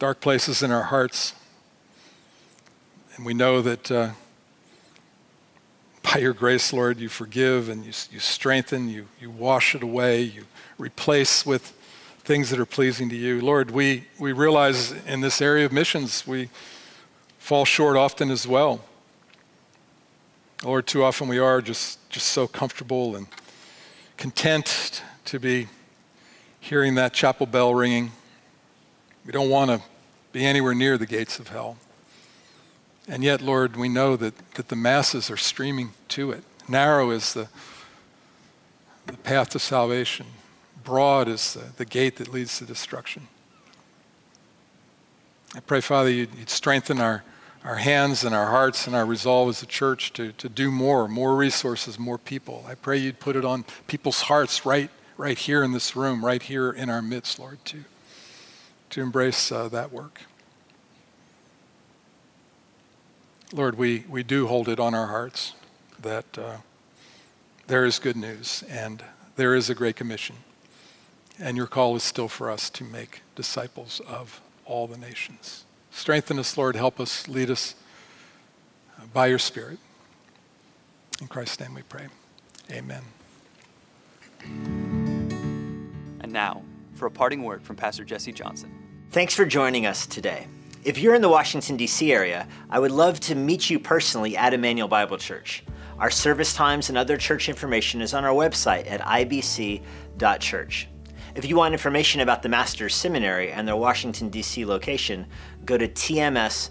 dark 0.01 0.21
places 0.21 0.61
in 0.61 0.73
our 0.73 0.83
hearts. 0.83 1.35
And 3.15 3.25
we 3.25 3.33
know 3.33 3.63
that 3.63 3.93
uh, 3.93 4.11
by 6.13 6.21
your 6.21 6.33
grace, 6.33 6.73
Lord, 6.73 7.01
you 7.01 7.09
forgive 7.09 7.69
and 7.69 7.85
you, 7.85 7.93
you 8.13 8.21
strengthen, 8.21 8.89
you, 8.89 9.09
you 9.21 9.29
wash 9.29 9.75
it 9.75 9.83
away, 9.83 10.23
you 10.23 10.45
replace 10.79 11.45
with 11.45 11.73
things 12.21 12.51
that 12.51 12.61
are 12.61 12.67
pleasing 12.67 13.09
to 13.09 13.17
you. 13.17 13.41
Lord, 13.41 13.73
we, 13.73 14.05
we 14.19 14.33
realize 14.33 14.93
in 15.07 15.21
this 15.21 15.41
area 15.41 15.67
of 15.67 15.73
missions, 15.73 16.27
we 16.27 16.49
fall 17.39 17.65
short 17.65 17.97
often 17.97 18.31
as 18.31 18.47
well. 18.47 18.81
Lord, 20.63 20.87
too 20.87 21.03
often 21.03 21.29
we 21.29 21.39
are 21.39 21.61
just, 21.61 22.09
just 22.09 22.29
so 22.29 22.47
comfortable 22.47 23.17
and 23.17 23.27
content 24.17 25.03
to 25.27 25.41
be 25.41 25.67
hearing 26.61 26.95
that 26.95 27.15
chapel 27.15 27.47
bell 27.47 27.75
ringing. 27.75 28.13
We 29.25 29.33
don't 29.33 29.51
want 29.51 29.71
to 29.71 29.83
be 30.33 30.45
anywhere 30.45 30.75
near 30.75 30.99
the 30.99 31.07
gates 31.07 31.41
of 31.41 31.49
hell. 31.49 31.79
And 33.09 33.23
yet, 33.23 33.41
Lord, 33.41 33.77
we 33.77 33.89
know 33.89 34.17
that, 34.17 34.35
that 34.55 34.69
the 34.69 34.77
masses 34.77 35.31
are 35.31 35.37
streaming 35.37 35.91
to 36.09 36.33
it. 36.33 36.43
Narrow 36.69 37.11
is 37.11 37.35
the, 37.35 37.49
the 39.07 39.17
path 39.19 39.51
to 39.51 39.59
salvation, 39.59 40.27
broad 40.85 41.29
is 41.29 41.55
the, 41.55 41.65
the 41.77 41.85
gate 41.85 42.17
that 42.17 42.33
leads 42.33 42.59
to 42.59 42.65
destruction. 42.65 43.29
I 45.55 45.61
pray, 45.61 45.81
Father, 45.81 46.11
you'd, 46.11 46.35
you'd 46.35 46.51
strengthen 46.51 47.01
our 47.01 47.23
our 47.67 47.77
hands 47.77 48.23
and 48.23 48.33
our 48.33 48.51
hearts 48.51 48.87
and 48.87 48.95
our 48.95 49.05
resolve 49.05 49.49
as 49.49 49.61
a 49.61 49.67
church 49.67 50.13
to, 50.13 50.31
to 50.33 50.49
do 50.49 50.71
more, 50.71 51.09
more 51.09 51.35
resources, 51.35 51.99
more 51.99 52.17
people. 52.17 52.65
I 52.69 52.77
pray 52.77 52.97
you'd 52.97 53.19
put 53.19 53.35
it 53.35 53.45
on 53.45 53.65
people's 53.89 54.23
hearts 54.23 54.65
right, 54.65 54.89
right 55.17 55.37
here 55.37 55.65
in 55.65 55.73
this 55.73 55.97
room, 55.97 56.25
right 56.25 56.41
here 56.41 56.71
in 56.71 56.89
our 56.89 57.03
midst, 57.03 57.41
Lord, 57.41 57.59
to, 57.67 57.85
to 58.91 59.03
embrace 59.03 59.51
uh, 59.51 59.69
that 59.71 59.93
work. 59.93 60.23
Lord, 63.53 63.79
we, 63.79 64.05
we 64.09 64.23
do 64.23 64.49
hold 64.49 64.69
it 64.69 64.81
on 64.81 64.95
our 64.95 65.07
hearts 65.07 65.53
that 66.01 66.25
uh, 66.37 66.57
there 67.69 67.85
is 67.85 67.99
good 67.99 68.17
news 68.17 68.65
and 68.69 69.05
there 69.37 69.55
is 69.55 69.71
a 69.71 69.75
great 69.75 69.97
commission. 69.97 70.37
And 71.39 71.57
your 71.57 71.67
call 71.67 71.95
is 71.95 72.03
still 72.03 72.29
for 72.29 72.51
us 72.51 72.71
to 72.71 72.85
make 72.85 73.21
disciples 73.35 74.01
of 74.09 74.41
all 74.65 74.87
the 74.87 74.99
nations. 74.99 75.65
Strengthen 75.91 76.39
us, 76.39 76.57
Lord. 76.57 76.77
Help 76.77 76.99
us, 76.99 77.29
lead 77.29 77.51
us 77.51 77.75
by 79.13 79.27
your 79.27 79.39
Spirit. 79.39 79.79
In 81.21 81.29
Christ's 81.29 81.61
name 81.61 81.75
we 81.75 81.83
pray. 81.83 82.07
Amen. 82.71 83.03
And 86.21 86.33
now, 86.33 86.63
for 86.95 87.07
a 87.07 87.11
parting 87.11 87.45
word 87.45 87.63
from 87.63 87.77
Pastor 87.77 88.05
Jesse 88.05 88.33
Johnson. 88.33 88.73
Thanks 89.11 89.35
for 89.35 89.45
joining 89.45 89.87
us 89.87 90.07
today. 90.07 90.47
If 90.87 90.99
you're 90.99 91.17
in 91.17 91.21
the 91.21 91.29
Washington, 91.29 91.77
D.C. 91.77 92.13
area, 92.13 92.47
I 92.71 92.79
would 92.79 92.93
love 92.93 93.19
to 93.23 93.35
meet 93.35 93.69
you 93.69 93.81
personally 93.81 94.37
at 94.37 94.55
Immanuel 94.55 94.87
Bible 94.87 95.19
Church. 95.19 95.65
Our 95.99 96.13
service 96.13 96.55
times 96.55 96.91
and 96.91 96.97
other 96.97 97.17
church 97.17 97.49
information 97.49 98.01
is 98.01 98.15
on 98.15 98.25
our 98.25 98.33
website 98.33 98.89
at 98.89 99.01
ibc.church. 99.01 100.89
If 101.35 101.45
you 101.45 101.57
want 101.57 101.75
information 101.75 102.21
about 102.21 102.45
the 102.45 102.49
Master's 102.49 102.95
Seminary 102.95 103.51
and 103.51 103.67
their 103.67 103.75
Washington, 103.75 104.29
D.C. 104.29 104.65
location, 104.65 105.27
go 105.65 105.77
to 105.77 105.89
tms.edu. 105.89 106.71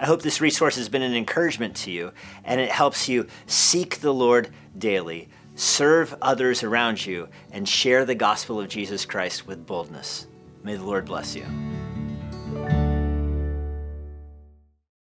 I 0.00 0.06
hope 0.06 0.22
this 0.22 0.40
resource 0.40 0.76
has 0.76 0.88
been 0.88 1.02
an 1.02 1.14
encouragement 1.14 1.76
to 1.76 1.90
you 1.90 2.10
and 2.44 2.58
it 2.58 2.70
helps 2.70 3.06
you 3.06 3.26
seek 3.46 4.00
the 4.00 4.14
Lord 4.14 4.48
daily, 4.78 5.28
serve 5.56 6.14
others 6.22 6.62
around 6.62 7.04
you, 7.04 7.28
and 7.52 7.68
share 7.68 8.06
the 8.06 8.14
gospel 8.14 8.58
of 8.58 8.68
Jesus 8.68 9.04
Christ 9.04 9.46
with 9.46 9.66
boldness. 9.66 10.26
May 10.62 10.76
the 10.76 10.84
Lord 10.84 11.04
bless 11.04 11.36
you 11.36 11.44
thank 12.52 12.72
you 12.72 12.83